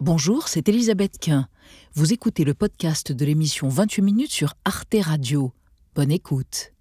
Bonjour, 0.00 0.46
c'est 0.46 0.68
Elisabeth 0.68 1.18
Quint. 1.18 1.48
Vous 1.94 2.12
écoutez 2.12 2.44
le 2.44 2.54
podcast 2.54 3.10
de 3.10 3.24
l'émission 3.24 3.68
28 3.68 4.02
minutes 4.02 4.30
sur 4.30 4.54
Arte 4.64 4.94
Radio. 5.00 5.50
Bonne 5.96 6.12
écoute. 6.12 6.72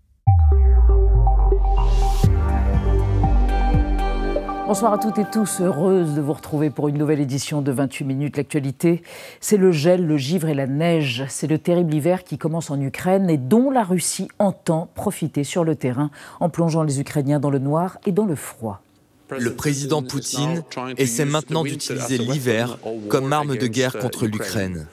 Bonsoir 4.68 4.94
à 4.94 5.00
toutes 5.00 5.18
et 5.18 5.26
tous, 5.26 5.62
heureuse 5.62 6.14
de 6.14 6.22
vous 6.22 6.34
retrouver 6.34 6.70
pour 6.70 6.90
une 6.90 7.00
nouvelle 7.00 7.20
édition 7.20 7.64
de 7.64 7.72
28 7.72 8.06
minutes. 8.06 8.38
L'actualité, 8.38 9.02
c'est 9.42 9.58
le 9.58 9.72
gel, 9.72 10.06
le 10.06 10.18
givre 10.18 10.48
et 10.48 10.54
la 10.54 10.68
neige. 10.68 11.26
C'est 11.28 11.48
le 11.48 11.58
terrible 11.58 11.96
hiver 11.96 12.24
qui 12.24 12.38
commence 12.38 12.70
en 12.70 12.80
Ukraine 12.80 13.32
et 13.32 13.38
dont 13.38 13.72
la 13.72 13.84
Russie 13.84 14.28
entend 14.38 14.90
profiter 14.94 15.44
sur 15.44 15.64
le 15.64 15.76
terrain 15.76 16.12
en 16.40 16.50
plongeant 16.50 16.84
les 16.84 17.00
Ukrainiens 17.00 17.40
dans 17.40 17.50
le 17.50 17.58
noir 17.58 17.98
et 18.06 18.12
dans 18.12 18.26
le 18.26 18.36
froid. 18.36 18.84
Le 19.30 19.54
président 19.54 20.02
Poutine 20.02 20.64
essaie 20.98 21.26
maintenant 21.26 21.64
d'utiliser 21.64 22.18
l'hiver 22.18 22.78
comme 23.10 23.32
arme 23.34 23.58
de 23.58 23.68
guerre 23.68 23.98
contre 23.98 24.26
l'Ukraine. 24.26 24.88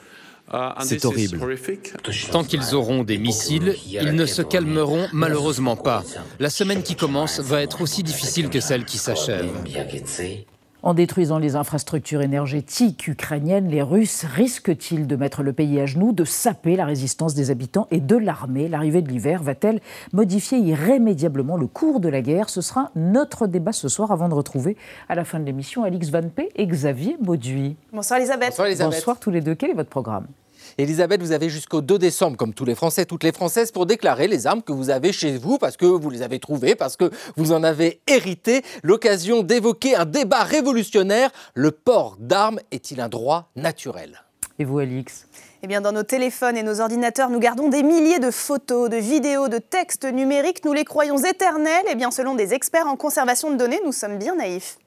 C'est 0.81 1.05
horrible. 1.05 1.39
Tant 2.31 2.43
qu'ils 2.43 2.75
auront 2.75 3.03
des 3.03 3.17
missiles, 3.17 3.75
ils 3.87 4.13
ne 4.13 4.25
se 4.25 4.41
calmeront 4.41 5.07
malheureusement 5.11 5.75
pas. 5.75 6.03
La 6.39 6.49
semaine 6.49 6.83
qui 6.83 6.95
commence 6.95 7.39
va 7.39 7.61
être 7.61 7.81
aussi 7.81 8.03
difficile 8.03 8.49
que 8.49 8.59
celle 8.59 8.85
qui 8.85 8.97
s'achève. 8.97 9.49
En 10.85 10.93
détruisant 10.93 11.39
les 11.39 11.55
infrastructures 11.55 12.21
énergétiques 12.21 13.07
ukrainiennes, 13.07 13.69
les 13.69 13.81
Russes 13.81 14.23
risquent-ils 14.23 15.07
de 15.07 15.15
mettre 15.15 15.41
le 15.41 15.51
pays 15.51 15.79
à 15.79 15.87
genoux, 15.87 16.13
de 16.13 16.23
saper 16.23 16.75
la 16.75 16.85
résistance 16.85 17.33
des 17.33 17.49
habitants 17.49 17.87
et 17.89 17.99
de 17.99 18.15
l'armée? 18.15 18.67
L'arrivée 18.67 19.01
de 19.01 19.09
l'hiver 19.09 19.41
va-t-elle 19.41 19.81
modifier 20.13 20.59
irrémédiablement 20.59 21.57
le 21.57 21.65
cours 21.65 21.99
de 21.99 22.07
la 22.07 22.21
guerre? 22.21 22.51
Ce 22.51 22.61
sera 22.61 22.91
notre 22.95 23.47
débat 23.47 23.71
ce 23.71 23.87
soir 23.87 24.11
avant 24.11 24.29
de 24.29 24.35
retrouver 24.35 24.77
à 25.09 25.15
la 25.15 25.25
fin 25.25 25.39
de 25.39 25.45
l'émission 25.45 25.83
Alix 25.83 26.11
Van 26.11 26.29
P 26.29 26.51
et 26.55 26.67
Xavier 26.67 27.17
Mauduit. 27.19 27.77
Bonsoir 27.91 28.19
Elisabeth. 28.19 28.49
Bonsoir, 28.49 28.67
Elisabeth. 28.67 28.93
Bonsoir 28.93 29.19
tous 29.19 29.31
les 29.31 29.41
deux. 29.41 29.55
Quel 29.55 29.71
est 29.71 29.73
votre 29.73 29.89
programme? 29.89 30.27
Elisabeth, 30.77 31.21
vous 31.21 31.31
avez 31.31 31.49
jusqu'au 31.49 31.79
2 31.79 31.97
décembre, 31.97 32.35
comme 32.35 32.53
tous 32.53 32.65
les 32.65 32.75
Français, 32.75 33.05
toutes 33.05 33.23
les 33.23 33.31
Françaises, 33.31 33.71
pour 33.71 33.85
déclarer 33.85 34.27
les 34.27 34.45
armes 34.45 34.61
que 34.61 34.73
vous 34.73 34.89
avez 34.89 35.13
chez 35.13 35.37
vous, 35.37 35.57
parce 35.57 35.77
que 35.77 35.85
vous 35.85 36.09
les 36.09 36.21
avez 36.21 36.39
trouvées, 36.39 36.75
parce 36.75 36.97
que 36.97 37.09
vous 37.37 37.53
en 37.53 37.63
avez 37.63 38.01
hérité. 38.07 38.61
L'occasion 38.83 39.41
d'évoquer 39.41 39.95
un 39.95 40.03
débat 40.03 40.43
révolutionnaire. 40.43 41.31
Le 41.53 41.71
port 41.71 42.17
d'armes 42.19 42.59
est-il 42.71 42.99
un 42.99 43.07
droit 43.07 43.49
naturel? 43.55 44.25
Et 44.59 44.65
vous, 44.65 44.79
Alix? 44.79 45.27
Eh 45.63 45.67
bien, 45.67 45.79
dans 45.79 45.93
nos 45.93 46.03
téléphones 46.03 46.57
et 46.57 46.63
nos 46.63 46.81
ordinateurs, 46.81 47.29
nous 47.29 47.39
gardons 47.39 47.69
des 47.69 47.81
milliers 47.81 48.19
de 48.19 48.29
photos, 48.29 48.89
de 48.89 48.97
vidéos, 48.97 49.47
de 49.47 49.57
textes 49.57 50.05
numériques. 50.05 50.65
Nous 50.65 50.73
les 50.73 50.83
croyons 50.83 51.17
éternels. 51.17 51.85
Eh 51.89 51.95
bien, 51.95 52.11
selon 52.11 52.35
des 52.35 52.53
experts 52.53 52.87
en 52.87 52.97
conservation 52.97 53.49
de 53.49 53.55
données, 53.55 53.79
nous 53.85 53.93
sommes 53.93 54.17
bien 54.17 54.35
naïfs. 54.35 54.77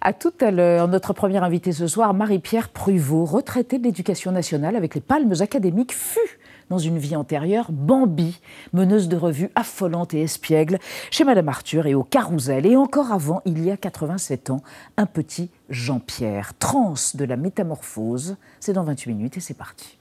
À 0.00 0.12
tout 0.12 0.32
à 0.40 0.50
l'heure, 0.50 0.88
notre 0.88 1.12
première 1.12 1.44
invitée 1.44 1.72
ce 1.72 1.86
soir, 1.86 2.14
Marie-Pierre 2.14 2.68
Pruvot, 2.68 3.24
retraitée 3.24 3.78
de 3.78 3.84
l'éducation 3.84 4.32
nationale 4.32 4.76
avec 4.76 4.94
les 4.94 5.00
palmes 5.00 5.34
académiques, 5.40 5.92
fut 5.92 6.38
dans 6.70 6.78
une 6.78 6.98
vie 6.98 7.16
antérieure 7.16 7.66
Bambi, 7.70 8.40
meneuse 8.72 9.08
de 9.08 9.16
revue 9.16 9.50
affolante 9.54 10.14
et 10.14 10.22
espiègle 10.22 10.78
chez 11.10 11.24
Madame 11.24 11.48
Arthur 11.48 11.86
et 11.86 11.94
au 11.94 12.04
Carousel. 12.04 12.66
Et 12.66 12.76
encore 12.76 13.12
avant, 13.12 13.42
il 13.44 13.64
y 13.64 13.70
a 13.70 13.76
87 13.76 14.50
ans, 14.50 14.62
un 14.96 15.06
petit 15.06 15.50
Jean-Pierre. 15.70 16.52
Trans 16.58 16.94
de 17.14 17.24
la 17.24 17.36
métamorphose, 17.36 18.36
c'est 18.60 18.72
dans 18.72 18.84
28 18.84 19.14
minutes 19.14 19.36
et 19.36 19.40
c'est 19.40 19.54
parti. 19.54 19.98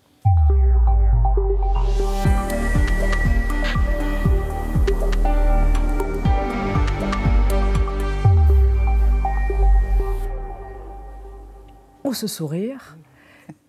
Ce 12.16 12.28
sourire, 12.28 12.98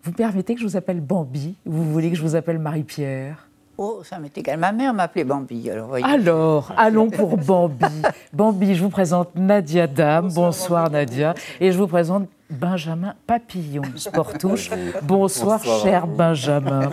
vous 0.03 0.11
permettez 0.11 0.55
que 0.55 0.61
je 0.61 0.65
vous 0.65 0.77
appelle 0.77 1.01
Bambi 1.01 1.55
Vous 1.65 1.83
voulez 1.91 2.09
que 2.09 2.15
je 2.15 2.21
vous 2.21 2.35
appelle 2.35 2.59
Marie-Pierre? 2.59 3.47
Oh, 3.77 4.01
ça 4.03 4.19
m'est 4.19 4.37
égal. 4.37 4.59
Ma 4.59 4.73
mère 4.73 4.93
m'appelait 4.93 5.23
Bambi. 5.23 5.69
Alors, 5.69 5.95
alors 6.03 6.73
allons 6.75 7.09
pour 7.09 7.37
Bambi. 7.37 7.85
Bambi, 8.33 8.75
je 8.75 8.83
vous 8.83 8.89
présente 8.89 9.33
Nadia 9.35 9.87
Dame. 9.87 10.29
Bonsoir, 10.33 10.89
Nadia. 10.89 11.33
Et 11.61 11.71
je 11.71 11.77
vous 11.77 11.87
présente 11.87 12.27
Benjamin 12.49 13.13
Papillon, 13.25 13.83
Sportouche. 13.95 14.69
Bonsoir, 15.01 15.59
Bonsoir, 15.59 15.81
cher 15.81 16.07
Benjamin. 16.07 16.91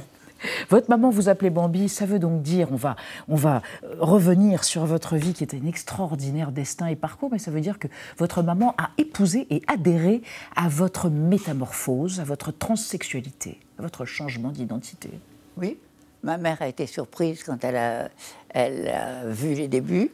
Votre 0.69 0.91
maman 0.91 1.11
vous 1.11 1.29
appelait 1.29 1.51
Bambi, 1.51 1.89
ça 1.89 2.07
veut 2.07 2.19
donc 2.19 2.43
dire, 2.43 2.69
on 2.73 2.77
va, 2.77 2.97
on 3.29 3.37
va 3.37 3.63
euh, 3.85 3.97
revenir 3.99 4.65
sur 4.65 4.85
votre 4.87 5.17
vie 5.17 5.33
qui 5.33 5.45
était 5.45 5.59
un 5.63 5.67
extraordinaire 5.67 6.53
destin 6.53 6.87
et 6.87 6.97
parcours, 6.97 7.31
mais 7.33 7.39
ça 7.39 7.51
veut 7.51 7.61
dire 7.61 7.79
que 7.79 7.89
votre 8.19 8.43
maman 8.43 8.75
a 8.79 8.91
épousé 8.99 9.47
et 9.51 9.63
adhéré 9.67 10.23
à 10.55 10.69
votre 10.69 11.09
métamorphose, 11.09 12.21
à 12.21 12.25
votre 12.25 12.53
transsexualité, 12.53 13.61
à 13.79 13.83
votre 13.83 14.05
changement 14.05 14.51
d'identité. 14.51 15.11
Oui, 15.57 15.79
ma 16.23 16.37
mère 16.39 16.61
a 16.61 16.69
été 16.69 16.87
surprise 16.87 17.43
quand 17.43 17.65
elle 17.65 17.77
a, 17.77 18.09
elle 18.51 18.89
a 18.89 19.27
vu 19.27 19.55
les 19.55 19.69
débuts 19.69 20.11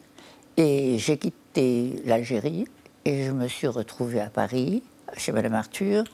et 0.56 0.98
j'ai 0.98 1.16
quitté 1.16 2.02
l'Algérie 2.04 2.66
et 3.04 3.24
je 3.24 3.32
me 3.32 3.48
suis 3.48 3.66
retrouvée 3.66 4.20
à 4.20 4.28
Paris 4.28 4.82
chez 5.16 5.32
Madame 5.32 5.54
Arthur. 5.54 6.04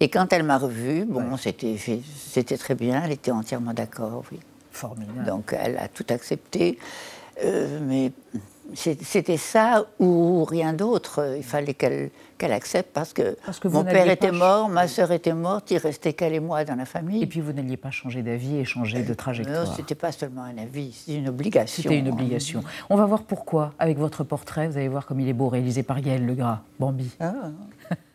Et 0.00 0.08
quand 0.08 0.32
elle 0.32 0.42
m'a 0.42 0.58
revue, 0.58 1.04
bon, 1.04 1.36
c'était, 1.36 1.76
c'était 2.16 2.56
très 2.56 2.74
bien, 2.74 3.02
elle 3.04 3.12
était 3.12 3.30
entièrement 3.30 3.74
d'accord, 3.74 4.24
oui. 4.32 4.40
Formidable. 4.72 5.24
Donc 5.24 5.54
elle 5.58 5.76
a 5.78 5.88
tout 5.88 6.06
accepté. 6.08 6.78
Euh, 7.44 7.78
mais 7.82 8.12
c'était 8.74 9.36
ça 9.36 9.84
ou 9.98 10.44
rien 10.44 10.72
d'autre. 10.72 11.34
Il 11.36 11.42
fallait 11.42 11.74
qu'elle, 11.74 12.10
qu'elle 12.38 12.52
accepte 12.52 12.90
parce 12.92 13.12
que, 13.12 13.36
mon 13.64 13.84
père 13.84 14.08
était 14.08 14.32
mort, 14.32 14.68
ma 14.68 14.88
sœur 14.88 15.12
était 15.12 15.34
morte, 15.34 15.70
il 15.70 15.78
restait 15.78 16.12
qu'elle 16.12 16.34
et 16.34 16.40
moi 16.40 16.64
dans 16.64 16.76
la 16.76 16.84
famille. 16.84 17.22
Et 17.22 17.26
puis 17.26 17.40
vous 17.40 17.52
n'alliez 17.52 17.76
pas 17.76 17.90
changer 17.90 18.22
d'avis 18.22 18.56
et 18.56 18.64
changer 18.64 19.02
de 19.02 19.14
trajectoire. 19.14 19.66
Non, 19.66 19.72
c'était 19.74 19.94
pas 19.94 20.12
seulement 20.12 20.44
un 20.44 20.56
avis, 20.58 20.92
c'était 20.92 21.18
une 21.18 21.28
obligation. 21.28 21.82
C'était 21.82 21.98
une 21.98 22.08
obligation. 22.08 22.62
On 22.88 22.96
va 22.96 23.06
voir 23.06 23.22
pourquoi. 23.22 23.74
Avec 23.78 23.98
votre 23.98 24.24
portrait, 24.24 24.68
vous 24.68 24.76
allez 24.76 24.88
voir 24.88 25.04
comme 25.04 25.20
il 25.20 25.28
est 25.28 25.34
beau, 25.34 25.48
réalisé 25.48 25.82
par 25.82 26.00
Gaël 26.00 26.24
Legras, 26.24 26.60
Bambi. 26.78 27.10
Ah. 27.20 27.34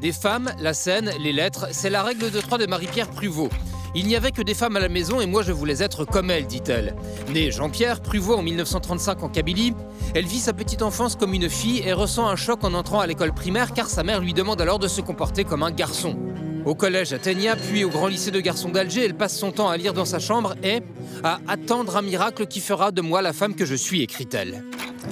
Des 0.00 0.12
femmes, 0.12 0.50
la 0.60 0.74
scène, 0.74 1.10
les 1.20 1.32
lettres, 1.32 1.66
c'est 1.72 1.90
la 1.90 2.02
règle 2.02 2.30
de 2.30 2.40
trois 2.40 2.58
de 2.58 2.66
Marie-Pierre 2.66 3.10
Pruvot. 3.10 3.48
Il 3.94 4.06
n'y 4.06 4.16
avait 4.16 4.32
que 4.32 4.42
des 4.42 4.54
femmes 4.54 4.76
à 4.76 4.80
la 4.80 4.88
maison 4.88 5.20
et 5.20 5.26
moi 5.26 5.42
je 5.42 5.50
voulais 5.50 5.82
être 5.82 6.04
comme 6.04 6.30
elle, 6.30 6.46
dit-elle. 6.46 6.94
Née 7.32 7.50
Jean-Pierre 7.50 8.00
Pruvot 8.00 8.36
en 8.36 8.42
1935 8.42 9.22
en 9.22 9.28
Kabylie, 9.28 9.74
elle 10.14 10.26
vit 10.26 10.38
sa 10.38 10.52
petite 10.52 10.82
enfance 10.82 11.16
comme 11.16 11.34
une 11.34 11.48
fille 11.48 11.82
et 11.84 11.92
ressent 11.92 12.28
un 12.28 12.36
choc 12.36 12.64
en 12.64 12.74
entrant 12.74 13.00
à 13.00 13.06
l'école 13.06 13.32
primaire 13.32 13.72
car 13.72 13.88
sa 13.88 14.04
mère 14.04 14.20
lui 14.20 14.34
demande 14.34 14.60
alors 14.60 14.78
de 14.78 14.88
se 14.88 15.00
comporter 15.00 15.44
comme 15.44 15.62
un 15.62 15.70
garçon. 15.70 16.16
Au 16.64 16.74
collège 16.74 17.12
Athénia, 17.12 17.56
puis 17.56 17.84
au 17.84 17.88
grand 17.88 18.08
lycée 18.08 18.30
de 18.30 18.40
garçons 18.40 18.68
d'Alger, 18.68 19.04
elle 19.04 19.16
passe 19.16 19.36
son 19.36 19.52
temps 19.52 19.68
à 19.68 19.76
lire 19.76 19.94
dans 19.94 20.04
sa 20.04 20.18
chambre 20.18 20.54
et 20.62 20.80
à 21.24 21.40
attendre 21.48 21.96
un 21.96 22.02
miracle 22.02 22.46
qui 22.46 22.60
fera 22.60 22.90
de 22.90 23.00
moi 23.00 23.22
la 23.22 23.32
femme 23.32 23.54
que 23.54 23.64
je 23.64 23.74
suis, 23.74 24.02
écrit-elle. 24.02 24.64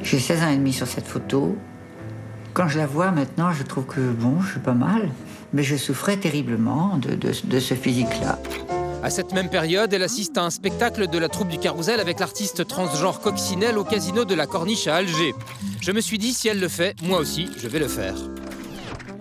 J'ai 0.02 0.18
16 0.18 0.42
ans 0.42 0.50
et 0.50 0.56
demi 0.56 0.72
sur 0.72 0.86
cette 0.86 1.06
photo. 1.06 1.56
Quand 2.56 2.68
je 2.68 2.78
la 2.78 2.86
vois 2.86 3.10
maintenant, 3.10 3.52
je 3.52 3.62
trouve 3.62 3.84
que 3.84 4.00
bon, 4.00 4.40
je 4.40 4.52
suis 4.52 4.60
pas 4.60 4.72
mal. 4.72 5.10
Mais 5.52 5.62
je 5.62 5.76
souffrais 5.76 6.16
terriblement 6.16 6.96
de, 6.96 7.60
ce 7.60 7.74
physique-là. 7.74 8.38
À 9.02 9.10
cette 9.10 9.34
même 9.34 9.50
période, 9.50 9.92
elle 9.92 10.02
assiste 10.02 10.38
à 10.38 10.42
un 10.42 10.48
spectacle 10.48 11.06
de 11.06 11.18
la 11.18 11.28
troupe 11.28 11.48
du 11.48 11.58
Carousel 11.58 12.00
avec 12.00 12.18
l'artiste 12.18 12.66
transgenre 12.66 13.20
Coccinelle 13.20 13.76
au 13.76 13.84
casino 13.84 14.24
de 14.24 14.34
la 14.34 14.46
Corniche 14.46 14.86
à 14.86 14.94
Alger. 14.96 15.34
Je 15.82 15.92
me 15.92 16.00
suis 16.00 16.16
dit, 16.16 16.32
si 16.32 16.48
elle 16.48 16.58
le 16.58 16.68
fait, 16.68 16.96
moi 17.02 17.18
aussi, 17.18 17.50
je 17.58 17.68
vais 17.68 17.78
le 17.78 17.88
faire. 17.88 18.14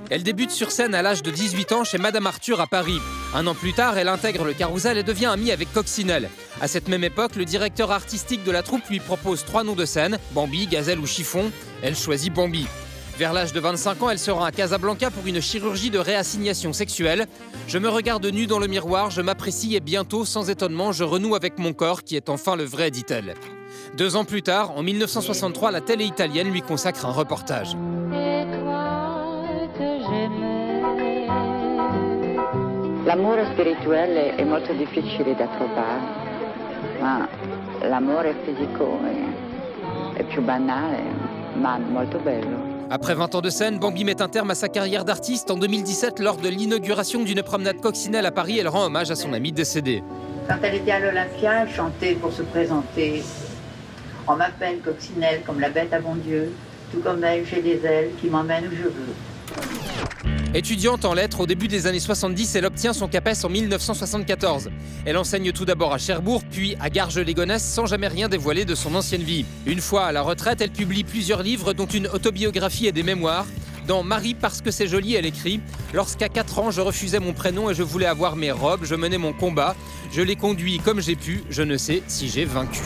Elle 0.10 0.24
débute 0.24 0.52
sur 0.52 0.72
scène 0.72 0.96
à 0.96 1.02
l'âge 1.02 1.22
de 1.22 1.30
18 1.30 1.74
ans 1.74 1.84
chez 1.84 1.98
Madame 1.98 2.28
Arthur 2.28 2.62
à 2.62 2.68
Paris. 2.68 3.00
Un 3.34 3.48
an 3.48 3.54
plus 3.54 3.74
tard, 3.74 3.98
elle 3.98 4.08
intègre 4.08 4.46
le 4.46 4.54
Carousel 4.54 4.98
et 4.98 5.04
devient 5.04 5.26
amie 5.26 5.52
avec 5.52 5.74
Coccinelle. 5.74 6.30
À 6.62 6.70
cette 6.70 6.88
même 6.88 7.04
époque, 7.04 7.36
le 7.36 7.44
directeur 7.44 7.92
artistique 7.92 8.46
de 8.46 8.52
la 8.52 8.64
troupe 8.64 8.88
lui 8.90 9.02
propose 9.02 9.44
trois 9.44 9.66
noms 9.66 9.76
de 9.76 9.84
scène, 9.84 10.20
Bambi, 10.32 10.68
Gazelle 10.68 11.00
ou 11.00 11.06
Chiffon. 11.06 11.52
Elle 11.84 11.98
choisit 11.98 12.34
Bambi. 12.34 12.66
Vers 13.18 13.32
l'âge 13.32 13.54
de 13.54 13.62
25 13.62 14.04
ans, 14.04 14.10
elle 14.10 14.20
sera 14.20 14.48
à 14.48 14.52
Casablanca 14.52 15.10
pour 15.10 15.26
une 15.26 15.40
chirurgie 15.40 15.90
de 15.90 16.00
réassignation 16.00 16.74
sexuelle. 16.74 17.28
Je 17.66 17.78
me 17.78 17.88
regarde 17.88 18.26
nue 18.26 18.46
dans 18.46 18.60
le 18.60 18.68
miroir, 18.68 19.10
je 19.10 19.22
m'apprécie 19.22 19.74
et 19.74 19.80
bientôt, 19.80 20.26
sans 20.26 20.50
étonnement, 20.50 20.92
je 20.92 21.06
renoue 21.06 21.34
avec 21.34 21.58
mon 21.58 21.72
corps 21.72 22.04
qui 22.04 22.18
est 22.18 22.28
enfin 22.28 22.58
le 22.58 22.66
vrai, 22.66 22.92
dit-elle. 22.92 23.36
Deux 23.96 24.18
ans 24.18 24.26
plus 24.26 24.42
tard, 24.42 24.72
en 24.78 24.84
1963, 24.84 25.72
la 25.72 25.80
télé 25.80 26.04
italienne 26.04 26.52
lui 26.52 26.62
consacre 26.62 27.06
un 27.06 27.14
reportage. 27.14 27.78
L'amour 33.06 33.38
spirituel 33.54 34.34
est 34.38 34.78
difficile 34.78 35.36
da 35.36 35.48
trovare, 35.56 36.02
ma 37.00 37.30
l'amore 37.82 38.36
fisico 38.44 39.00
è, 40.18 40.20
è 40.20 40.24
molto 41.94 42.18
bello. 42.20 42.65
Après 42.90 43.16
20 43.16 43.34
ans 43.34 43.42
de 43.42 43.50
scène, 43.50 43.80
Bambi 43.80 44.04
met 44.04 44.22
un 44.22 44.28
terme 44.28 44.52
à 44.52 44.56
sa 44.56 44.70
carrière 44.70 45.06
d'artiste. 45.06 45.50
En 45.50 45.58
2017, 45.58 46.20
lors 46.20 46.38
de 46.38 46.50
l'inauguration 46.50 47.24
d'une 47.24 47.42
promenade 47.42 47.82
coccinelle 47.82 48.28
à 48.28 48.32
Paris, 48.32 48.60
elle 48.60 48.68
rend 48.68 48.86
hommage 48.86 49.10
à 49.10 49.16
son 49.16 49.34
ami 49.34 49.52
décédé. 49.52 50.04
Quand 50.48 50.58
elle 50.62 50.76
était 50.76 50.92
à 50.92 51.00
l'Olympia, 51.00 51.64
elle 51.64 51.74
chantait 51.74 52.14
pour 52.14 52.32
se 52.32 52.44
présenter. 52.44 53.24
On 54.28 54.36
m'appelle 54.36 54.80
coccinelle 54.82 55.42
comme 55.46 55.60
la 55.60 55.70
bête 55.70 55.94
à 55.94 56.00
bon 56.00 56.16
Dieu. 56.16 56.54
Tout 56.92 57.00
comme 57.00 57.24
elle, 57.24 57.44
j'ai 57.46 57.62
des 57.62 57.84
ailes 57.86 58.12
qui 58.22 58.28
m'emmènent 58.28 58.68
où 58.68 58.76
je 58.76 58.84
veux. 58.84 60.05
Étudiante 60.56 61.04
en 61.04 61.14
lettres 61.14 61.42
au 61.42 61.46
début 61.46 61.68
des 61.68 61.86
années 61.86 62.00
70, 62.00 62.56
elle 62.56 62.66
obtient 62.66 62.94
son 62.94 63.10
CAPES 63.10 63.44
en 63.44 63.50
1974. 63.50 64.70
Elle 65.06 65.18
enseigne 65.18 65.52
tout 65.52 65.66
d'abord 65.66 65.94
à 65.94 65.98
Cherbourg, 65.98 66.44
puis 66.50 66.78
à 66.80 66.90
Garges-les-Gonesse 66.90 67.62
sans 67.62 67.88
jamais 67.88 68.08
rien 68.08 68.30
dévoiler 68.30 68.64
de 68.64 68.74
son 68.74 68.96
ancienne 68.96 69.22
vie. 69.22 69.46
Une 69.66 69.82
fois 69.82 70.06
à 70.06 70.14
la 70.14 70.22
retraite, 70.22 70.62
elle 70.62 70.72
publie 70.72 71.04
plusieurs 71.04 71.44
livres 71.44 71.74
dont 71.74 71.88
une 71.88 72.08
autobiographie 72.08 72.88
et 72.88 72.94
des 72.94 73.04
mémoires. 73.04 73.46
Dans 73.86 74.02
Marie 74.02 74.34
parce 74.34 74.62
que 74.62 74.72
c'est 74.72 74.88
joli, 74.88 75.16
elle 75.16 75.26
écrit 75.26 75.60
Lorsqu'à 75.94 76.30
4 76.30 76.60
ans, 76.60 76.72
je 76.72 76.80
refusais 76.80 77.20
mon 77.20 77.34
prénom 77.34 77.70
et 77.70 77.74
je 77.74 77.84
voulais 77.84 78.06
avoir 78.06 78.38
mes 78.38 78.52
robes, 78.52 78.86
je 78.86 78.96
menais 78.96 79.18
mon 79.18 79.34
combat, 79.34 79.76
je 80.14 80.22
l'ai 80.22 80.38
conduit 80.38 80.80
comme 80.80 81.02
j'ai 81.02 81.18
pu, 81.18 81.44
je 81.50 81.64
ne 81.64 81.76
sais 81.76 82.02
si 82.08 82.30
j'ai 82.30 82.46
vaincu. 82.46 82.80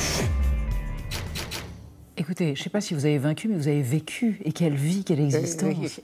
Écoutez, 2.19 2.54
je 2.54 2.60
ne 2.60 2.63
sais 2.66 2.69
pas 2.69 2.81
si 2.81 2.94
vous 2.94 3.06
avez 3.06 3.18
vaincu, 3.18 3.48
mais 3.48 3.56
vous 3.56 3.69
avez 3.69 3.81
vécu. 3.81 4.42
Et 4.44 4.51
quelle 4.51 4.75
vie, 4.75 5.06
quelle 5.06 5.21
existence. 5.21 6.01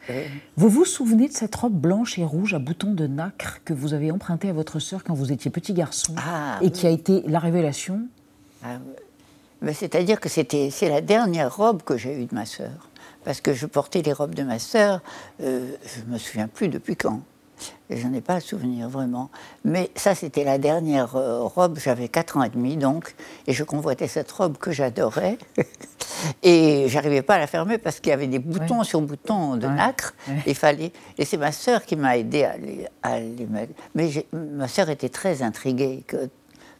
Vous 0.55 0.69
vous 0.69 0.85
souvenez 0.85 1.27
de 1.27 1.33
cette 1.33 1.53
robe 1.53 1.73
blanche 1.73 2.17
et 2.17 2.23
rouge 2.23 2.53
à 2.53 2.59
boutons 2.59 2.93
de 2.93 3.05
nacre 3.05 3.59
que 3.65 3.73
vous 3.73 3.93
avez 3.93 4.11
empruntée 4.11 4.47
à 4.47 4.53
votre 4.53 4.79
sœur 4.79 5.03
quand 5.03 5.13
vous 5.13 5.33
étiez 5.33 5.51
petit 5.51 5.73
garçon 5.73 6.15
Ah, 6.17 6.57
et 6.61 6.71
qui 6.71 6.87
a 6.87 6.89
été 6.89 7.21
la 7.27 7.39
révélation? 7.39 8.07
Ah, 8.63 8.77
mais 9.61 9.73
C'est-à-dire 9.73 10.21
que 10.21 10.29
c'était, 10.29 10.69
c'est 10.71 10.87
la 10.87 11.01
dernière 11.01 11.53
robe 11.53 11.83
que 11.83 11.97
j'ai 11.97 12.21
eue 12.21 12.25
de 12.27 12.33
ma 12.33 12.45
sœur. 12.45 12.89
Parce 13.25 13.41
que 13.41 13.53
je 13.53 13.65
portais 13.65 14.01
les 14.01 14.13
robes 14.13 14.35
de 14.35 14.43
ma 14.43 14.57
sœur, 14.57 15.01
euh, 15.41 15.75
je 15.83 16.05
ne 16.07 16.13
me 16.13 16.17
souviens 16.17 16.47
plus 16.47 16.69
depuis 16.69 16.95
quand. 16.95 17.23
Et 17.89 17.97
je 17.97 18.07
n'en 18.07 18.13
ai 18.13 18.21
pas 18.21 18.35
le 18.35 18.41
souvenir 18.41 18.89
vraiment. 18.89 19.29
Mais 19.63 19.91
ça, 19.95 20.15
c'était 20.15 20.43
la 20.43 20.57
dernière 20.57 21.15
euh, 21.15 21.41
robe, 21.43 21.77
j'avais 21.79 22.07
4 22.07 22.37
ans 22.37 22.43
et 22.43 22.49
demi 22.49 22.77
donc, 22.77 23.15
et 23.47 23.53
je 23.53 23.63
convoitais 23.63 24.07
cette 24.07 24.31
robe 24.31 24.57
que 24.57 24.71
j'adorais. 24.71 25.37
et 26.43 26.85
j'arrivais 26.87 27.21
pas 27.21 27.35
à 27.35 27.39
la 27.39 27.47
fermer 27.47 27.77
parce 27.77 27.99
qu'il 27.99 28.09
y 28.09 28.13
avait 28.13 28.27
des 28.27 28.39
boutons 28.39 28.83
sur 28.83 29.01
boutons 29.01 29.57
de 29.57 29.67
nacre. 29.67 30.13
Il 30.47 30.55
fallait. 30.55 30.91
Et 31.17 31.25
c'est 31.25 31.37
ma 31.37 31.51
sœur 31.51 31.85
qui 31.85 31.95
m'a 31.95 32.17
aidé 32.17 32.43
à 32.43 32.57
les, 32.57 32.87
à 33.03 33.19
les 33.19 33.45
mettre. 33.45 33.73
Mais 33.93 34.09
ma 34.33 34.67
sœur 34.67 34.89
était 34.89 35.09
très 35.09 35.41
intriguée 35.43 36.03
que, 36.07 36.29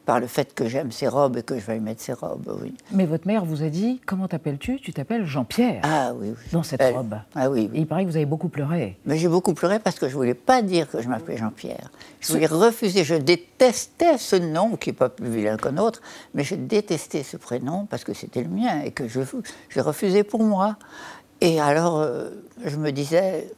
par 0.06 0.20
le 0.20 0.28
fait 0.28 0.54
que 0.54 0.68
j'aime 0.68 0.92
ces 0.92 1.08
robes 1.08 1.38
et 1.38 1.44
que 1.44 1.58
je 1.60 1.66
vais 1.66 1.80
mettre 1.80 2.02
ces 2.02 2.14
robes, 2.14 2.56
oui. 2.62 2.74
Mais 2.92 3.06
votre 3.06 3.28
mère 3.28 3.44
vous 3.44 3.64
a 3.64 3.70
dit 3.70 4.00
Comment 4.06 4.28
t'appelles-tu? 4.28 4.80
Tu 4.80 4.94
t'appelles 4.94 5.26
Jean-Pierre. 5.26 5.82
Ah 5.84 6.14
oui, 6.16 6.30
oui. 6.30 6.36
Dans 6.52 6.64
cette 6.64 6.82
Elle- 6.82 6.96
robe. 6.96 7.16
Ah 7.34 7.50
oui, 7.50 7.70
Et 7.74 7.80
il 7.80 7.88
paraît 7.88 8.06
que 8.06 8.10
vous 8.10 8.16
avez 8.16 8.26
beaucoup 8.26 8.50
pleuré. 8.50 8.98
Mais 9.06 9.18
j'ai 9.18 9.28
beaucoup 9.28 9.54
pleuré 9.54 9.80
parce 9.80 9.98
que 9.98 10.08
je 10.08 10.14
voulais 10.14 10.34
pas 10.36 10.62
dire 10.62 10.90
que 10.90 11.02
je 11.02 11.08
m'appelais 11.10 11.38
Jean-Pierre. 11.38 11.90
Je 12.20 12.34
voulais 12.34 12.46
refuser. 12.46 13.04
Je 13.04 13.16
détestais 13.16 14.18
ce 14.18 14.36
nom 14.36 14.76
qui 14.76 14.90
n'est 14.90 14.94
pas 14.96 15.10
plus 15.10 15.30
vilain 15.30 15.58
qu'un 15.58 15.78
autre, 15.78 16.02
mais 16.34 16.44
je 16.44 16.56
détestais 16.56 17.24
ce 17.24 17.38
prénom 17.38 17.86
parce 17.86 18.04
que 18.04 18.14
c'était 18.14 18.44
le 18.44 18.50
mien 18.50 18.82
et 18.82 18.92
que 18.92 19.08
je, 19.08 19.22
je 19.70 19.80
refusais 19.80 20.24
pour 20.24 20.44
moi. 20.44 20.78
Et 21.42 21.60
alors, 21.60 22.00
euh, 22.00 22.30
je 22.64 22.78
me 22.78 22.92
disais, 22.92 23.50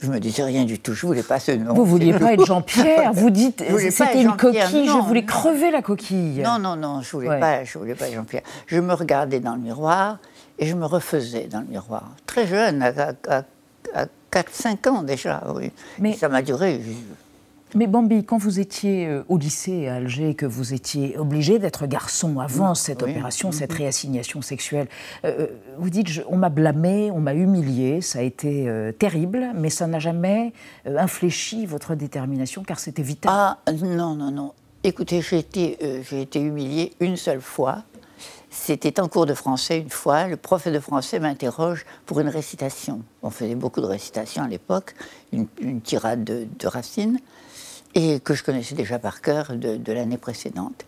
je 0.00 0.08
me 0.10 0.18
disais 0.20 0.42
rien 0.44 0.64
du 0.64 0.78
tout. 0.78 0.92
Je 0.92 1.06
voulais 1.06 1.22
pas 1.22 1.38
ce 1.40 1.52
nom. 1.52 1.74
Vous 1.74 1.84
vouliez 1.84 2.12
pas 2.12 2.32
être 2.34 2.44
Jean-Pierre 2.46 3.12
Vous 3.12 3.30
dites 3.30 3.62
C'était 3.90 4.22
une 4.22 4.36
coquille, 4.36 4.86
je 4.86 4.98
voulais 5.06 5.20
non. 5.22 5.26
crever 5.26 5.70
la 5.70 5.82
coquille. 5.82 6.42
Non, 6.42 6.58
non, 6.58 6.76
non, 6.76 7.00
je 7.02 7.10
voulais 7.12 7.28
Ouais. 7.28 7.40
pas, 7.40 7.64
je 7.64 7.78
voulais 7.78 7.94
pas 7.94 8.10
Jean-Pierre. 8.10 8.42
Je 8.66 8.78
me 8.78 8.92
regardais 8.94 9.40
dans 9.40 9.54
le 9.54 9.60
miroir 9.60 10.18
et 10.58 10.66
je 10.66 10.74
me 10.74 10.84
refaisais 10.86 11.48
dans 11.50 11.60
le 11.60 11.66
miroir. 11.66 12.10
Très 12.26 12.46
jeune, 12.46 12.82
à, 12.82 12.92
à, 13.28 13.42
4-5 14.32 14.86
ans 14.88 15.02
déjà, 15.02 15.42
oui. 15.54 15.70
Mais- 15.98 16.10
Et 16.10 16.14
ça 16.16 16.28
m'a 16.28 16.42
duré. 16.42 16.80
Mais 17.76 17.86
Bambi, 17.86 18.24
quand 18.24 18.38
vous 18.38 18.58
étiez 18.58 19.06
euh, 19.06 19.22
au 19.28 19.36
lycée 19.36 19.86
à 19.86 19.96
Alger, 19.96 20.34
que 20.34 20.46
vous 20.46 20.72
étiez 20.72 21.18
obligé 21.18 21.58
d'être 21.58 21.86
garçon 21.86 22.40
avant 22.40 22.74
cette 22.74 23.02
oui. 23.02 23.10
opération, 23.10 23.52
cette 23.52 23.72
réassignation 23.74 24.40
sexuelle, 24.40 24.88
euh, 25.26 25.46
vous 25.78 25.90
dites 25.90 26.08
je- 26.08 26.22
on 26.28 26.38
m'a 26.38 26.48
blâmé, 26.48 27.10
on 27.10 27.20
m'a 27.20 27.34
humilié, 27.34 28.00
ça 28.00 28.20
a 28.20 28.22
été 28.22 28.66
euh, 28.66 28.92
terrible, 28.92 29.50
mais 29.54 29.68
ça 29.68 29.86
n'a 29.86 29.98
jamais 29.98 30.54
euh, 30.86 30.96
infléchi 30.96 31.66
votre 31.66 31.94
détermination 31.94 32.62
car 32.62 32.78
c'était 32.78 33.02
vital. 33.02 33.30
Ah 33.34 33.58
non, 33.84 34.14
non, 34.14 34.30
non. 34.30 34.52
Écoutez, 34.82 35.20
j'ai 35.20 35.38
été, 35.40 35.76
euh, 35.82 36.00
j'ai 36.08 36.22
été 36.22 36.40
humiliée 36.40 36.94
une 37.00 37.16
seule 37.18 37.42
fois. 37.42 37.82
C'était 38.48 39.00
en 39.00 39.08
cours 39.08 39.26
de 39.26 39.34
français 39.34 39.80
une 39.80 39.90
fois. 39.90 40.28
Le 40.28 40.38
prof 40.38 40.66
de 40.66 40.80
français 40.80 41.18
m'interroge 41.20 41.84
pour 42.06 42.20
une 42.20 42.28
récitation. 42.28 43.02
On 43.22 43.28
faisait 43.28 43.54
beaucoup 43.54 43.82
de 43.82 43.86
récitations 43.86 44.44
à 44.44 44.48
l'époque, 44.48 44.94
une, 45.34 45.46
une 45.60 45.82
tirade 45.82 46.24
de, 46.24 46.46
de 46.58 46.66
Racine, 46.66 47.18
et 47.96 48.20
que 48.20 48.34
je 48.34 48.44
connaissais 48.44 48.74
déjà 48.74 48.98
par 48.98 49.22
cœur 49.22 49.54
de, 49.54 49.92
l'année 49.92 50.18
précédente, 50.18 50.84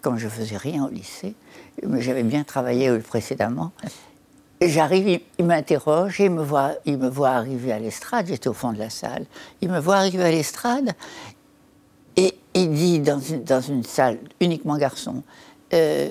quand 0.00 0.16
je 0.16 0.26
faisais 0.26 0.56
rien 0.56 0.84
au 0.84 0.88
lycée. 0.88 1.34
Mais 1.86 2.00
j'avais 2.00 2.22
bien 2.22 2.44
travaillé 2.44 2.98
précédemment. 2.98 3.72
J'arrive, 4.62 5.20
il, 5.38 5.44
m'interroge, 5.44 6.20
il 6.20 6.30
me, 6.30 6.42
voit, 6.42 6.72
il 6.86 6.96
me 6.96 7.10
voit 7.10 7.30
arriver 7.30 7.72
à 7.72 7.78
l'estrade, 7.78 8.26
j'étais 8.28 8.48
au 8.48 8.54
fond 8.54 8.72
de 8.72 8.78
la 8.78 8.88
salle. 8.88 9.26
Il 9.60 9.68
me 9.68 9.78
voit 9.78 9.96
arriver 9.96 10.24
à 10.24 10.30
l'estrade, 10.30 10.92
et 12.16 12.34
il 12.54 12.72
dit 12.72 13.00
dans 13.00 13.20
une, 13.20 13.44
dans 13.44 13.60
une 13.60 13.84
salle 13.84 14.18
uniquement 14.40 14.78
garçons, 14.78 15.22
euh, 15.74 16.08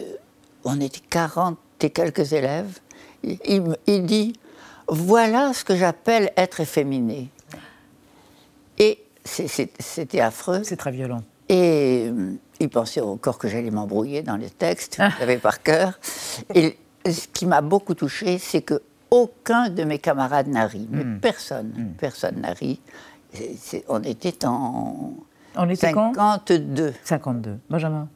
on 0.63 0.79
était 0.79 1.01
40 1.09 1.57
et 1.81 1.89
quelques 1.89 2.33
élèves, 2.33 2.79
il, 3.23 3.75
il 3.87 4.05
dit 4.05 4.33
voilà 4.87 5.53
ce 5.53 5.63
que 5.63 5.75
j'appelle 5.75 6.31
être 6.37 6.59
efféminé. 6.59 7.29
C'était 9.25 10.19
affreux. 10.19 10.61
C'est 10.63 10.75
très 10.77 10.91
violent. 10.91 11.23
Et 11.49 12.09
euh, 12.09 12.33
il 12.59 12.69
pensait 12.69 13.01
encore 13.01 13.37
que 13.37 13.47
j'allais 13.47 13.71
m'embrouiller 13.71 14.21
dans 14.21 14.37
les 14.37 14.49
textes, 14.49 14.95
je 14.97 15.19
l'avais 15.19 15.37
par 15.37 15.61
cœur. 15.61 15.99
Et 16.55 16.77
ce 17.05 17.27
qui 17.27 17.45
m'a 17.45 17.61
beaucoup 17.61 17.93
touché, 17.93 18.37
c'est 18.37 18.61
que 18.61 18.81
aucun 19.11 19.69
de 19.69 19.83
mes 19.83 19.99
camarades 19.99 20.47
n'a 20.47 20.65
ri, 20.65 20.87
mais 20.89 21.03
personne, 21.21 21.93
personne 21.99 22.41
n'a 22.41 22.53
ri. 22.53 22.79
On 23.87 24.01
était 24.03 24.45
en 24.45 25.13
On 25.55 25.69
était 25.69 25.91
quand? 25.91 26.13
52. 26.15 26.93
52. 27.03 27.57
Benjamin? 27.69 28.07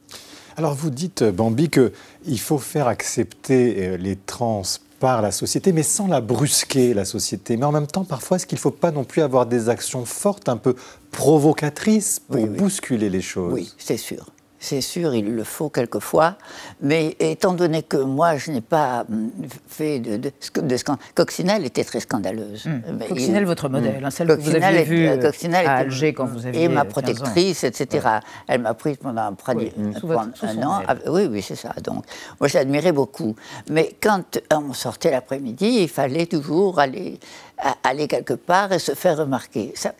Alors 0.56 0.74
vous 0.74 0.90
dites, 0.90 1.22
euh, 1.22 1.30
Bambi, 1.30 1.70
qu'il 1.70 2.40
faut 2.40 2.58
faire 2.58 2.88
accepter 2.88 3.76
euh, 3.78 3.96
les 3.96 4.16
trans 4.16 4.62
par 4.98 5.22
la 5.22 5.30
société, 5.30 5.72
mais 5.72 5.84
sans 5.84 6.08
la 6.08 6.20
brusquer, 6.20 6.94
la 6.94 7.04
société. 7.04 7.56
Mais 7.56 7.64
en 7.64 7.70
même 7.70 7.86
temps, 7.86 8.04
parfois, 8.04 8.36
est-ce 8.36 8.46
qu'il 8.46 8.56
ne 8.56 8.60
faut 8.60 8.72
pas 8.72 8.90
non 8.90 9.04
plus 9.04 9.22
avoir 9.22 9.46
des 9.46 9.68
actions 9.68 10.04
fortes, 10.04 10.48
un 10.48 10.56
peu 10.56 10.74
provocatrices, 11.10 12.20
pour 12.20 12.36
Oui, 12.36 12.48
oui. 12.50 12.56
bousculer 12.58 13.10
les 13.10 13.20
choses 13.22 13.52
Oui, 13.52 13.72
c'est 13.78 13.96
sûr. 13.96 14.26
C'est 14.60 14.80
sûr, 14.80 15.14
il 15.14 15.36
le 15.36 15.44
faut 15.44 15.68
quelquefois. 15.68 16.34
Mais 16.80 17.14
étant 17.20 17.52
donné 17.52 17.84
que 17.84 17.96
moi, 17.96 18.36
je 18.38 18.50
n'ai 18.50 18.60
pas 18.60 19.04
hum, 19.08 19.30
fait 19.68 20.00
de, 20.00 20.16
de, 20.16 20.32
de 20.60 20.76
scandale. 20.76 21.04
Coccinelle 21.14 21.64
était 21.64 21.84
très 21.84 22.00
scandaleuse. 22.00 22.66
Mais 22.98 23.06
Coccinelle, 23.06 23.44
il- 23.44 23.46
votre 23.46 23.68
modèle, 23.68 23.98
Hum. 23.98 24.04
hein, 24.06 24.10
celle 24.10 24.26
que 24.26 24.32
vous 24.32 24.38
Coccinelle 24.38 24.64
aviez 24.64 24.80
était- 24.80 24.90
vue 24.90 25.08
euh, 25.08 25.16
Coccinelle 25.22 25.64
à 25.64 25.74
était- 25.74 25.84
Alger 25.86 26.12
quand 26.12 26.26
vous 26.26 26.44
aviez 26.44 26.64
Et 26.64 26.68
ma 26.68 26.80
15 26.80 26.86
ans. 26.86 26.90
protectrice, 26.90 27.62
etc. 27.62 28.08
Elle 28.48 28.62
m'a 28.62 28.74
prise 28.74 28.96
pendant, 28.96 29.30
Oui, 29.54 29.70
votre- 30.02 30.22
un 30.22 30.32
son 30.34 30.62
an. 30.64 30.80
aile. 30.80 30.86
Ah, 30.88 30.96
oui, 31.06 31.28
oui, 31.30 31.40
c'est 31.40 31.54
ça. 31.54 31.72
Donc, 31.84 32.04
moi, 32.40 32.48
je 32.48 32.54
l'admirais 32.58 32.90
beaucoup. 32.90 33.36
Mais 33.70 33.94
quand 34.02 34.40
on 34.52 34.72
sortait 34.72 35.12
l'après-midi, 35.12 35.82
il 35.82 35.88
fallait 35.88 36.26
toujours 36.26 36.80
aller, 36.80 37.20
à- 37.58 37.76
aller 37.84 38.08
quelque 38.08 38.34
part 38.34 38.72
et 38.72 38.80
se 38.80 38.92
faire 38.96 39.16
remarquer. 39.18 39.70
Ça, 39.76 39.92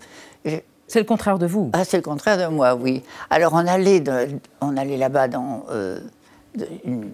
je- 0.45 0.57
C'est 0.89 0.99
le 0.99 1.05
contraire 1.05 1.39
de 1.39 1.47
vous. 1.47 1.71
ah, 1.75 1.85
c'est 1.85 1.99
le 1.99 2.03
contraire 2.03 2.39
de 2.39 2.53
moi, 2.53 2.75
oui. 2.75 3.03
Alors, 3.31 3.53
on 3.55 3.67
allait, 3.67 4.01
de- 4.01 4.29
on 4.61 4.77
allait 4.77 4.97
là-bas 4.97 5.29
dans 5.29 5.65
euh, 5.71 6.01
de- 6.57 6.67
une- 6.85 7.11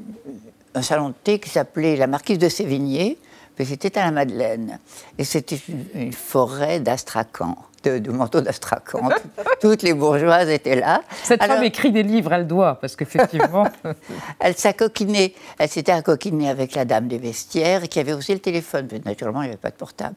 un 0.75 0.83
salon 0.83 1.09
de 1.11 1.15
thé 1.23 1.39
qui 1.41 1.51
s'appelait 1.51 1.97
la 1.97 2.07
Marquise 2.07 2.39
de 2.39 2.49
Sévigné, 2.49 3.19
puis 3.57 3.67
c'était 3.67 3.97
à 3.99 4.05
la 4.07 4.11
Madeleine. 4.11 4.79
Et 5.19 5.25
c'était 5.25 5.59
une, 5.69 5.85
une 5.95 6.13
forêt 6.13 6.81
d'astracan, 6.81 7.57
de, 7.85 7.99
de 7.99 8.11
manteaux 8.11 8.41
d'astracan. 8.41 9.09
Tout- 9.09 9.43
Toutes 9.61 9.83
les 9.83 9.93
bourgeoises 9.95 10.49
étaient 10.51 10.77
là. 10.77 11.03
Cette 11.23 11.43
Alors, 11.43 11.57
femme 11.57 11.65
écrit 11.65 11.91
des 11.93 12.03
livres, 12.03 12.33
elle 12.33 12.47
doit, 12.47 12.77
parce 12.81 12.95
qu'effectivement. 12.97 13.67
elle 14.41 14.57
s'acoquinait, 14.57 15.35
elle 15.59 15.69
s'était 15.69 15.93
acoquinée 15.93 16.49
avec 16.49 16.75
la 16.75 16.85
dame 16.85 17.07
des 17.09 17.19
vestiaires, 17.19 17.89
qui 17.89 17.99
avait 18.01 18.13
aussi 18.13 18.33
le 18.33 18.41
téléphone, 18.41 18.89
mais 18.93 19.01
naturellement, 19.05 19.43
il 19.43 19.47
n'y 19.47 19.51
avait 19.53 19.59
pas 19.61 19.71
de 19.71 19.77
portable. 19.77 20.17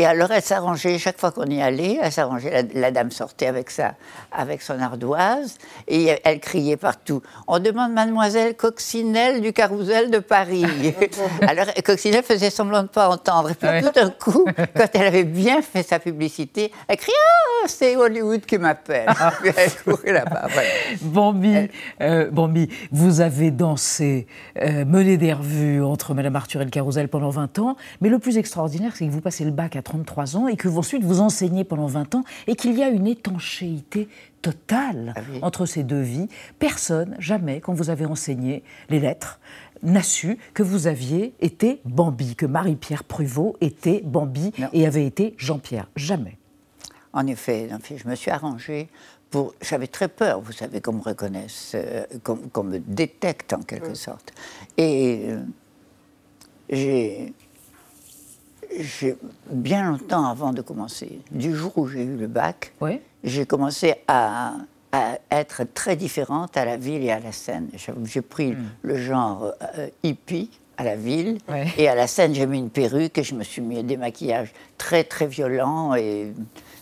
Et 0.00 0.06
alors, 0.06 0.30
elle 0.30 0.42
s'arrangeait, 0.42 0.96
chaque 0.96 1.18
fois 1.18 1.32
qu'on 1.32 1.46
y 1.46 1.60
allait, 1.60 1.98
elle 2.00 2.12
s'arrangeait, 2.12 2.50
la, 2.72 2.80
la 2.80 2.90
dame 2.92 3.10
sortait 3.10 3.46
avec, 3.46 3.68
sa, 3.68 3.94
avec 4.30 4.62
son 4.62 4.78
ardoise, 4.80 5.58
et 5.88 6.04
elle, 6.06 6.20
elle 6.22 6.40
criait 6.40 6.76
partout 6.76 7.20
On 7.48 7.58
demande 7.58 7.92
mademoiselle 7.92 8.54
Coccinelle 8.56 9.40
du 9.40 9.52
Carrousel 9.52 10.10
de 10.12 10.20
Paris. 10.20 10.64
alors, 11.48 11.66
Coccinelle 11.84 12.22
faisait 12.22 12.50
semblant 12.50 12.78
de 12.78 12.82
ne 12.84 12.88
pas 12.88 13.08
entendre. 13.08 13.50
Et 13.50 13.54
puis, 13.54 13.66
Ouais. 13.68 13.82
tout 13.82 13.90
d'un 13.90 14.10
coup, 14.10 14.44
quand 14.76 14.86
elle 14.94 15.06
avait 15.06 15.24
bien 15.24 15.62
fait 15.62 15.82
sa 15.82 15.98
publicité, 15.98 16.70
elle 16.86 16.96
criait 16.96 17.14
Ah, 17.64 17.66
c'est 17.66 17.96
Hollywood 17.96 18.42
qui 18.46 18.56
m'appelle. 18.56 19.08
Puis 19.42 19.50
elle 19.56 19.74
courait 19.82 20.12
là-bas. 20.12 20.46
voilà. 20.48 20.68
Bambi, 21.02 21.68
euh, 22.00 22.30
Bambi, 22.30 22.68
vous 22.92 23.20
avez 23.20 23.50
dansé, 23.50 24.28
euh, 24.62 24.84
mené 24.84 25.16
des 25.16 25.32
revues 25.32 25.82
entre 25.82 26.14
Madame 26.14 26.36
Arthur 26.36 26.60
et 26.62 26.64
le 26.64 26.70
Carrousel 26.70 27.08
pendant 27.08 27.30
20 27.30 27.58
ans, 27.58 27.76
mais 28.00 28.08
le 28.08 28.20
plus 28.20 28.38
extraordinaire, 28.38 28.92
c'est 28.94 29.04
que 29.06 29.10
vous 29.10 29.20
passez 29.20 29.44
le 29.44 29.50
bac 29.50 29.74
à 29.74 29.82
33 29.92 30.36
ans 30.36 30.48
et 30.48 30.56
que 30.56 30.68
vous, 30.68 30.78
ensuite 30.78 31.02
vous 31.02 31.20
enseignez 31.20 31.64
pendant 31.64 31.86
20 31.86 32.14
ans 32.14 32.24
et 32.46 32.56
qu'il 32.56 32.76
y 32.76 32.82
a 32.82 32.88
une 32.90 33.06
étanchéité 33.06 34.08
totale 34.42 35.14
Ah 35.16 35.20
oui. 35.32 35.38
entre 35.40 35.64
ces 35.64 35.82
deux 35.82 36.02
vies. 36.02 36.28
Personne, 36.58 37.16
jamais, 37.18 37.60
quand 37.60 37.72
vous 37.72 37.88
avez 37.88 38.04
enseigné 38.04 38.62
les 38.90 39.00
lettres, 39.00 39.40
n'a 39.82 40.02
su 40.02 40.36
que 40.52 40.62
vous 40.62 40.88
aviez 40.88 41.32
été 41.40 41.80
Bambi, 41.86 42.36
que 42.36 42.44
Marie-Pierre 42.44 43.04
Pruvot 43.04 43.56
était 43.62 44.02
Bambi 44.04 44.52
Non. 44.58 44.68
et 44.74 44.86
avait 44.86 45.06
été 45.06 45.34
Jean-Pierre. 45.38 45.88
Jamais. 45.96 46.36
En 47.14 47.26
effet, 47.26 47.68
je 47.96 48.06
me 48.06 48.14
suis 48.14 48.30
arrangée 48.30 48.88
pour. 49.30 49.54
J'avais 49.62 49.86
très 49.86 50.08
peur, 50.08 50.42
vous 50.42 50.52
savez, 50.52 50.82
qu'on 50.82 50.92
me 50.92 51.02
reconnaisse, 51.02 51.72
euh, 51.74 52.04
qu'on 52.22 52.36
qu'on 52.36 52.64
me 52.64 52.78
détecte 52.78 53.54
en 53.54 53.62
quelque 53.62 53.94
sorte. 53.94 54.32
Et 54.76 55.24
euh, 55.28 55.40
j'ai. 56.68 57.32
Bien 59.50 59.90
longtemps 59.90 60.26
avant 60.26 60.52
de 60.52 60.60
commencer, 60.62 61.20
du 61.30 61.54
jour 61.54 61.72
où 61.76 61.86
j'ai 61.88 62.02
eu 62.04 62.16
le 62.16 62.26
bac, 62.26 62.72
Oui. 62.80 63.00
j'ai 63.24 63.46
commencé 63.46 63.94
à, 64.06 64.52
à 64.92 65.18
être 65.30 65.62
très 65.74 65.96
différente 65.96 66.56
à 66.56 66.64
la 66.64 66.76
ville 66.76 67.02
et 67.02 67.10
à 67.10 67.18
la 67.20 67.32
scène. 67.32 67.68
J'ai- 68.04 68.22
pris 68.22 68.56
le 68.82 68.96
genre 68.98 69.52
euh, 69.78 69.88
hippie 70.02 70.50
à 70.76 70.84
la 70.84 70.94
ville 70.96 71.38
et 71.76 71.88
à 71.88 71.94
la 71.96 72.06
scène 72.06 72.34
j'ai 72.34 72.46
mis 72.46 72.58
une 72.58 72.70
perruque 72.70 73.18
et 73.18 73.24
je 73.24 73.34
me 73.34 73.42
suis 73.42 73.60
mis 73.62 73.82
des 73.82 73.96
maquillages 73.96 74.52
très 74.76 75.02
très 75.02 75.26
violents 75.26 75.94
et 75.96 76.32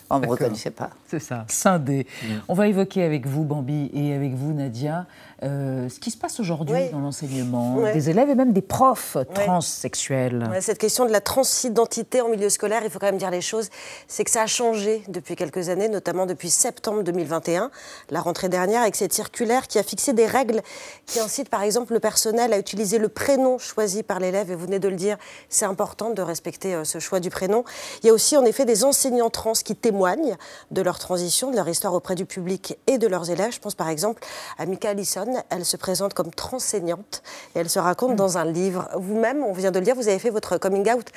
on 0.09 0.19
ne 0.19 0.25
me 0.25 0.29
reconnaissait 0.29 0.69
pas. 0.71 0.91
C'est 1.07 1.19
ça, 1.19 1.45
scindé. 1.47 2.05
On 2.47 2.53
va 2.53 2.67
évoquer 2.67 3.03
avec 3.03 3.25
vous, 3.25 3.43
Bambi, 3.43 3.89
et 3.93 4.13
avec 4.13 4.33
vous, 4.35 4.53
Nadia, 4.53 5.05
euh, 5.43 5.87
ce 5.89 5.99
qui 5.99 6.09
se 6.11 6.17
passe 6.17 6.39
aujourd'hui 6.39 6.75
Oui. 6.75 6.89
dans 6.91 6.99
l'enseignement 6.99 7.75
Ouais. 7.77 7.93
des 7.93 8.09
élèves 8.09 8.29
et 8.29 8.35
même 8.35 8.53
des 8.53 8.61
profs 8.61 9.17
transsexuels. 9.33 10.47
Ouais, 10.51 10.61
Cette 10.61 10.77
question 10.77 11.05
de 11.05 11.11
la 11.11 11.21
transidentité 11.21 12.21
en 12.21 12.29
milieu 12.29 12.49
scolaire, 12.49 12.81
il 12.83 12.89
faut 12.89 12.99
quand 12.99 13.05
même 13.07 13.17
dire 13.17 13.29
les 13.31 13.41
choses, 13.41 13.69
c'est 14.07 14.23
que 14.23 14.31
ça 14.31 14.43
a 14.43 14.47
changé 14.47 15.03
depuis 15.07 15.35
quelques 15.35 15.69
années, 15.69 15.89
notamment 15.89 16.25
depuis 16.25 16.49
septembre 16.49 17.03
2021, 17.03 17.69
la 18.09 18.19
rentrée 18.21 18.49
dernière, 18.49 18.81
avec 18.81 18.95
cette 18.95 19.13
circulaire 19.13 19.67
qui 19.67 19.77
a 19.79 19.83
fixé 19.83 20.13
des 20.13 20.25
règles 20.25 20.61
qui 21.05 21.19
incitent 21.19 21.49
par 21.49 21.61
exemple 21.63 21.93
le 21.93 21.99
personnel 21.99 22.53
à 22.53 22.57
utiliser 22.57 22.97
le 22.97 23.09
prénom 23.09 23.57
choisi 23.57 24.03
par 24.03 24.19
l'élève. 24.19 24.51
Et 24.51 24.55
vous 24.55 24.65
venez 24.65 24.79
de 24.79 24.87
le 24.87 24.95
dire, 24.95 25.17
c'est 25.49 25.65
important 25.65 26.09
de 26.11 26.21
respecter 26.21 26.73
euh, 26.75 26.83
ce 26.83 26.99
choix 26.99 27.19
du 27.19 27.29
prénom. 27.29 27.63
Il 28.03 28.07
y 28.07 28.09
a 28.09 28.13
aussi 28.13 28.37
en 28.37 28.45
effet 28.45 28.65
des 28.65 28.83
enseignants 28.83 29.29
trans 29.29 29.53
qui 29.53 29.75
témoignent 29.75 30.35
de 30.71 30.81
leur 30.81 30.99
transition, 30.99 31.51
de 31.51 31.55
leur 31.55 31.67
histoire 31.69 31.93
auprès 31.93 32.15
du 32.15 32.25
public 32.25 32.77
et 32.87 32.97
de 32.97 33.07
leurs 33.07 33.29
élèves. 33.29 33.51
Je 33.53 33.59
pense 33.59 33.75
par 33.75 33.89
exemple 33.89 34.23
à 34.57 34.65
Mika 34.65 34.89
Allison, 34.89 35.25
elle 35.49 35.65
se 35.65 35.77
présente 35.77 36.13
comme 36.13 36.31
transeignante 36.31 37.21
et 37.55 37.59
elle 37.59 37.69
se 37.69 37.79
raconte 37.79 38.15
dans 38.15 38.37
un 38.37 38.45
livre. 38.45 38.89
Vous-même, 38.95 39.43
on 39.43 39.53
vient 39.53 39.71
de 39.71 39.79
le 39.79 39.85
dire, 39.85 39.95
vous 39.95 40.07
avez 40.07 40.19
fait 40.19 40.29
votre 40.29 40.57
coming 40.57 40.89
out 40.91 41.07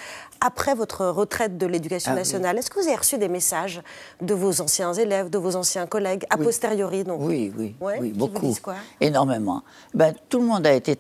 après 0.41 0.75
votre 0.75 1.07
retraite 1.07 1.59
de 1.59 1.67
l'éducation 1.67 2.13
Ah 2.13 2.15
oui. 2.15 2.21
nationale. 2.21 2.59
Est-ce 2.59 2.71
que 2.71 2.81
vous 2.81 2.87
avez 2.87 2.97
reçu 2.97 3.19
des 3.19 3.29
messages 3.29 3.83
de 4.21 4.35
vos 4.35 4.61
anciens 4.61 4.93
élèves, 4.93 5.31
de 5.31 5.39
vos 5.39 5.57
anciens 5.57 5.87
collègues, 5.87 6.25
a 6.31 6.37
Oui. 6.39 6.45
posteriori 6.45 7.05
donc 7.05 7.21
Oui, 7.23 7.53
oui, 7.57 7.75
Ouais, 7.81 7.99
oui, 8.01 8.13
vous 8.13 8.29
beaucoup. 8.29 8.55
quoi? 8.63 8.75
Énormément. 9.01 9.63
Ben, 9.95 10.15
tout 10.29 10.41
le 10.41 10.47
monde 10.47 10.67
a 10.67 10.73
été 10.73 10.99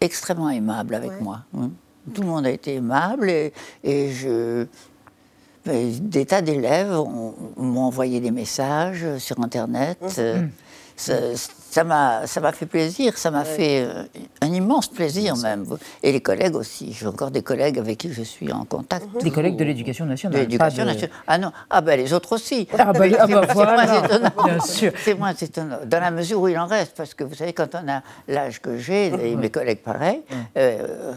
extrêmement 0.00 0.50
aimable 0.50 0.94
avec 0.94 1.10
Ouais. 1.10 1.20
moi. 1.20 1.40
hein. 1.56 1.70
Tout 2.14 2.22
le 2.22 2.28
monde 2.28 2.46
a 2.46 2.50
été 2.50 2.74
aimable 2.76 3.28
et, 3.28 3.52
et 3.84 4.10
je. 4.12 4.66
ben, 5.66 5.92
Des 6.00 6.24
tas 6.24 6.40
d'élèves 6.40 6.90
ont- 6.92 7.34
m'ont 7.56 7.82
envoyé 7.84 8.20
des 8.20 8.30
messages 8.30 9.18
sur 9.18 9.38
Internet. 9.42 9.98
Euh, 10.18 10.46
ça- 10.96 11.14
Ça 11.70 11.84
m'a 11.84 12.26
ça 12.26 12.40
m'a 12.40 12.52
fait 12.52 12.64
plaisir, 12.66 13.18
ça 13.18 13.30
m'a 13.30 13.44
fait 13.44 13.84
euh, 13.86 14.04
un 14.40 14.46
immense 14.52 14.88
plaisir 14.88 15.36
même. 15.36 15.66
Et 16.02 16.12
les 16.12 16.20
collègues 16.22 16.56
aussi. 16.56 16.92
J'ai 16.94 17.06
encore 17.06 17.30
des 17.30 17.42
collègues 17.42 17.78
avec 17.78 17.98
qui 17.98 18.10
je 18.12 18.22
suis 18.22 18.50
en 18.52 18.64
contact. 18.64 19.06
Des 19.22 19.30
collègues 19.30 19.56
de 19.56 19.64
l'éducation 19.64 20.06
De 20.06 20.10
nationale. 20.10 20.40
l'éducation 20.40 20.78
pas 20.78 20.82
de- 20.84 20.88
nationale. 20.94 21.10
Ah 21.26 21.36
non, 21.38 21.52
ah 21.68 21.80
ben 21.82 21.98
les 22.00 22.12
autres 22.14 22.32
aussi. 22.34 22.66
Ah 22.78 22.92
bah, 22.92 23.00
Mais 23.00 23.14
ah 23.18 23.26
c'est- 23.26 23.32
bah 23.34 23.46
voilà, 23.52 23.84
moins 23.84 24.04
étonnant. 24.04 24.30
bien 24.44 24.60
sûr. 24.60 24.92
C'est 25.04 25.14
moins 25.14 25.34
étonnant, 25.34 25.76
dans 25.84 26.00
la 26.00 26.10
mesure 26.10 26.40
où 26.40 26.48
il 26.48 26.58
en 26.58 26.66
reste, 26.66 26.94
parce 26.96 27.12
que 27.12 27.24
vous 27.24 27.34
savez, 27.34 27.52
quand 27.52 27.68
on 27.74 27.86
a 27.88 28.02
l'âge 28.28 28.60
que 28.62 28.78
j'ai, 28.78 29.06
et 29.30 29.36
mes 29.36 29.50
collègues 29.50 29.82
pareil, 29.82 30.22
euh, 30.56 31.12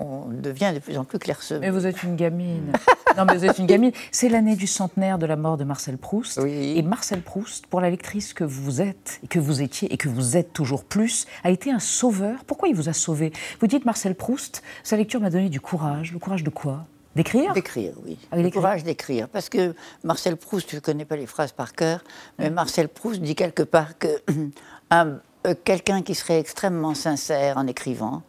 on 0.00 0.26
devient 0.30 0.72
de 0.74 0.78
plus 0.80 0.96
en 0.96 1.04
plus 1.04 1.18
clairsemé. 1.18 1.60
Mais 1.60 1.70
vous 1.70 1.86
êtes 1.86 2.02
une 2.02 2.16
gamine. 2.16 2.72
non, 3.16 3.24
mais 3.24 3.36
vous 3.36 3.44
êtes 3.44 3.58
une 3.58 3.66
gamine. 3.66 3.92
C'est 4.12 4.28
l'année 4.28 4.56
du 4.56 4.66
centenaire 4.66 5.18
de 5.18 5.26
la 5.26 5.36
mort 5.36 5.56
de 5.56 5.64
Marcel 5.64 5.98
Proust. 5.98 6.38
Oui. 6.42 6.74
Et 6.76 6.82
Marcel 6.82 7.20
Proust, 7.22 7.66
pour 7.66 7.80
la 7.80 7.90
lectrice 7.90 8.32
que 8.32 8.44
vous 8.44 8.80
êtes, 8.80 9.20
et 9.24 9.26
que 9.26 9.38
vous 9.38 9.60
étiez, 9.62 9.92
et 9.92 9.96
que 9.96 10.08
vous 10.08 10.36
êtes 10.36 10.52
toujours 10.52 10.84
plus, 10.84 11.26
a 11.44 11.50
été 11.50 11.70
un 11.72 11.78
sauveur. 11.80 12.44
Pourquoi 12.46 12.68
il 12.68 12.74
vous 12.74 12.88
a 12.88 12.92
sauvé? 12.92 13.32
Vous 13.60 13.66
dites 13.66 13.84
Marcel 13.84 14.14
Proust, 14.14 14.62
sa 14.82 14.96
lecture 14.96 15.20
m'a 15.20 15.30
donné 15.30 15.48
du 15.48 15.60
courage. 15.60 16.12
Le 16.12 16.18
courage 16.18 16.44
de 16.44 16.50
quoi? 16.50 16.86
D'écrire? 17.16 17.52
D'écrire, 17.52 17.94
oui. 18.04 18.16
Ah, 18.30 18.36
le 18.36 18.48
courage 18.50 18.84
d'écrire. 18.84 19.28
Parce 19.28 19.48
que 19.48 19.74
Marcel 20.04 20.36
Proust, 20.36 20.70
je 20.70 20.76
ne 20.76 20.80
connais 20.80 21.04
pas 21.04 21.16
les 21.16 21.26
phrases 21.26 21.50
par 21.52 21.72
cœur, 21.72 22.04
mais 22.38 22.50
Marcel 22.50 22.88
Proust 22.88 23.20
dit 23.20 23.34
quelque 23.34 23.64
part 23.64 23.98
que 23.98 24.06
un- 24.90 25.18
euh, 25.46 25.54
quelqu'un 25.64 26.02
qui 26.02 26.14
serait 26.14 26.38
extrêmement 26.38 26.94
sincère 26.94 27.58
en 27.58 27.66
écrivant 27.66 28.22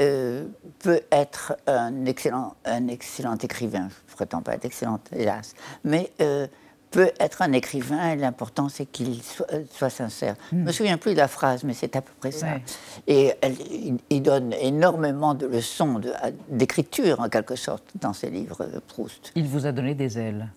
euh, 0.00 0.46
peut 0.80 1.00
être 1.10 1.54
un 1.66 2.04
excellent, 2.06 2.54
un 2.64 2.88
excellent 2.88 3.36
écrivain. 3.36 3.88
Je 4.06 4.12
ne 4.12 4.16
prétends 4.16 4.42
pas 4.42 4.54
être 4.54 4.64
excellente, 4.64 5.08
hélas. 5.14 5.54
Mais 5.84 6.10
euh, 6.20 6.46
peut 6.90 7.10
être 7.20 7.40
un 7.42 7.52
écrivain 7.52 8.10
et 8.12 8.16
l'important 8.16 8.68
c'est 8.68 8.84
qu'il 8.86 9.22
soit, 9.22 9.46
euh, 9.52 9.64
soit 9.70 9.88
sincère. 9.90 10.34
Je 10.50 10.56
ne 10.56 10.62
me 10.64 10.72
souviens 10.72 10.98
plus 10.98 11.12
de 11.12 11.18
la 11.18 11.28
phrase, 11.28 11.64
mais 11.64 11.72
c'est 11.74 11.96
à 11.96 12.02
peu 12.02 12.12
près 12.20 12.32
ça. 12.32 12.46
Ouais. 12.46 12.62
Et 13.06 13.32
elle- 13.40 13.56
il, 13.70 13.96
il 14.10 14.22
donne 14.22 14.52
énormément 14.54 15.34
de 15.34 15.46
leçons 15.46 15.98
de- 15.98 16.12
d'écriture, 16.50 17.20
en 17.20 17.28
quelque 17.30 17.56
sorte, 17.56 17.84
dans 18.00 18.12
ses 18.12 18.28
livres, 18.30 18.66
Proust. 18.88 19.32
Il 19.34 19.46
vous 19.46 19.66
a 19.66 19.72
donné 19.72 19.94
des 19.94 20.18
ailes. 20.18 20.48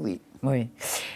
Oui. 0.00 0.20
Oui. 0.44 0.68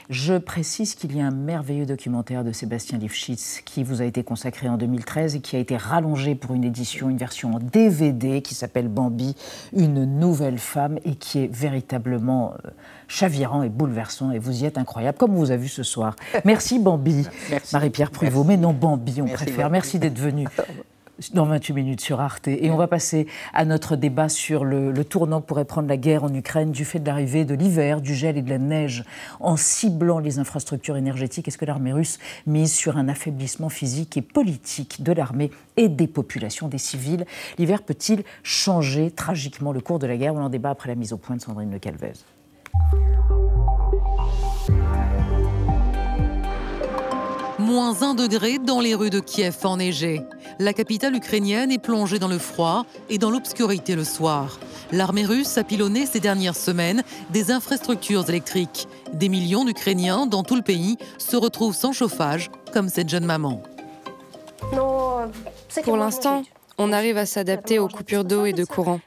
Je 0.08 0.38
précise 0.38 0.94
qu'il 0.94 1.14
y 1.14 1.20
a 1.20 1.26
un 1.26 1.30
merveilleux 1.30 1.84
documentaire 1.84 2.44
de 2.44 2.52
Sébastien 2.52 2.98
Lifshitz 2.98 3.60
qui 3.64 3.84
vous 3.84 4.00
a 4.00 4.04
été 4.04 4.24
consacré 4.24 4.68
en 4.68 4.78
2013 4.78 5.36
et 5.36 5.40
qui 5.40 5.56
a 5.56 5.58
été 5.58 5.76
rallongé 5.76 6.34
pour 6.34 6.54
une 6.54 6.64
édition, 6.64 7.10
une 7.10 7.18
version 7.18 7.52
en 7.54 7.58
DVD 7.58 8.40
qui 8.40 8.54
s'appelle 8.54 8.88
Bambi, 8.88 9.36
une 9.74 10.04
nouvelle 10.04 10.58
femme 10.58 10.98
et 11.04 11.14
qui 11.14 11.40
est 11.40 11.54
véritablement 11.54 12.54
euh, 12.64 12.70
chavirant 13.06 13.62
et 13.62 13.68
bouleversant 13.68 14.30
et 14.30 14.38
vous 14.38 14.62
y 14.62 14.66
êtes 14.66 14.78
incroyable, 14.78 15.18
comme 15.18 15.34
on 15.34 15.38
vous 15.38 15.50
a 15.50 15.56
vu 15.56 15.68
ce 15.68 15.82
soir. 15.82 16.16
Merci 16.44 16.78
Bambi. 16.78 17.26
Marie-Pierre 17.72 18.10
Pruvot, 18.10 18.44
mais 18.44 18.56
non 18.56 18.72
Bambi, 18.72 19.20
on 19.20 19.26
Merci 19.26 19.44
préfère. 19.44 19.70
Merci 19.70 19.98
d'être 19.98 20.18
venu. 20.18 20.46
Dans 21.34 21.46
28 21.46 21.72
minutes 21.72 22.00
sur 22.00 22.20
Arte. 22.20 22.46
Et 22.46 22.70
on 22.70 22.76
va 22.76 22.86
passer 22.86 23.26
à 23.52 23.64
notre 23.64 23.96
débat 23.96 24.28
sur 24.28 24.64
le, 24.64 24.92
tournant 25.04 25.40
que 25.40 25.46
pourrait 25.46 25.64
prendre 25.64 25.88
la 25.88 25.96
guerre 25.96 26.22
en 26.22 26.32
Ukraine 26.32 26.70
du 26.70 26.84
fait 26.84 27.00
de 27.00 27.06
l'arrivée 27.06 27.44
de 27.44 27.54
l'hiver, 27.54 28.00
du 28.00 28.14
gel 28.14 28.38
et 28.38 28.42
de 28.42 28.48
la 28.48 28.58
neige 28.58 29.02
en 29.40 29.56
ciblant 29.56 30.20
les 30.20 30.38
infrastructures 30.38 30.96
énergétiques. 30.96 31.48
Est-ce 31.48 31.58
que 31.58 31.64
l'armée 31.64 31.92
russe 31.92 32.20
mise 32.46 32.72
sur 32.72 32.98
un 32.98 33.08
affaiblissement 33.08 33.68
physique 33.68 34.16
et 34.16 34.22
politique 34.22 35.02
de 35.02 35.10
l'armée 35.10 35.50
et 35.76 35.88
des 35.88 36.06
populations, 36.06 36.68
des 36.68 36.78
civils? 36.78 37.26
L'hiver 37.58 37.82
peut-il 37.82 38.22
changer 38.44 39.10
tragiquement 39.10 39.72
le 39.72 39.80
cours 39.80 39.98
de 39.98 40.06
la 40.06 40.16
guerre? 40.16 40.36
On 40.36 40.42
en 40.42 40.48
débat 40.48 40.70
après 40.70 40.88
la 40.88 40.94
mise 40.94 41.12
au 41.12 41.16
point 41.16 41.34
de 41.34 41.40
Sandrine 41.40 41.72
Le 41.72 41.80
Calvez. 41.80 42.12
Moins 47.68 48.00
1 48.00 48.14
degré 48.14 48.58
dans 48.58 48.80
les 48.80 48.94
rues 48.94 49.10
de 49.10 49.20
Kiev 49.20 49.58
enneigées. 49.64 50.22
La 50.58 50.72
capitale 50.72 51.14
ukrainienne 51.14 51.70
est 51.70 51.76
plongée 51.76 52.18
dans 52.18 52.26
le 52.26 52.38
froid 52.38 52.86
et 53.10 53.18
dans 53.18 53.28
l'obscurité 53.28 53.94
le 53.94 54.04
soir. 54.04 54.58
L'armée 54.90 55.26
russe 55.26 55.58
a 55.58 55.64
pilonné 55.64 56.06
ces 56.06 56.18
dernières 56.18 56.56
semaines 56.56 57.02
des 57.28 57.50
infrastructures 57.50 58.26
électriques. 58.30 58.88
Des 59.12 59.28
millions 59.28 59.66
d'Ukrainiens 59.66 60.24
dans 60.24 60.44
tout 60.44 60.56
le 60.56 60.62
pays 60.62 60.96
se 61.18 61.36
retrouvent 61.36 61.76
sans 61.76 61.92
chauffage, 61.92 62.50
comme 62.72 62.88
cette 62.88 63.10
jeune 63.10 63.26
maman. 63.26 63.62
Pour 65.84 65.96
l'instant, 65.98 66.44
on 66.78 66.92
arrive 66.92 67.18
à 67.18 67.26
s'adapter 67.26 67.78
aux 67.78 67.88
coupures 67.88 68.24
d'eau 68.24 68.46
et 68.46 68.52
de 68.52 68.64
courant. 68.64 69.00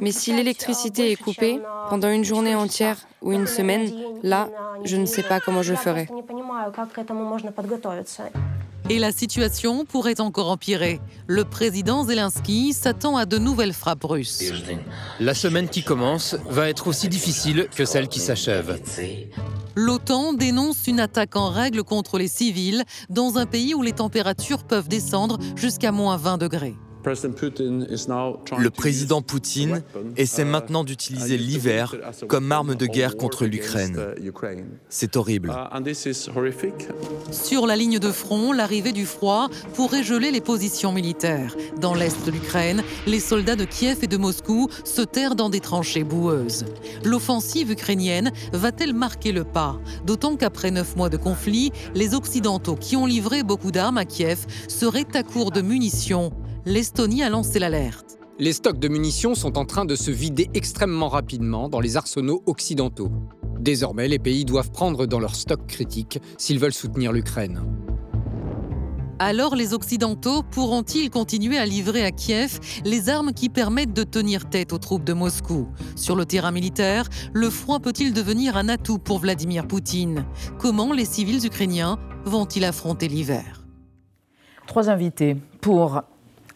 Mais 0.00 0.12
si 0.12 0.32
l'électricité 0.34 1.12
est 1.12 1.16
coupée 1.16 1.60
pendant 1.88 2.10
une 2.10 2.24
journée 2.24 2.54
entière 2.54 2.98
ou 3.22 3.32
une 3.32 3.46
semaine, 3.46 3.90
là, 4.22 4.48
je 4.84 4.96
ne 4.96 5.06
sais 5.06 5.22
pas 5.22 5.40
comment 5.40 5.62
je 5.62 5.74
ferai. 5.74 6.08
Et 8.90 8.98
la 8.98 9.12
situation 9.12 9.84
pourrait 9.84 10.20
encore 10.20 10.50
empirer. 10.50 10.98
Le 11.26 11.44
président 11.44 12.04
Zelensky 12.04 12.72
s'attend 12.72 13.18
à 13.18 13.26
de 13.26 13.36
nouvelles 13.36 13.74
frappes 13.74 14.04
russes. 14.04 14.42
La 15.20 15.34
semaine 15.34 15.68
qui 15.68 15.82
commence 15.82 16.36
va 16.48 16.70
être 16.70 16.86
aussi 16.86 17.08
difficile 17.08 17.68
que 17.76 17.84
celle 17.84 18.08
qui 18.08 18.18
s'achève. 18.18 18.80
L'OTAN 19.74 20.32
dénonce 20.32 20.86
une 20.86 21.00
attaque 21.00 21.36
en 21.36 21.50
règle 21.50 21.84
contre 21.84 22.18
les 22.18 22.28
civils 22.28 22.82
dans 23.10 23.36
un 23.36 23.44
pays 23.46 23.74
où 23.74 23.82
les 23.82 23.92
températures 23.92 24.64
peuvent 24.64 24.88
descendre 24.88 25.38
jusqu'à 25.54 25.92
moins 25.92 26.16
20 26.16 26.38
degrés. 26.38 26.74
Le 27.04 28.68
président 28.68 29.22
Poutine 29.22 29.82
essaie 30.16 30.44
maintenant 30.44 30.84
d'utiliser 30.84 31.38
l'hiver 31.38 31.94
comme 32.26 32.50
arme 32.52 32.74
de 32.74 32.86
guerre 32.86 33.16
contre 33.16 33.46
l'Ukraine. 33.46 33.98
C'est 34.88 35.16
horrible. 35.16 35.54
Sur 37.30 37.66
la 37.66 37.76
ligne 37.76 37.98
de 37.98 38.10
front, 38.10 38.52
l'arrivée 38.52 38.92
du 38.92 39.06
froid 39.06 39.48
pourrait 39.74 40.02
geler 40.02 40.30
les 40.30 40.40
positions 40.40 40.92
militaires. 40.92 41.56
Dans 41.80 41.94
l'est 41.94 42.26
de 42.26 42.30
l'Ukraine, 42.30 42.82
les 43.06 43.20
soldats 43.20 43.56
de 43.56 43.64
Kiev 43.64 43.98
et 44.02 44.06
de 44.06 44.16
Moscou 44.16 44.68
se 44.84 45.02
terrent 45.02 45.36
dans 45.36 45.50
des 45.50 45.60
tranchées 45.60 46.04
boueuses. 46.04 46.64
L'offensive 47.04 47.70
ukrainienne 47.70 48.32
va-t-elle 48.52 48.94
marquer 48.94 49.32
le 49.32 49.44
pas? 49.44 49.78
D'autant 50.04 50.36
qu'après 50.36 50.70
neuf 50.70 50.96
mois 50.96 51.08
de 51.08 51.16
conflit, 51.16 51.72
les 51.94 52.14
Occidentaux 52.14 52.76
qui 52.76 52.96
ont 52.96 53.06
livré 53.06 53.42
beaucoup 53.42 53.70
d'armes 53.70 53.98
à 53.98 54.04
Kiev 54.04 54.46
seraient 54.68 55.06
à 55.14 55.22
court 55.22 55.50
de 55.50 55.62
munitions 55.62 56.32
l'Estonie 56.64 57.22
a 57.22 57.30
lancé 57.30 57.58
l'alerte. 57.58 58.18
Les 58.38 58.52
stocks 58.52 58.78
de 58.78 58.88
munitions 58.88 59.34
sont 59.34 59.58
en 59.58 59.64
train 59.64 59.84
de 59.84 59.96
se 59.96 60.10
vider 60.10 60.48
extrêmement 60.54 61.08
rapidement 61.08 61.68
dans 61.68 61.80
les 61.80 61.96
arsenaux 61.96 62.42
occidentaux. 62.46 63.10
Désormais, 63.58 64.06
les 64.06 64.18
pays 64.18 64.44
doivent 64.44 64.70
prendre 64.70 65.06
dans 65.06 65.18
leurs 65.18 65.34
stocks 65.34 65.66
critiques 65.66 66.20
s'ils 66.36 66.58
veulent 66.58 66.72
soutenir 66.72 67.12
l'Ukraine. 67.12 67.62
Alors 69.20 69.56
les 69.56 69.74
Occidentaux 69.74 70.44
pourront-ils 70.44 71.10
continuer 71.10 71.58
à 71.58 71.66
livrer 71.66 72.04
à 72.04 72.12
Kiev 72.12 72.60
les 72.84 73.08
armes 73.08 73.32
qui 73.32 73.48
permettent 73.48 73.92
de 73.92 74.04
tenir 74.04 74.48
tête 74.48 74.72
aux 74.72 74.78
troupes 74.78 75.02
de 75.02 75.12
Moscou? 75.12 75.66
Sur 75.96 76.14
le 76.14 76.24
terrain 76.24 76.52
militaire, 76.52 77.08
le 77.32 77.50
froid 77.50 77.80
peut-il 77.80 78.12
devenir 78.12 78.56
un 78.56 78.68
atout 78.68 78.98
pour 78.98 79.18
Vladimir 79.18 79.66
Poutine? 79.66 80.24
Comment 80.60 80.92
les 80.92 81.04
civils 81.04 81.44
ukrainiens 81.44 81.98
vont-ils 82.24 82.64
affronter 82.64 83.08
l'hiver? 83.08 83.66
Trois 84.68 84.88
invités 84.88 85.36
pour 85.60 86.02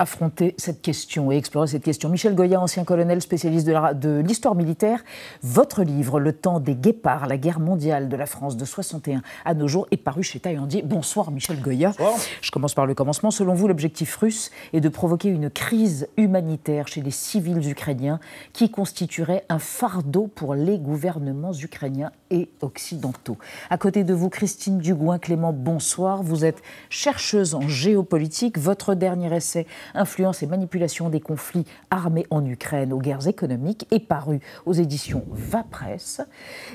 affronter 0.02 0.56
cette 0.59 0.82
question 0.82 1.30
et 1.30 1.37
explorer 1.37 1.68
cette 1.68 1.85
question. 1.85 2.09
Michel 2.09 2.35
Goya, 2.35 2.61
ancien 2.61 2.82
colonel 2.82 3.23
spécialiste 3.23 3.68
de 3.68 4.18
l'histoire 4.18 4.56
militaire, 4.56 5.04
votre 5.44 5.85
livre 5.85 6.18
Le 6.18 6.32
temps 6.32 6.59
des 6.59 6.75
guépards, 6.75 7.28
la 7.28 7.37
guerre 7.37 7.61
mondiale 7.61 8.09
de 8.09 8.16
la 8.16 8.26
France 8.26 8.56
de 8.56 8.64
61 8.64 9.23
à 9.44 9.54
nos 9.54 9.68
jours 9.68 9.87
est 9.92 9.97
paru 9.97 10.25
chez 10.25 10.40
Taillandier. 10.40 10.82
Bonsoir 10.82 11.30
Michel 11.30 11.61
Goya. 11.61 11.92
Je 12.40 12.50
commence 12.50 12.75
par 12.75 12.87
le 12.87 12.94
commencement. 12.94 13.30
Selon 13.30 13.54
vous, 13.54 13.68
l'objectif 13.68 14.16
russe 14.16 14.50
est 14.73 14.80
de 14.80 14.88
provoquer 14.88 15.28
une 15.28 15.50
crise 15.50 16.09
humanitaire 16.16 16.88
chez 16.88 17.00
les 17.00 17.12
civils 17.12 17.71
ukrainiens 17.71 18.18
qui 18.52 18.73
constituerait 18.73 19.44
un 19.49 19.61
fardeau 19.61 20.26
pour 20.26 20.56
les 20.56 20.78
gouvernements 20.78 21.52
ukrainiens 21.52 22.11
et 22.30 22.49
occidentaux. 22.61 23.38
À 23.71 23.78
côté 23.78 24.02
de 24.02 24.14
vous, 24.14 24.30
Christine 24.30 24.78
Dugouin-Clément, 24.78 25.52
bonsoir. 25.52 26.25
Vous 26.25 26.44
êtes 26.44 26.61
chercheuse 26.90 27.54
en 27.54 27.68
géopolitique. 27.68 28.59
Votre 28.59 28.97
dernier 28.97 29.37
essai 29.37 29.68
Influence 29.94 30.42
et 30.42 30.46
manipulation 30.46 31.08
des 31.08 31.20
conflits 31.20 31.64
armés 31.90 32.26
en 32.30 32.44
Ukraine 32.44 32.92
aux 32.92 32.99
guerres 32.99 33.28
économiques 33.28 33.87
est 33.90 34.00
paru 34.00 34.40
aux 34.66 34.72
éditions 34.72 35.25
Va 35.30 35.62
Presse. 35.62 36.20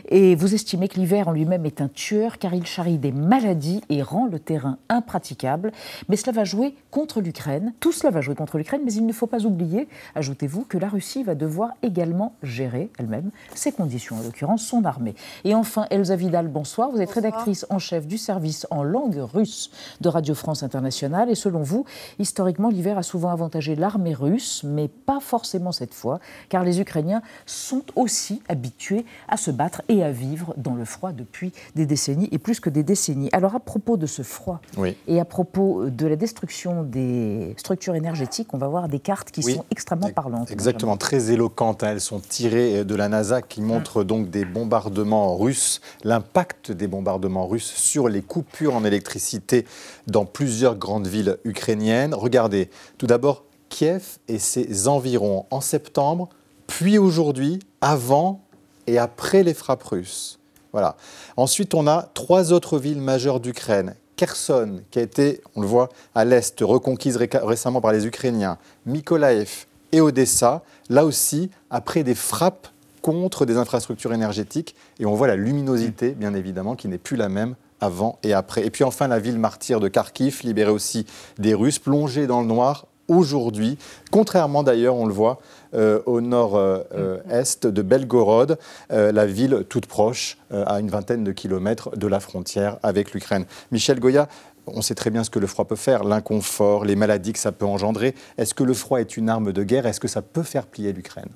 Et 0.09 0.35
vous 0.35 0.53
estimez 0.53 0.87
que 0.87 0.99
l'hiver 0.99 1.27
en 1.27 1.31
lui-même 1.31 1.65
est 1.65 1.81
un 1.81 1.87
tueur 1.87 2.37
car 2.37 2.53
il 2.53 2.65
charrie 2.65 2.97
des 2.97 3.11
maladies 3.11 3.81
et 3.89 4.01
rend 4.01 4.27
le 4.27 4.39
terrain 4.39 4.77
impraticable. 4.89 5.71
Mais 6.09 6.15
cela 6.15 6.31
va 6.31 6.43
jouer 6.43 6.75
contre 6.91 7.21
l'Ukraine. 7.21 7.73
Tout 7.79 7.91
cela 7.91 8.11
va 8.11 8.21
jouer 8.21 8.35
contre 8.35 8.57
l'Ukraine, 8.57 8.81
mais 8.85 8.93
il 8.93 9.05
ne 9.05 9.13
faut 9.13 9.27
pas 9.27 9.45
oublier, 9.45 9.87
ajoutez-vous, 10.15 10.63
que 10.63 10.77
la 10.77 10.89
Russie 10.89 11.23
va 11.23 11.35
devoir 11.35 11.71
également 11.81 12.35
gérer 12.43 12.89
elle-même 12.97 13.31
ses 13.53 13.71
conditions, 13.71 14.17
en 14.17 14.21
l'occurrence 14.21 14.63
son 14.63 14.85
armée. 14.85 15.15
Et 15.43 15.55
enfin, 15.55 15.85
Elsa 15.89 16.15
Vidal, 16.15 16.47
bonsoir. 16.47 16.91
Vous 16.91 17.01
êtes 17.01 17.11
rédactrice 17.11 17.65
en 17.69 17.79
chef 17.79 18.07
du 18.07 18.17
service 18.17 18.67
en 18.71 18.83
langue 18.83 19.17
russe 19.17 19.71
de 20.01 20.09
Radio 20.09 20.35
France 20.35 20.63
Internationale. 20.63 21.29
Et 21.29 21.35
selon 21.35 21.61
vous, 21.61 21.85
historiquement, 22.19 22.69
l'hiver 22.69 22.97
a 22.97 23.03
souvent 23.07 23.29
avantagé 23.29 23.75
l'armée 23.75 24.13
russe, 24.13 24.63
mais 24.63 24.87
pas 24.87 25.19
forcément 25.19 25.71
cette 25.71 25.93
fois, 25.93 26.19
car 26.49 26.63
les 26.63 26.79
Ukrainiens 26.79 27.21
sont 27.45 27.83
aussi 27.95 28.41
habitués 28.49 29.05
à 29.27 29.37
se 29.37 29.51
battre 29.51 29.81
et 29.89 30.03
à 30.03 30.11
vivre 30.11 30.53
dans 30.57 30.75
le 30.75 30.85
froid 30.85 31.11
depuis 31.11 31.53
des 31.75 31.85
décennies 31.85 32.29
et 32.31 32.37
plus 32.37 32.59
que 32.59 32.69
des 32.69 32.83
décennies. 32.83 33.29
Alors 33.31 33.55
à 33.55 33.59
propos 33.59 33.97
de 33.97 34.05
ce 34.05 34.21
froid 34.21 34.61
et 35.07 35.19
à 35.19 35.25
propos 35.25 35.89
de 35.89 36.05
la 36.05 36.15
destruction 36.15 36.83
des 36.83 37.55
structures 37.57 37.95
énergétiques, 37.95 38.53
on 38.53 38.57
va 38.57 38.67
voir 38.67 38.89
des 38.89 38.99
cartes 38.99 39.31
qui 39.31 39.43
sont 39.43 39.65
extrêmement 39.71 40.09
parlantes. 40.09 40.51
Exactement, 40.51 40.97
très 40.97 41.31
éloquentes. 41.31 41.83
Hein. 41.83 41.91
Elles 41.91 42.01
sont 42.01 42.19
tirées 42.19 42.83
de 42.83 42.95
la 42.95 43.09
NASA 43.09 43.41
qui 43.41 43.61
montrent 43.61 44.03
donc 44.03 44.29
des 44.29 44.45
bombardements 44.45 45.37
russes, 45.37 45.81
l'impact 46.03 46.71
des 46.71 46.87
bombardements 46.87 47.47
russes 47.47 47.73
sur 47.75 48.09
les 48.09 48.21
coupures 48.21 48.75
en 48.75 48.83
électricité 48.83 49.65
dans 50.07 50.25
plusieurs 50.25 50.75
grandes 50.75 51.07
villes 51.07 51.37
ukrainiennes. 51.43 52.13
Regardez, 52.13 52.69
tout 52.97 53.07
d'abord, 53.07 53.43
Kiev 53.69 54.17
et 54.27 54.39
ses 54.39 54.87
environs 54.87 55.45
en 55.51 55.61
septembre, 55.61 56.29
puis 56.67 56.97
aujourd'hui, 56.97 57.59
avant 57.81 58.41
et 58.87 58.97
après 58.97 59.43
les 59.43 59.53
frappes 59.53 59.83
russes. 59.83 60.39
Voilà. 60.73 60.95
Ensuite, 61.37 61.73
on 61.73 61.87
a 61.87 62.09
trois 62.13 62.53
autres 62.53 62.77
villes 62.77 63.01
majeures 63.01 63.39
d'Ukraine. 63.39 63.95
Kherson, 64.15 64.81
qui 64.89 64.99
a 64.99 65.01
été, 65.01 65.41
on 65.55 65.61
le 65.61 65.67
voit, 65.67 65.89
à 66.15 66.25
l'est, 66.25 66.59
reconquise 66.61 67.17
récemment 67.17 67.81
par 67.81 67.91
les 67.91 68.07
Ukrainiens. 68.07 68.57
Mykolaiv 68.85 69.65
et 69.91 70.01
Odessa, 70.01 70.63
là 70.89 71.05
aussi, 71.05 71.51
après 71.69 72.03
des 72.03 72.15
frappes 72.15 72.67
contre 73.01 73.45
des 73.45 73.57
infrastructures 73.57 74.13
énergétiques. 74.13 74.75
Et 74.99 75.05
on 75.05 75.13
voit 75.13 75.27
la 75.27 75.35
luminosité, 75.35 76.11
bien 76.11 76.33
évidemment, 76.33 76.75
qui 76.75 76.87
n'est 76.87 76.97
plus 76.97 77.15
la 77.15 77.29
même 77.29 77.55
avant 77.79 78.17
et 78.23 78.33
après. 78.33 78.65
Et 78.65 78.69
puis 78.69 78.83
enfin, 78.83 79.07
la 79.07 79.19
ville 79.19 79.37
martyre 79.37 79.79
de 79.79 79.87
Kharkiv, 79.87 80.41
libérée 80.43 80.71
aussi 80.71 81.05
des 81.37 81.53
Russes, 81.53 81.79
plongée 81.79 82.27
dans 82.27 82.41
le 82.41 82.47
noir 82.47 82.87
aujourd'hui, 83.07 83.77
contrairement 84.11 84.63
d'ailleurs, 84.63 84.95
on 84.95 85.05
le 85.05 85.13
voit, 85.13 85.39
euh, 85.73 85.99
au 86.05 86.21
nord-est 86.21 87.67
de 87.67 87.81
Belgorod, 87.81 88.57
euh, 88.91 89.11
la 89.11 89.25
ville 89.25 89.65
toute 89.69 89.85
proche, 89.85 90.37
euh, 90.51 90.63
à 90.65 90.79
une 90.79 90.89
vingtaine 90.89 91.23
de 91.23 91.31
kilomètres 91.31 91.95
de 91.97 92.07
la 92.07 92.19
frontière 92.19 92.77
avec 92.83 93.13
l'Ukraine. 93.13 93.45
Michel 93.71 93.99
Goya, 93.99 94.27
on 94.67 94.81
sait 94.81 94.95
très 94.95 95.09
bien 95.09 95.23
ce 95.23 95.29
que 95.29 95.39
le 95.39 95.47
froid 95.47 95.65
peut 95.65 95.75
faire, 95.75 96.03
l'inconfort, 96.03 96.85
les 96.85 96.95
maladies 96.95 97.33
que 97.33 97.39
ça 97.39 97.51
peut 97.51 97.65
engendrer. 97.65 98.15
Est-ce 98.37 98.53
que 98.53 98.63
le 98.63 98.73
froid 98.73 98.99
est 98.99 99.17
une 99.17 99.29
arme 99.29 99.53
de 99.53 99.63
guerre? 99.63 99.85
Est-ce 99.85 99.99
que 99.99 100.09
ça 100.09 100.21
peut 100.21 100.43
faire 100.43 100.65
plier 100.65 100.91
l'Ukraine? 100.91 101.29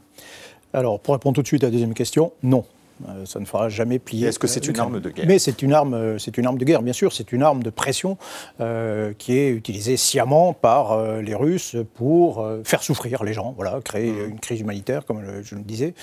Alors, 0.73 0.99
pour 0.99 1.13
répondre 1.13 1.35
tout 1.35 1.41
de 1.41 1.47
suite 1.47 1.63
à 1.63 1.67
la 1.67 1.71
deuxième 1.71 1.93
question, 1.93 2.33
non. 2.43 2.65
Euh, 3.09 3.25
ça 3.25 3.39
ne 3.39 3.45
fera 3.45 3.69
jamais 3.69 3.99
plier. 3.99 4.27
Est-ce 4.27 4.39
que 4.39 4.47
c'est 4.47 4.67
une 4.67 4.79
arme 4.79 4.99
de 4.99 5.09
guerre 5.09 5.25
Mais 5.27 5.39
c'est 5.39 5.61
une 5.61 5.73
arme, 5.73 5.93
euh, 5.93 6.17
c'est 6.17 6.37
une 6.37 6.45
arme 6.45 6.57
de 6.57 6.65
guerre, 6.65 6.81
bien 6.81 6.93
sûr. 6.93 7.13
C'est 7.13 7.31
une 7.31 7.43
arme 7.43 7.63
de 7.63 7.69
pression 7.69 8.17
euh, 8.59 9.13
qui 9.17 9.37
est 9.37 9.49
utilisée 9.49 9.97
sciemment 9.97 10.53
par 10.53 10.81
les 11.21 11.35
Russes 11.35 11.75
pour 11.95 12.47
faire 12.63 12.83
souffrir 12.83 13.23
les 13.23 13.33
gens, 13.33 13.53
voilà, 13.55 13.79
créer 13.83 14.11
mmh. 14.11 14.29
une 14.29 14.39
crise 14.39 14.61
humanitaire, 14.61 15.05
comme 15.05 15.21
je 15.41 15.55
le 15.55 15.61
disais. 15.61 15.93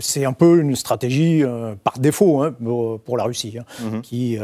c'est 0.00 0.24
un 0.24 0.32
peu 0.32 0.60
une 0.60 0.74
stratégie 0.76 1.42
par 1.84 1.98
défaut 1.98 2.42
hein, 2.42 2.54
pour, 3.04 3.16
la 3.16 3.24
Russie, 3.24 3.58
hein, 3.58 3.64
mmh. 3.80 4.00
qui, 4.00 4.38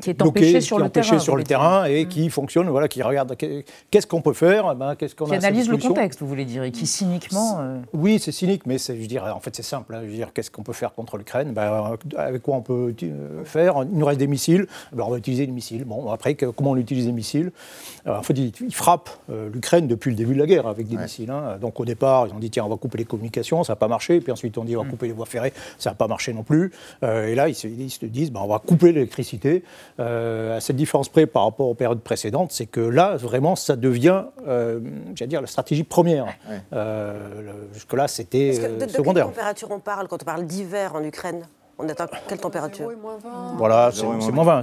qui 0.00 0.10
est 0.10 0.22
empêchée 0.22 0.60
sur, 0.60 0.78
le, 0.78 0.88
terrain, 0.88 1.18
sur 1.18 1.36
le 1.36 1.44
terrain 1.44 1.84
et 1.84 2.04
mmh. 2.04 2.08
qui 2.08 2.30
fonctionne, 2.30 2.68
voilà, 2.68 2.88
qui 2.88 3.02
regarde 3.02 3.36
qu'est-ce 3.36 4.06
qu'on 4.06 4.22
peut 4.22 4.32
faire, 4.32 4.70
eh 4.72 4.76
ben, 4.76 4.94
qu'est-ce 4.94 5.14
qu'on 5.14 5.26
qui 5.26 5.34
analyse 5.34 5.68
le 5.68 5.78
contexte, 5.78 6.20
vous 6.20 6.28
voulez 6.28 6.44
dire, 6.44 6.62
et 6.62 6.70
qui 6.70 6.86
cyniquement. 6.86 7.60
Oui, 7.92 8.18
c'est 8.18 8.32
cynique, 8.32 8.62
mais 8.66 8.78
je 8.78 9.06
dirais, 9.06 9.30
en 9.30 9.40
fait, 9.40 9.54
c'est 9.54 9.62
simple. 9.62 9.94
Hein, 9.94 10.00
je 10.02 10.08
veux 10.08 10.16
dire, 10.16 10.32
qu'est-ce 10.32 10.50
qu'on 10.54 10.62
peut 10.62 10.72
faire 10.72 10.94
contre 10.94 11.18
l'Ukraine 11.18 11.52
ben, 11.52 11.96
Avec 12.16 12.42
quoi 12.42 12.56
on 12.56 12.62
peut 12.62 12.94
euh, 13.02 13.44
faire? 13.44 13.74
Il 13.82 13.98
nous 13.98 14.06
reste 14.06 14.20
des 14.20 14.26
missiles, 14.26 14.66
ben, 14.92 15.04
on 15.04 15.10
va 15.10 15.18
utiliser 15.18 15.46
les 15.46 15.52
missiles. 15.52 15.84
Bon, 15.84 16.10
après, 16.10 16.34
comment 16.34 16.70
on 16.70 16.76
utilise 16.76 17.06
les 17.06 17.12
missiles? 17.12 17.50
En 18.06 18.22
fait, 18.22 18.34
ils, 18.34 18.74
frappent 18.74 19.10
euh, 19.30 19.50
l'Ukraine 19.52 19.88
depuis 19.88 20.10
le 20.10 20.16
début 20.16 20.34
de 20.34 20.38
la 20.38 20.46
guerre 20.46 20.66
avec 20.66 20.86
des 20.86 20.96
missiles. 20.96 21.30
Hein. 21.30 21.58
Donc 21.60 21.80
au 21.80 21.84
départ, 21.84 22.28
ils 22.28 22.34
ont 22.34 22.38
dit 22.38 22.50
tiens, 22.50 22.64
on 22.64 22.68
va 22.68 22.76
couper 22.76 22.98
les 22.98 23.04
communications, 23.04 23.64
ça 23.64 23.72
n'a 23.72 23.76
pas 23.76 23.88
marché. 23.88 24.20
Puis 24.20 24.32
ensuite, 24.32 24.56
on 24.56 24.64
dit 24.64 24.76
on 24.76 24.82
va 24.82 24.86
mm. 24.86 24.90
couper 24.90 25.06
les 25.08 25.12
voies 25.12 25.26
ferrées, 25.26 25.52
ça 25.78 25.90
n'a 25.90 25.94
pas 25.94 26.06
marché 26.06 26.32
non 26.32 26.44
plus. 26.44 26.72
Euh, 27.02 27.26
et 27.26 27.34
là, 27.34 27.48
ils 27.48 27.54
se, 27.54 27.66
disent 28.06 28.30
ben, 28.30 28.40
on 28.42 28.48
va 28.48 28.60
couper 28.60 28.92
l'électricité. 28.92 29.64
à 29.98 30.60
cette 30.60 30.76
différence 30.76 31.08
près 31.08 31.26
par 31.26 31.44
rapport 31.44 31.68
aux 31.68 31.74
périodes 31.74 32.00
précédentes, 32.00 32.52
c'est 32.52 32.66
que 32.66 32.80
là, 32.80 33.16
vraiment, 33.16 33.56
ça 33.56 33.76
devient, 33.76 34.22
j'allais 34.46 35.28
dire, 35.28 35.40
la 35.40 35.46
stratégie 35.46 35.84
première. 35.84 36.26
Jusque-là, 37.72 38.06
c'était 38.08 38.52
secondaire. 38.52 39.28
De 39.28 39.30
quelle 39.30 39.36
température 39.36 39.70
on 39.70 39.80
parle 39.80 40.08
quand 40.08 40.22
on 40.22 40.24
parle 40.24 40.33
d'hiver 40.42 40.94
en 40.94 41.04
Ukraine 41.04 41.46
on 41.78 41.88
atteint 41.88 42.06
quelle 42.28 42.38
température 42.38 42.90
Voilà, 43.56 43.90
c'est 43.92 44.32
moins 44.32 44.62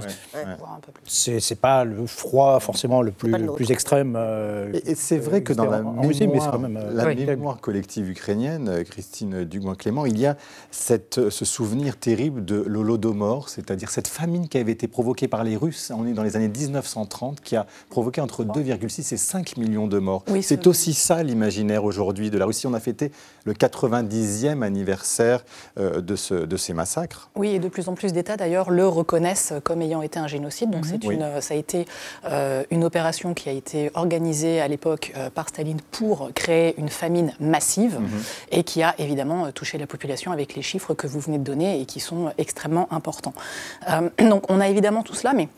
C'est 1.04 1.60
pas 1.60 1.84
le 1.84 2.06
froid 2.06 2.58
forcément 2.60 3.02
le 3.02 3.12
plus, 3.12 3.32
plus 3.54 3.70
extrême. 3.70 4.14
Euh, 4.16 4.72
et, 4.86 4.94
c'est 4.94 5.18
vrai 5.18 5.42
que 5.42 5.52
dans 5.52 5.64
la, 5.64 5.82
mémoire, 5.82 6.58
même, 6.58 6.76
euh, 6.76 6.92
la 6.92 7.14
mémoire 7.14 7.60
collective 7.60 8.08
ukrainienne, 8.08 8.68
euh, 8.68 8.84
Christine 8.84 9.44
Dugoin-Clément, 9.44 10.06
il 10.06 10.18
y 10.18 10.26
a 10.26 10.36
cette, 10.70 11.28
ce 11.30 11.44
souvenir 11.44 11.96
terrible 11.96 12.44
de 12.44 12.62
l'Holodomor, 12.66 13.48
c'est-à-dire 13.48 13.90
cette 13.90 14.08
famine 14.08 14.48
qui 14.48 14.58
avait 14.58 14.72
été 14.72 14.88
provoquée 14.88 15.28
par 15.28 15.44
les 15.44 15.56
Russes, 15.56 15.92
on 15.94 16.06
est 16.06 16.12
dans 16.12 16.22
les 16.22 16.36
années 16.36 16.48
1930, 16.48 17.40
qui 17.40 17.56
a 17.56 17.66
provoqué 17.90 18.20
entre 18.20 18.44
2,6 18.44 19.12
et 19.12 19.16
5 19.16 19.56
millions 19.58 19.86
de 19.86 19.98
morts. 19.98 20.24
c'est 20.40 20.66
aussi 20.66 20.94
ça 20.94 21.22
l'imaginaire 21.22 21.84
aujourd'hui 21.84 22.30
de 22.30 22.38
la 22.38 22.46
Russie. 22.46 22.66
On 22.66 22.74
a 22.74 22.80
fêté 22.80 23.12
le 23.44 23.52
90e 23.52 24.62
anniversaire 24.62 25.44
de, 25.76 26.16
ce, 26.16 26.34
de 26.34 26.56
ces 26.56 26.72
massacres 26.72 27.01
massacre. 27.02 27.30
Oui, 27.36 27.54
et 27.54 27.58
de 27.58 27.68
plus 27.68 27.88
en 27.88 27.94
plus 27.94 28.12
d'États 28.12 28.36
d'ailleurs 28.36 28.70
le 28.70 28.86
reconnaissent 28.86 29.52
comme 29.64 29.82
ayant 29.82 30.02
été 30.02 30.18
un 30.18 30.26
génocide. 30.26 30.70
Donc 30.70 30.86
c'est 30.86 31.04
une, 31.04 31.40
ça 31.40 31.54
a 31.54 31.56
été 31.56 31.86
une 32.70 32.84
opération 32.84 33.34
qui 33.34 33.48
a 33.48 33.52
été 33.52 33.90
organisée 33.94 34.60
à 34.60 34.68
l'époque 34.68 35.12
par 35.34 35.48
Staline 35.48 35.80
pour 35.90 36.30
créer 36.34 36.74
une 36.78 36.88
famine 36.88 37.32
massive 37.40 37.98
mhm. 37.98 38.22
et 38.50 38.64
qui 38.64 38.82
a 38.82 38.94
évidemment 38.98 39.50
touché 39.52 39.78
la 39.78 39.86
population 39.86 40.32
avec 40.32 40.54
les 40.54 40.62
chiffres 40.62 40.94
que 40.94 41.06
vous 41.06 41.20
venez 41.20 41.38
de 41.38 41.44
donner 41.44 41.80
et 41.80 41.86
qui 41.86 42.00
sont 42.00 42.32
extrêmement 42.38 42.92
importants. 42.92 43.34
donc 44.18 44.50
on 44.50 44.60
a 44.60 44.68
évidemment 44.68 45.02
tout 45.02 45.14
cela, 45.14 45.32
mais 45.32 45.48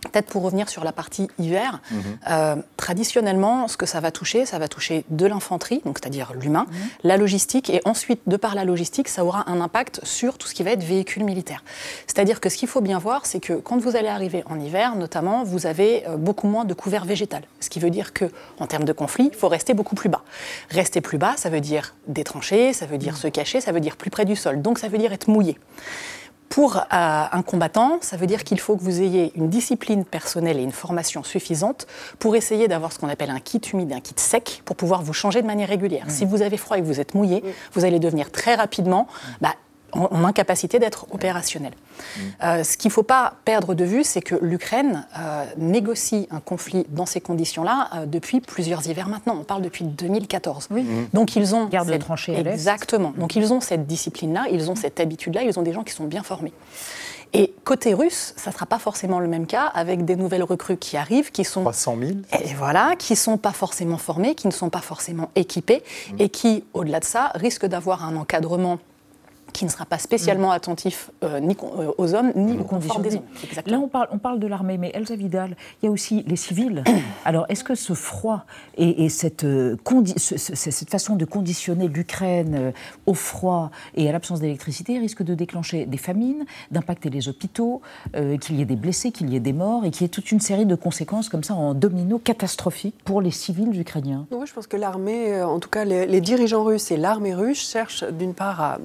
Peut-être 0.00 0.26
pour 0.26 0.42
revenir 0.42 0.68
sur 0.68 0.84
la 0.84 0.92
partie 0.92 1.28
hiver, 1.40 1.80
mhm. 1.90 2.02
euh, 2.30 2.56
traditionnellement, 2.76 3.66
ce 3.66 3.76
que 3.76 3.84
ça 3.84 3.98
va 3.98 4.12
toucher, 4.12 4.46
ça 4.46 4.58
va 4.58 4.68
toucher 4.68 5.04
de 5.10 5.26
l'infanterie, 5.26 5.82
donc 5.84 5.98
c'est-à-dire 6.00 6.32
l'humain, 6.34 6.66
mhm. 6.70 6.76
la 7.02 7.16
logistique, 7.16 7.68
et 7.68 7.80
ensuite, 7.84 8.20
de 8.26 8.36
par 8.36 8.54
la 8.54 8.64
logistique, 8.64 9.08
ça 9.08 9.24
aura 9.24 9.50
un 9.50 9.60
impact 9.60 10.00
sur 10.04 10.38
tout 10.38 10.46
ce 10.46 10.54
qui 10.54 10.62
va 10.62 10.70
être 10.70 10.84
véhicule 10.84 11.24
militaire. 11.24 11.64
C'est-à-dire 12.06 12.40
que 12.40 12.48
ce 12.48 12.56
qu'il 12.56 12.68
faut 12.68 12.80
bien 12.80 12.98
voir, 12.98 13.26
c'est 13.26 13.40
que 13.40 13.54
quand 13.54 13.78
vous 13.78 13.96
allez 13.96 14.08
arriver 14.08 14.44
en 14.48 14.60
hiver, 14.60 14.94
notamment, 14.94 15.42
vous 15.42 15.66
avez 15.66 16.06
euh, 16.06 16.16
beaucoup 16.16 16.46
moins 16.46 16.64
de 16.64 16.74
couvert 16.74 17.04
végétal. 17.04 17.42
Ce 17.58 17.68
qui 17.68 17.80
veut 17.80 17.90
dire 17.90 18.12
que, 18.12 18.26
en 18.60 18.66
termes 18.66 18.84
de 18.84 18.92
conflit, 18.92 19.30
il 19.32 19.36
faut 19.36 19.48
rester 19.48 19.74
beaucoup 19.74 19.96
plus 19.96 20.08
bas. 20.08 20.22
Rester 20.70 21.00
plus 21.00 21.18
bas, 21.18 21.34
ça 21.36 21.50
veut 21.50 21.60
dire 21.60 21.94
des 22.06 22.22
tranchées, 22.22 22.72
ça 22.72 22.86
veut 22.86 22.98
dire 22.98 23.14
mhm. 23.14 23.18
se 23.18 23.28
cacher, 23.28 23.60
ça 23.60 23.72
veut 23.72 23.80
dire 23.80 23.96
plus 23.96 24.10
près 24.10 24.24
du 24.24 24.36
sol, 24.36 24.62
donc 24.62 24.78
ça 24.78 24.88
veut 24.88 24.98
dire 24.98 25.12
être 25.12 25.28
mouillé. 25.28 25.58
Pour 26.48 26.76
euh, 26.76 26.80
un 26.90 27.42
combattant, 27.42 27.98
ça 28.00 28.16
veut 28.16 28.26
dire 28.26 28.44
qu'il 28.44 28.58
faut 28.58 28.76
que 28.76 28.82
vous 28.82 29.00
ayez 29.02 29.32
une 29.36 29.48
discipline 29.48 30.04
personnelle 30.04 30.58
et 30.58 30.62
une 30.62 30.72
formation 30.72 31.22
suffisante 31.22 31.86
pour 32.18 32.36
essayer 32.36 32.68
d'avoir 32.68 32.92
ce 32.92 32.98
qu'on 32.98 33.08
appelle 33.08 33.30
un 33.30 33.40
kit 33.40 33.60
humide 33.72 33.90
et 33.90 33.94
un 33.94 34.00
kit 34.00 34.14
sec 34.16 34.62
pour 34.64 34.76
pouvoir 34.76 35.02
vous 35.02 35.12
changer 35.12 35.42
de 35.42 35.46
manière 35.46 35.68
régulière. 35.68 36.06
Mmh. 36.06 36.10
Si 36.10 36.24
vous 36.24 36.42
avez 36.42 36.56
froid 36.56 36.78
et 36.78 36.80
que 36.80 36.86
vous 36.86 37.00
êtes 37.00 37.14
mouillé, 37.14 37.42
vous 37.74 37.84
allez 37.84 37.98
devenir 37.98 38.30
très 38.30 38.54
rapidement 38.54 39.08
bah, 39.40 39.54
en, 39.92 40.24
incapacité 40.24 40.78
d'être 40.78 41.06
opérationnel. 41.12 41.72
Mm. 41.72 42.20
Euh, 42.42 42.64
ce 42.64 42.76
qu'il 42.76 42.88
ne 42.88 42.92
faut 42.92 43.02
pas 43.02 43.34
perdre 43.44 43.74
de 43.74 43.84
vue, 43.84 44.04
c'est 44.04 44.20
que 44.20 44.34
l'Ukraine 44.40 45.06
euh, 45.18 45.44
négocie 45.56 46.28
un 46.30 46.40
conflit 46.40 46.86
dans 46.90 47.06
ces 47.06 47.20
conditions-là 47.20 47.90
euh, 47.94 48.06
depuis 48.06 48.40
plusieurs 48.40 48.86
hivers 48.86 49.08
maintenant. 49.08 49.36
On 49.40 49.44
parle 49.44 49.62
depuis 49.62 49.84
2014. 49.84 50.68
Oui. 50.70 50.82
Mm. 50.82 51.08
Donc 51.12 51.36
ils 51.36 51.54
ont 51.54 51.66
garde 51.66 51.88
cette... 51.88 52.00
tranchées 52.00 52.38
exactement. 52.38 53.12
Donc 53.16 53.36
ils 53.36 53.52
ont 53.52 53.60
cette 53.60 53.86
discipline-là, 53.86 54.46
ils 54.50 54.70
ont 54.70 54.76
cette 54.76 55.00
habitude-là, 55.00 55.42
ils 55.42 55.58
ont 55.58 55.62
des 55.62 55.72
gens 55.72 55.84
qui 55.84 55.92
sont 55.92 56.04
bien 56.04 56.22
formés. 56.22 56.52
Et 57.34 57.54
côté 57.64 57.92
russe, 57.92 58.32
ça 58.36 58.50
ne 58.50 58.54
sera 58.54 58.64
pas 58.64 58.78
forcément 58.78 59.20
le 59.20 59.28
même 59.28 59.46
cas 59.46 59.66
avec 59.66 60.04
des 60.04 60.16
nouvelles 60.16 60.42
recrues 60.42 60.78
qui 60.78 60.96
arrivent, 60.96 61.30
qui 61.30 61.44
sont 61.44 61.60
300 61.60 61.96
000, 62.00 62.12
et 62.42 62.54
voilà, 62.54 62.94
qui 62.98 63.16
sont 63.16 63.36
pas 63.36 63.52
forcément 63.52 63.98
formées, 63.98 64.34
qui 64.34 64.46
ne 64.46 64.52
sont 64.52 64.70
pas 64.70 64.80
forcément 64.80 65.30
équipées 65.36 65.82
mm. 66.12 66.16
et 66.20 66.28
qui, 66.30 66.64
au-delà 66.72 67.00
de 67.00 67.04
ça, 67.04 67.32
risquent 67.34 67.66
d'avoir 67.66 68.04
un 68.04 68.16
encadrement 68.16 68.78
qui 69.52 69.64
ne 69.64 69.70
sera 69.70 69.84
pas 69.86 69.98
spécialement 69.98 70.50
attentif 70.50 71.10
euh, 71.24 71.40
ni 71.40 71.56
euh, 71.78 71.92
aux 71.98 72.14
hommes 72.14 72.32
ni 72.34 72.58
aux 72.58 72.64
confort 72.64 73.00
des 73.00 73.16
hommes. 73.16 73.22
Là, 73.66 73.78
on 73.78 73.88
parle, 73.88 74.08
on 74.12 74.18
parle 74.18 74.38
de 74.38 74.46
l'armée, 74.46 74.78
mais 74.78 74.90
Elsa 74.94 75.16
Vidal, 75.16 75.56
il 75.82 75.86
y 75.86 75.88
a 75.88 75.90
aussi 75.90 76.24
les 76.26 76.36
civils. 76.36 76.84
Alors, 77.24 77.46
est-ce 77.48 77.64
que 77.64 77.74
ce 77.74 77.94
froid 77.94 78.44
et, 78.76 79.08
cette, 79.08 79.44
euh, 79.44 79.76
cette, 80.16 80.90
façon 80.90 81.16
de 81.16 81.24
conditionner 81.24 81.88
l'Ukraine 81.88 82.72
au 83.06 83.14
froid 83.14 83.70
et 83.94 84.08
à 84.08 84.12
l'absence 84.12 84.40
d'électricité 84.40 84.98
risque 84.98 85.22
de 85.22 85.34
déclencher 85.34 85.86
des 85.86 85.98
famines, 85.98 86.44
d'impacter 86.70 87.10
les 87.10 87.28
hôpitaux, 87.28 87.82
qu'il 88.40 88.56
y 88.56 88.62
ait 88.62 88.66
des 88.66 88.76
blessés, 88.76 89.10
qu'il 89.10 89.30
y 89.30 89.36
ait 89.36 89.40
des 89.40 89.52
morts 89.52 89.84
et 89.84 89.90
qu'il 89.90 90.02
y 90.02 90.04
ait 90.04 90.08
toute 90.08 90.30
une 90.30 90.40
série 90.40 90.66
de 90.66 90.74
conséquences 90.74 91.28
comme 91.28 91.42
ça 91.42 91.54
en 91.54 91.74
domino 91.74 92.18
catastrophiques 92.18 92.96
pour 93.04 93.20
les 93.20 93.30
civils 93.30 93.78
ukrainiens? 93.78 94.26
Oui, 94.30 94.46
je 94.46 94.54
pense 94.54 94.66
que 94.66 94.76
l'armée, 94.76 95.42
en 95.42 95.58
tout 95.58 95.68
cas 95.70 95.84
les, 95.84 96.06
les 96.06 96.20
dirigeants 96.20 96.64
russes 96.64 96.90
et 96.90 96.96
l'armée 96.96 97.34
russe 97.34 97.70
cherchent 97.70 98.04
d'une 98.04 98.34
part 98.34 98.60
à 98.60 98.78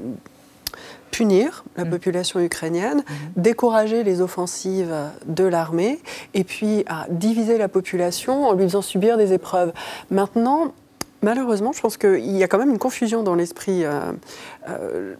punir 1.13 1.63
la 1.77 1.85
mm. 1.85 1.89
population 1.89 2.39
ukrainienne, 2.39 2.99
mm-hmm. 2.99 3.41
décourager 3.41 4.03
les 4.03 4.19
offensives 4.19 4.93
de 5.25 5.43
l'armée 5.45 5.99
et 6.33 6.43
puis 6.43 6.83
à 6.87 7.05
diviser 7.09 7.57
la 7.57 7.69
population 7.69 8.47
en 8.47 8.53
lui 8.53 8.63
faisant 8.63 8.81
subir 8.81 9.17
des 9.17 9.31
épreuves. 9.31 9.71
Maintenant, 10.09 10.73
malheureusement, 11.21 11.71
je 11.71 11.81
pense 11.81 11.97
qu'il 11.97 12.37
y 12.37 12.43
a 12.43 12.47
quand 12.47 12.59
même 12.59 12.69
une 12.69 12.79
confusion 12.79 13.23
dans 13.23 13.35
l'esprit. 13.35 13.85
Euh, 13.85 14.11
euh, 14.69 15.15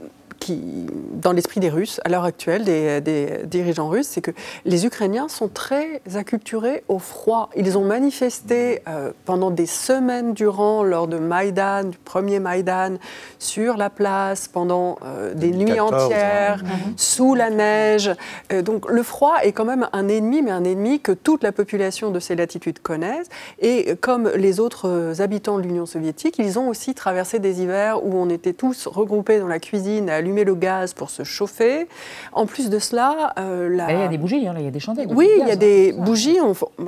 dans 0.51 1.31
l'esprit 1.31 1.59
des 1.59 1.69
Russes, 1.69 1.99
à 2.03 2.09
l'heure 2.09 2.23
actuelle, 2.23 2.63
des, 2.63 3.39
dirigeants 3.45 3.87
russes, 3.87 4.07
c'est 4.07 4.21
que 4.21 4.31
les 4.65 4.85
Ukrainiens 4.85 5.27
sont 5.27 5.47
très 5.47 6.01
acculturés 6.15 6.83
au 6.87 6.99
froid. 6.99 7.49
Ils 7.55 7.77
ont 7.77 7.85
manifesté 7.85 8.81
euh, 8.87 9.11
pendant 9.25 9.51
des 9.51 9.65
semaines 9.65 10.33
durant, 10.33 10.83
lors 10.83 11.07
de 11.07 11.17
Maïdan, 11.17 11.85
du 11.85 11.97
premier 11.97 12.39
Maïdan, 12.39 12.97
sur 13.39 13.77
la 13.77 13.89
place, 13.89 14.47
pendant 14.47 14.97
euh, 15.05 15.33
des 15.33 15.51
nuits 15.51 15.79
entières, 15.79 16.63
hein. 16.65 16.91
sous 16.97 17.35
la 17.35 17.49
neige. 17.49 18.11
Euh, 18.51 18.61
donc 18.61 18.89
le 18.89 19.03
froid 19.03 19.37
est 19.43 19.51
quand 19.51 19.65
même 19.65 19.87
un 19.93 20.07
ennemi, 20.07 20.41
mais 20.41 20.51
un 20.51 20.63
ennemi 20.63 20.99
que 20.99 21.11
toute 21.11 21.43
la 21.43 21.51
population 21.51 22.11
de 22.11 22.19
ces 22.19 22.35
latitudes 22.35 22.79
connaissent. 22.79 23.29
Et 23.59 23.95
comme 24.01 24.29
les 24.35 24.59
autres 24.59 25.21
habitants 25.21 25.57
de 25.57 25.63
l'Union 25.63 25.85
soviétique, 25.85 26.35
ils 26.39 26.59
ont 26.59 26.67
aussi 26.67 26.93
traversé 26.93 27.39
des 27.39 27.61
hivers 27.61 28.03
où 28.05 28.15
on 28.15 28.29
était 28.29 28.53
tous 28.53 28.87
regroupés 28.87 29.39
dans 29.39 29.47
la 29.47 29.59
cuisine 29.59 30.09
à 30.09 30.21
allumer 30.33 30.43
le 30.43 30.55
gaz 30.55 30.93
pour 30.93 31.09
se 31.09 31.23
chauffer. 31.23 31.87
En 32.31 32.45
plus 32.45 32.69
de 32.69 32.79
cela, 32.79 33.33
euh, 33.37 33.69
il 33.71 33.99
y 33.99 34.03
a 34.03 34.07
des 34.07 34.17
bougies, 34.17 34.47
hein, 34.47 34.55
il 34.57 34.65
y 34.65 34.67
a 34.67 34.71
des 34.71 34.79
chandelles. 34.79 35.07
Oui, 35.09 35.29
il 35.39 35.47
y 35.47 35.51
a 35.51 35.55
des 35.55 35.93
bougies. 35.93 36.37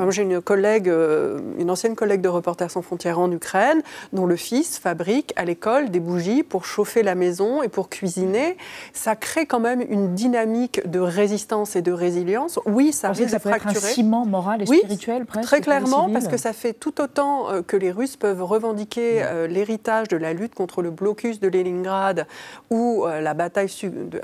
J'ai 0.09 0.21
une 0.21 0.41
collègue, 0.41 0.89
euh, 0.89 1.39
une 1.59 1.69
ancienne 1.69 1.95
collègue 1.95 2.21
de 2.21 2.29
Reporters 2.29 2.71
sans 2.71 2.81
frontières 2.81 3.19
en 3.19 3.31
Ukraine, 3.31 3.81
dont 4.13 4.25
le 4.25 4.35
fils 4.35 4.77
fabrique 4.77 5.33
à 5.35 5.45
l'école 5.45 5.89
des 5.89 5.99
bougies 5.99 6.43
pour 6.43 6.65
chauffer 6.65 7.03
la 7.03 7.15
maison 7.15 7.61
et 7.61 7.67
pour 7.67 7.89
cuisiner. 7.89 8.57
Ça 8.93 9.15
crée 9.15 9.45
quand 9.45 9.59
même 9.59 9.83
une 9.89 10.15
dynamique 10.15 10.89
de 10.89 10.99
résistance 10.99 11.75
et 11.75 11.81
de 11.81 11.91
résilience. 11.91 12.59
Oui, 12.65 12.93
ça 12.93 13.09
risque 13.09 13.33
de 13.33 13.39
fracturer. 13.39 13.75
Être 13.75 13.85
un 13.85 13.89
ciment 13.89 14.25
moral 14.25 14.61
et 14.61 14.65
spirituel 14.65 15.25
presque. 15.25 15.47
Très 15.47 15.61
clairement, 15.61 16.09
parce 16.09 16.27
que 16.27 16.37
ça 16.37 16.53
fait 16.53 16.73
tout 16.73 17.01
autant 17.01 17.51
euh, 17.51 17.61
que 17.61 17.77
les 17.77 17.91
Russes 17.91 18.15
peuvent 18.15 18.43
revendiquer 18.43 19.23
l'héritage 19.49 20.07
de 20.07 20.17
la 20.17 20.33
lutte 20.33 20.55
contre 20.55 20.81
le 20.81 20.89
blocus 20.89 21.39
de 21.39 21.47
Leningrad 21.47 22.25
ou 22.69 23.05
la 23.05 23.33
bataille 23.35 23.69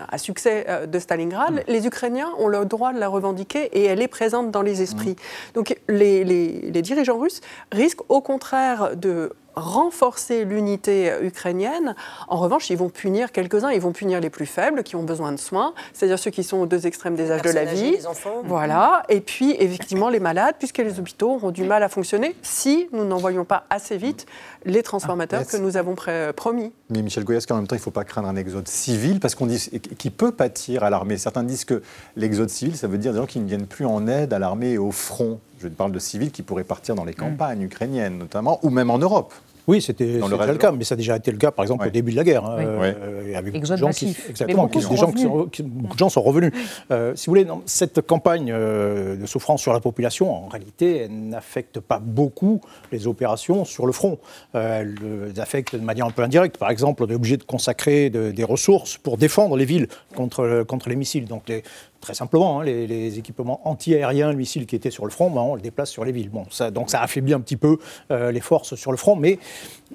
à 0.09 0.17
succès 0.17 0.65
euh, 0.67 0.85
de 0.85 0.99
Stalingrad, 0.99 1.53
mm. 1.53 1.59
les 1.67 1.85
Ukrainiens 1.85 2.29
ont 2.39 2.47
le 2.47 2.65
droit 2.65 2.93
de 2.93 2.99
la 2.99 3.07
revendiquer 3.07 3.65
et 3.73 3.85
elle 3.85 4.01
est 4.01 4.07
présente 4.07 4.51
dans 4.51 4.61
les 4.61 4.81
esprits. 4.81 5.11
Mm. 5.11 5.53
Donc 5.53 5.77
les, 5.87 6.23
les 6.23 6.81
dirigeants 6.81 7.19
russes 7.19 7.41
risquent 7.71 8.09
au 8.09 8.21
contraire 8.21 8.95
de 8.95 9.33
renforcer 9.55 10.45
l'unité 10.45 11.13
ukrainienne. 11.21 11.95
En 12.27 12.37
revanche, 12.37 12.69
ils 12.69 12.77
vont 12.77 12.89
punir 12.89 13.31
quelques-uns. 13.31 13.71
Ils 13.71 13.81
vont 13.81 13.91
punir 13.91 14.19
les 14.19 14.29
plus 14.29 14.45
faibles, 14.45 14.83
qui 14.83 14.95
ont 14.95 15.03
besoin 15.03 15.31
de 15.31 15.37
soins, 15.37 15.73
c'est-à-dire 15.93 16.19
ceux 16.19 16.31
qui 16.31 16.43
sont 16.43 16.57
aux 16.57 16.65
deux 16.65 16.87
extrêmes 16.87 17.15
des 17.15 17.31
âges 17.31 17.41
de 17.41 17.49
la 17.49 17.65
vie. 17.65 17.91
Les 17.91 18.07
enfants. 18.07 18.41
Voilà. 18.43 19.03
Et 19.09 19.21
puis, 19.21 19.55
effectivement, 19.59 20.09
les 20.09 20.19
malades, 20.19 20.55
puisque 20.57 20.79
les 20.79 20.99
hôpitaux 20.99 21.31
auront 21.35 21.51
du 21.51 21.63
mal 21.63 21.83
à 21.83 21.89
fonctionner 21.89 22.35
si 22.41 22.87
nous 22.91 23.05
n'envoyons 23.05 23.45
pas 23.45 23.65
assez 23.69 23.97
vite 23.97 24.25
les 24.65 24.83
transformateurs 24.83 25.41
ah, 25.43 25.45
que 25.45 25.57
nous 25.57 25.77
avons 25.77 25.95
promis. 26.35 26.71
Mais 26.89 27.01
Michel 27.01 27.23
Goyas, 27.23 27.45
en 27.49 27.55
même 27.55 27.67
temps, 27.67 27.75
il 27.75 27.79
ne 27.79 27.83
faut 27.83 27.91
pas 27.91 28.03
craindre 28.03 28.27
un 28.27 28.35
exode 28.35 28.67
civil, 28.67 29.19
parce 29.19 29.35
qu'on 29.35 29.47
dit 29.47 29.69
qui 29.97 30.09
peut 30.09 30.31
pâtir 30.31 30.83
à 30.83 30.89
l'armée. 30.89 31.17
Certains 31.17 31.43
disent 31.43 31.65
que 31.65 31.81
l'exode 32.15 32.49
civil, 32.49 32.75
ça 32.77 32.87
veut 32.87 32.97
dire 32.97 33.13
des 33.13 33.19
gens 33.19 33.25
qui 33.25 33.39
ne 33.39 33.47
viennent 33.47 33.67
plus 33.67 33.85
en 33.85 34.07
aide 34.07 34.33
à 34.33 34.39
l'armée 34.39 34.71
et 34.71 34.77
au 34.77 34.91
front. 34.91 35.39
Je 35.61 35.67
parle 35.67 35.91
de 35.91 35.99
civils 35.99 36.31
qui 36.31 36.41
pourraient 36.41 36.63
partir 36.63 36.95
dans 36.95 37.05
les 37.05 37.13
mm. 37.13 37.15
campagnes 37.15 37.61
ukrainiennes 37.61 38.17
notamment, 38.17 38.59
ou 38.63 38.69
même 38.69 38.89
en 38.89 38.97
Europe. 38.97 39.33
Oui, 39.67 39.81
c'était 39.81 40.19
déjà 40.19 40.45
le 40.47 40.57
cas, 40.57 40.71
mais 40.71 40.83
ça 40.83 40.93
a 40.93 40.97
déjà 40.97 41.15
été 41.15 41.31
le 41.31 41.37
cas, 41.37 41.51
par 41.51 41.63
exemple, 41.63 41.87
au 41.87 41.91
début 41.91 42.11
de 42.11 42.17
la 42.17 42.23
guerre. 42.23 42.45
Hein, 42.45 42.57
euh, 42.59 43.35
avec 43.35 43.53
des 43.53 43.77
gens 43.77 43.89
qui, 43.89 44.15
exactement, 44.29 44.67
des 44.67 44.81
gens 44.81 45.11
qui 45.51 45.63
beaucoup 45.63 45.93
de 45.93 45.99
gens 45.99 46.09
sont 46.09 46.21
revenus. 46.21 46.51
Euh, 46.89 47.15
si 47.15 47.27
vous 47.27 47.31
voulez, 47.31 47.47
cette 47.65 48.01
campagne 48.01 48.51
euh, 48.51 49.15
de 49.15 49.25
souffrance 49.25 49.61
sur 49.61 49.73
la 49.73 49.79
population, 49.79 50.33
en 50.33 50.47
réalité, 50.47 51.03
elle 51.03 51.29
n'affecte 51.29 51.79
pas 51.79 51.99
beaucoup 51.99 52.59
les 52.91 53.07
opérations 53.07 53.63
sur 53.63 53.85
le 53.85 53.91
front. 53.91 54.17
elle 54.53 54.95
les 55.33 55.39
affecte 55.39 55.75
de 55.75 55.81
manière 55.81 56.07
un 56.07 56.11
peu 56.11 56.23
indirecte. 56.23 56.57
Par 56.57 56.71
exemple, 56.71 57.03
on 57.03 57.07
est 57.07 57.15
obligé 57.15 57.37
de 57.37 57.43
consacrer 57.43 58.09
des 58.09 58.43
ressources 58.43 58.97
pour 58.97 59.17
défendre 59.17 59.55
les 59.57 59.65
villes 59.65 59.87
contre, 60.15 60.63
contre 60.67 60.89
les 60.89 60.95
missiles. 60.95 61.25
Donc 61.25 61.47
les, 61.47 61.63
très 62.01 62.13
simplement, 62.13 62.59
hein, 62.59 62.63
les, 62.63 63.17
équipements 63.17 63.61
anti-aériens, 63.63 64.31
le 64.31 64.37
missile 64.37 64.65
qui 64.65 64.75
était 64.75 64.91
sur 64.91 65.05
le 65.05 65.11
front, 65.11 65.29
ben, 65.29 65.41
on 65.41 65.55
le 65.55 65.61
déplace 65.61 65.89
sur 65.89 66.03
les 66.03 66.11
villes. 66.11 66.29
Bon, 66.29 66.45
ça, 66.49 66.71
donc 66.71 66.89
ça 66.89 67.01
affaiblit 67.01 67.33
un 67.33 67.39
petit 67.39 67.57
peu 67.57 67.77
euh, 68.11 68.31
les 68.31 68.41
forces 68.41 68.75
sur 68.75 68.91
le 68.91 68.97
front, 68.97 69.15
mais 69.15 69.39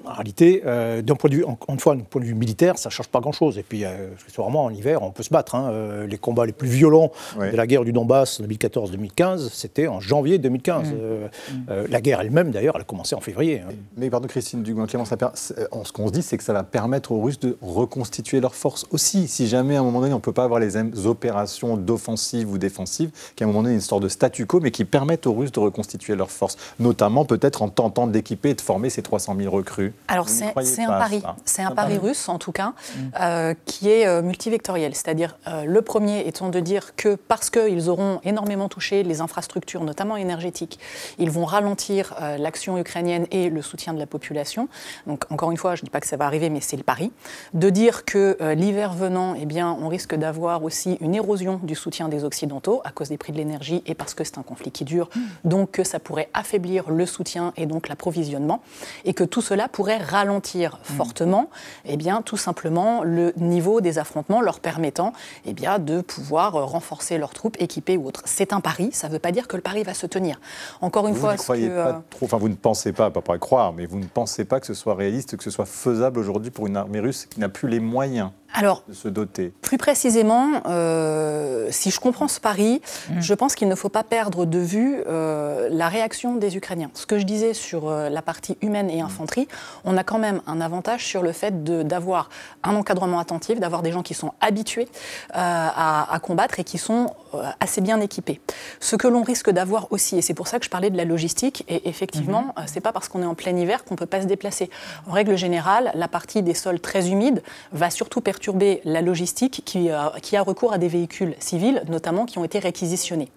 en 0.05 0.13
réalité, 0.13 0.63
euh, 0.65 1.01
d'un 1.01 1.15
point 1.15 1.29
de 1.29 1.35
vue, 1.35 1.43
encore 1.43 1.73
une 1.73 1.79
fois, 1.79 1.95
d'un 1.95 2.03
point 2.03 2.21
de 2.21 2.25
vue 2.25 2.33
militaire, 2.33 2.77
ça 2.77 2.89
ne 2.89 2.91
change 2.91 3.07
pas 3.07 3.19
grand-chose. 3.19 3.57
Et 3.57 3.63
puis, 3.63 3.85
euh, 3.85 4.09
vraiment, 4.37 4.65
en 4.65 4.69
hiver, 4.69 5.01
on 5.01 5.11
peut 5.11 5.23
se 5.23 5.29
battre. 5.29 5.55
Hein. 5.55 5.69
Euh, 5.71 6.07
les 6.07 6.17
combats 6.17 6.45
les 6.45 6.51
plus 6.51 6.67
violents 6.67 7.11
de 7.39 7.55
la 7.55 7.67
guerre 7.67 7.83
du 7.83 7.93
Donbass 7.93 8.41
2014-2015, 8.41 9.49
c'était 9.51 9.87
en 9.87 9.99
janvier 9.99 10.37
2015. 10.37 10.87
Mmh. 10.87 11.73
la 11.89 12.01
guerre 12.01 12.21
elle-même, 12.21 12.51
d'ailleurs, 12.51 12.75
elle 12.75 12.81
a 12.81 12.85
commencé 12.85 13.15
en 13.15 13.21
février. 13.21 13.61
Hein. 13.61 13.73
Mais 13.97 14.09
pardon, 14.09 14.27
Christine 14.27 14.63
Dugoin, 14.63 14.85
Clément, 14.85 15.05
ce 15.05 15.91
qu'on 15.91 16.07
se 16.07 16.11
dit, 16.11 16.21
c'est 16.21 16.37
que 16.37 16.43
ça 16.43 16.53
va 16.53 16.63
permettre 16.63 17.11
aux 17.11 17.21
Russes 17.21 17.39
de 17.39 17.57
reconstituer 17.61 18.39
leurs 18.39 18.55
forces 18.55 18.85
aussi. 18.91 19.27
Si 19.27 19.47
jamais, 19.47 19.75
à 19.75 19.79
un 19.79 19.83
moment 19.83 20.01
donné, 20.01 20.13
on 20.13 20.17
ne 20.17 20.21
peut 20.21 20.33
pas 20.33 20.43
avoir 20.43 20.59
les 20.59 20.77
opérations 21.05 21.77
d'offensive 21.77 21.96
offensive 21.97 22.49
ou 22.51 22.57
défensive, 22.57 23.09
qui 23.35 23.43
à 23.43 23.45
un 23.45 23.47
moment 23.47 23.63
donné 23.63 23.73
une 23.73 23.81
histoire 23.81 23.99
de 23.99 24.09
statu 24.09 24.45
quo, 24.45 24.59
mais 24.61 24.71
qui 24.71 24.85
permettent 24.85 25.27
aux 25.27 25.33
Russes 25.33 25.51
de 25.51 25.59
reconstituer 25.59 26.15
leurs 26.15 26.31
forces, 26.31 26.57
notamment 26.79 27.25
peut-être 27.25 27.61
en 27.61 27.69
tentant 27.69 28.07
d'équiper 28.07 28.51
et 28.51 28.53
de 28.53 28.61
former 28.61 28.89
ces 28.89 29.01
300 29.01 29.35
000 29.37 29.53
recrues 29.53 29.93
Alors 30.07 30.29
c'est 30.29 30.45
un 30.83 30.87
pari, 30.87 31.21
c'est 31.45 31.63
un 31.63 31.71
pari 31.71 31.97
russe 31.97 32.29
en 32.29 32.37
tout 32.37 32.51
cas, 32.51 32.69
mm. 32.69 33.01
euh, 33.19 33.53
qui 33.65 33.89
est 33.89 34.07
euh, 34.07 34.21
multivectoriel, 34.21 34.95
c'est-à-dire 34.95 35.37
euh, 35.47 35.65
le 35.65 35.81
premier 35.81 36.27
étant 36.27 36.49
de 36.49 36.59
dire 36.59 36.95
que 36.95 37.15
parce 37.15 37.49
qu'ils 37.49 37.89
auront 37.89 38.19
énormément 38.23 38.69
touché 38.69 39.03
les 39.03 39.21
infrastructures, 39.21 39.83
notamment 39.83 40.17
énergétiques, 40.17 40.79
ils 41.17 41.31
vont 41.31 41.45
ralentir 41.45 42.15
l'action 42.37 42.77
ukrainienne 42.77 43.25
et 43.31 43.49
le 43.49 43.61
soutien 43.61 43.93
de 43.93 43.99
la 43.99 44.05
population. 44.05 44.67
Donc 45.07 45.25
encore 45.31 45.51
une 45.51 45.57
fois, 45.57 45.75
je 45.75 45.81
ne 45.81 45.85
dis 45.85 45.89
pas 45.89 45.99
que 45.99 46.07
ça 46.07 46.17
va 46.17 46.25
arriver, 46.25 46.49
mais 46.49 46.61
c'est 46.61 46.77
le 46.77 46.83
pari. 46.83 47.11
De 47.53 47.69
dire 47.69 48.05
que 48.05 48.37
l'hiver 48.53 48.93
venant, 48.93 49.35
eh 49.39 49.45
bien, 49.45 49.75
on 49.81 49.87
risque 49.87 50.15
d'avoir 50.15 50.63
aussi 50.63 50.97
une 51.01 51.15
érosion 51.15 51.59
du 51.63 51.75
soutien 51.75 51.86
des 52.09 52.23
Occidentaux 52.23 52.81
à 52.83 52.91
cause 52.91 53.09
des 53.09 53.17
prix 53.17 53.31
de 53.31 53.37
l'énergie 53.37 53.81
et 53.85 53.95
parce 53.95 54.13
que 54.13 54.23
c'est 54.23 54.37
un 54.37 54.43
conflit 54.43 54.71
qui 54.71 54.83
dure, 54.83 55.09
mm. 55.15 55.19
donc 55.45 55.71
que 55.71 55.83
ça 55.83 55.99
pourrait 55.99 56.29
affaiblir 56.33 56.89
le 56.89 57.05
soutien 57.05 57.53
et 57.55 57.65
donc 57.65 57.87
l'approvisionnement, 57.87 58.61
et 59.05 59.13
que 59.13 59.23
tout 59.23 59.41
cela 59.41 59.67
pourrait 59.67 59.97
ralentir 59.97 60.77
mm. 60.77 60.93
fortement, 60.93 61.49
eh 61.85 61.97
bien, 61.97 62.21
tout 62.21 62.37
simplement 62.37 63.03
le 63.03 63.33
niveau 63.37 63.81
des 63.81 63.99
affrontements 63.99 64.41
leur 64.41 64.59
permettant 64.59 65.13
eh 65.45 65.53
bien, 65.53 65.79
de 65.79 66.01
pouvoir 66.01 66.53
renforcer 66.53 67.17
leurs 67.17 67.33
troupes 67.33 67.57
équipées 67.59 67.97
ou 67.97 68.05
autres. 68.05 68.23
C'est 68.25 68.53
un 68.53 68.61
pari, 68.61 68.89
ça 68.91 69.07
ne 69.07 69.13
veut 69.13 69.19
pas 69.19 69.31
dire 69.31 69.47
que 69.47 69.55
le 69.55 69.63
pari 69.63 69.83
va 69.83 69.93
se 69.93 70.05
tenir. 70.05 70.39
Encore 70.81 71.07
une 71.07 71.13
vous 71.13 71.21
fois, 71.21 71.33
ne 71.33 71.37
croyez 71.37 71.69
pas 71.69 71.87
euh, 71.87 71.99
trop, 72.09 72.25
enfin 72.25 72.37
vous 72.37 72.49
ne 72.49 72.55
pensez 72.55 72.91
pas, 72.91 73.09
pas 73.09 73.21
pour 73.21 73.37
croire, 73.39 73.73
mais 73.73 73.85
vous 73.85 73.97
ne 73.97 74.05
pensez 74.05 74.45
pas 74.45 74.59
que 74.59 74.67
ce 74.67 74.73
soit 74.73 74.95
réaliste, 74.95 75.37
que 75.37 75.43
ce 75.43 75.49
soit 75.49 75.65
faisable 75.65 76.19
aujourd'hui 76.19 76.51
pour 76.51 76.67
une 76.67 76.75
armée 76.75 76.99
russe 76.99 77.25
qui 77.25 77.39
n'a 77.39 77.49
plus 77.49 77.69
les 77.69 77.79
moyens 77.79 78.31
alors, 78.53 78.83
de 78.87 78.93
se 78.93 79.07
doter 79.07 79.53
Plus 79.61 79.77
précisément, 79.77 80.61
euh, 80.67 81.67
si 81.69 81.91
je 81.91 81.99
comprends 81.99 82.27
ce 82.27 82.39
pari, 82.39 82.81
mm. 83.09 83.19
je 83.19 83.33
pense 83.33 83.55
qu'il 83.55 83.67
ne 83.67 83.75
faut 83.75 83.89
pas 83.89 84.03
perdre 84.03 84.45
de 84.45 84.59
vue 84.59 85.03
euh, 85.07 85.67
la 85.71 85.89
réaction 85.89 86.35
des 86.35 86.55
Ukrainiens. 86.55 86.89
Ce 86.93 87.05
que 87.05 87.19
je 87.19 87.25
disais 87.25 87.53
sur 87.53 87.89
euh, 87.89 88.09
la 88.09 88.21
partie 88.21 88.57
humaine 88.61 88.89
et 88.89 89.01
infanterie, 89.01 89.47
on 89.83 89.97
a 89.97 90.03
quand 90.03 90.17
même 90.17 90.41
un 90.47 90.61
avantage 90.61 91.05
sur 91.05 91.23
le 91.23 91.33
fait 91.33 91.63
d'avoir 91.63 92.29
un 92.63 92.75
encadrement 92.75 93.19
attentif, 93.19 93.59
d'avoir 93.59 93.81
des 93.81 93.91
gens 93.91 94.01
qui 94.01 94.13
sont 94.13 94.33
habitués 94.41 94.87
à, 95.33 96.13
à, 96.13 96.19
combattre 96.19 96.59
et 96.59 96.63
qui 96.63 96.77
sont 96.77 97.13
assez 97.59 97.81
bien 97.81 97.99
équipés. 97.99 98.41
Ce 98.79 98.95
que 98.95 99.07
l'on 99.07 99.23
risque 99.23 99.49
d'avoir 99.49 99.91
aussi, 99.91 100.17
et 100.17 100.21
c'est 100.21 100.33
pour 100.33 100.47
ça 100.47 100.59
que 100.59 100.65
je 100.65 100.69
parlais 100.69 100.89
de 100.89 100.97
la 100.97 101.05
logistique, 101.05 101.63
et 101.67 101.87
effectivement, 101.87 102.53
mm-hmm. 102.57 102.63
c'est 102.67 102.81
pas 102.81 102.91
parce 102.91 103.07
qu'on 103.07 103.21
est 103.21 103.25
en 103.25 103.35
plein 103.35 103.55
hiver 103.55 103.83
qu'on 103.83 103.95
peut 103.95 104.05
pas 104.05 104.21
se 104.21 104.27
déplacer. 104.27 104.69
En 105.07 105.11
règle 105.11 105.35
générale, 105.35 105.91
la 105.93 106.07
partie 106.07 106.41
des 106.41 106.53
sols 106.53 106.79
très 106.79 107.09
humides 107.09 107.43
va 107.71 107.89
surtout 107.89 108.21
perturber 108.21 108.36
perturber 108.37 108.81
la 108.85 109.01
logistique 109.01 109.63
qui 109.65 109.89
a, 109.89 110.13
qui 110.21 110.37
a 110.37 110.43
recours 110.43 110.71
à 110.71 110.77
des 110.77 110.87
véhicules 110.87 111.33
civils, 111.39 111.81
notamment 111.89 112.27
qui 112.27 112.37
ont 112.37 112.43
été 112.43 112.59
réquisitionnés. 112.59 113.31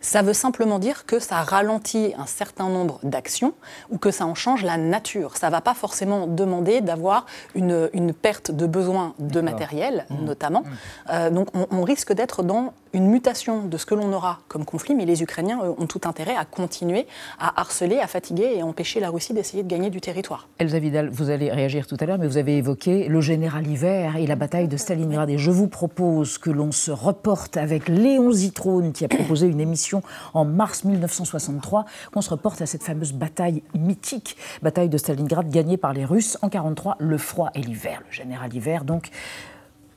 Ça 0.00 0.22
veut 0.22 0.34
simplement 0.34 0.78
dire 0.78 1.04
que 1.04 1.18
ça 1.18 1.42
ralentit 1.42 2.14
un 2.16 2.26
certain 2.26 2.68
nombre 2.68 3.00
d'actions 3.02 3.54
ou 3.90 3.98
que 3.98 4.12
ça 4.12 4.24
en 4.24 4.36
change 4.36 4.62
la 4.62 4.76
nature. 4.76 5.36
Ça 5.36 5.48
ne 5.48 5.50
va 5.52 5.60
pas 5.60 5.74
forcément 5.74 6.28
demander 6.28 6.80
d'avoir 6.80 7.26
une, 7.56 7.90
une, 7.92 8.14
perte 8.14 8.52
de 8.52 8.66
besoin 8.66 9.14
de 9.18 9.40
matériel, 9.40 10.06
mmh. 10.10 10.24
notamment. 10.24 10.60
Mmh. 10.60 11.10
Euh, 11.10 11.30
donc 11.30 11.48
on, 11.52 11.66
on 11.72 11.82
risque 11.82 12.12
d'être 12.12 12.44
dans 12.44 12.72
une 12.96 13.08
mutation 13.08 13.66
de 13.66 13.76
ce 13.76 13.84
que 13.84 13.94
l'on 13.94 14.10
aura 14.14 14.40
comme 14.48 14.64
conflit, 14.64 14.94
mais 14.94 15.04
les 15.04 15.22
Ukrainiens 15.22 15.58
ont 15.60 15.86
tout 15.86 16.00
intérêt 16.04 16.34
à 16.34 16.46
continuer 16.46 17.06
à 17.38 17.60
harceler, 17.60 17.98
à 17.98 18.06
fatiguer 18.06 18.54
et 18.56 18.62
à 18.62 18.64
empêcher 18.64 19.00
la 19.00 19.10
Russie 19.10 19.34
d'essayer 19.34 19.62
de 19.62 19.68
gagner 19.68 19.90
du 19.90 20.00
territoire. 20.00 20.48
Elsa 20.58 20.78
Vidal, 20.78 21.10
vous 21.10 21.28
allez 21.28 21.52
réagir 21.52 21.86
tout 21.86 21.98
à 22.00 22.06
l'heure, 22.06 22.16
mais 22.16 22.26
vous 22.26 22.38
avez 22.38 22.56
évoqué 22.56 23.08
le 23.08 23.20
général 23.20 23.66
Hiver 23.66 24.16
et 24.16 24.26
la 24.26 24.34
bataille 24.34 24.66
de 24.66 24.78
Stalingrad. 24.78 25.28
Et 25.28 25.36
je 25.36 25.50
vous 25.50 25.68
propose 25.68 26.38
que 26.38 26.48
l'on 26.48 26.72
se 26.72 26.90
reporte 26.90 27.58
avec 27.58 27.90
Léon 27.90 28.32
Zitrone, 28.32 28.94
qui 28.94 29.04
a 29.04 29.08
proposé 29.08 29.46
une 29.46 29.60
émission 29.60 30.02
en 30.32 30.46
mars 30.46 30.84
1963, 30.84 31.84
qu'on 32.14 32.22
se 32.22 32.30
reporte 32.30 32.62
à 32.62 32.66
cette 32.66 32.82
fameuse 32.82 33.12
bataille 33.12 33.62
mythique, 33.74 34.38
bataille 34.62 34.88
de 34.88 34.96
Stalingrad 34.96 35.50
gagnée 35.50 35.76
par 35.76 35.92
les 35.92 36.06
Russes 36.06 36.38
en 36.40 36.46
1943, 36.46 36.96
le 36.98 37.18
froid 37.18 37.50
et 37.54 37.60
l'hiver. 37.60 38.02
Le 38.08 38.14
général 38.14 38.54
Hiver, 38.54 38.84
donc, 38.84 39.10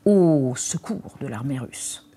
au 0.03 0.53
secours 0.57 1.15
de 1.21 1.27
l'armée 1.27 1.59
russe. 1.59 2.08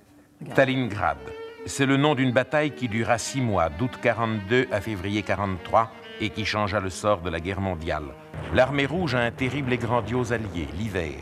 Stalingrad, 0.50 1.18
c'est 1.66 1.86
le 1.86 1.96
nom 1.96 2.14
d'une 2.14 2.32
bataille 2.32 2.72
qui 2.72 2.88
dura 2.88 3.18
six 3.18 3.40
mois, 3.40 3.68
d'août 3.68 3.92
42 4.02 4.66
à 4.70 4.80
février 4.80 5.22
43, 5.22 5.90
et 6.20 6.30
qui 6.30 6.44
changea 6.44 6.80
le 6.80 6.90
sort 6.90 7.20
de 7.20 7.30
la 7.30 7.40
guerre 7.40 7.60
mondiale. 7.60 8.04
L'armée 8.54 8.86
rouge 8.86 9.14
a 9.14 9.20
un 9.20 9.30
terrible 9.30 9.72
et 9.72 9.78
grandiose 9.78 10.32
allié, 10.32 10.68
l'hiver. 10.78 11.20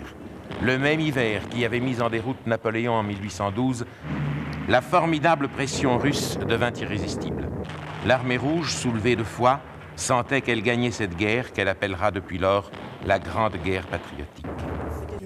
Le 0.62 0.78
même 0.78 1.00
hiver 1.00 1.42
qui 1.48 1.64
avait 1.64 1.80
mis 1.80 2.00
en 2.00 2.10
déroute 2.10 2.46
Napoléon 2.46 2.94
en 2.94 3.02
1812, 3.02 3.86
la 4.68 4.80
formidable 4.80 5.48
pression 5.48 5.98
russe 5.98 6.38
devint 6.48 6.72
irrésistible. 6.72 7.48
L'armée 8.06 8.36
rouge, 8.36 8.72
soulevée 8.72 9.16
de 9.16 9.24
foi, 9.24 9.60
sentait 9.96 10.40
qu'elle 10.40 10.62
gagnait 10.62 10.90
cette 10.90 11.16
guerre 11.16 11.52
qu'elle 11.52 11.68
appellera 11.68 12.10
depuis 12.10 12.38
lors 12.38 12.70
la 13.06 13.18
Grande 13.18 13.56
Guerre 13.62 13.86
patriotique 13.86 14.46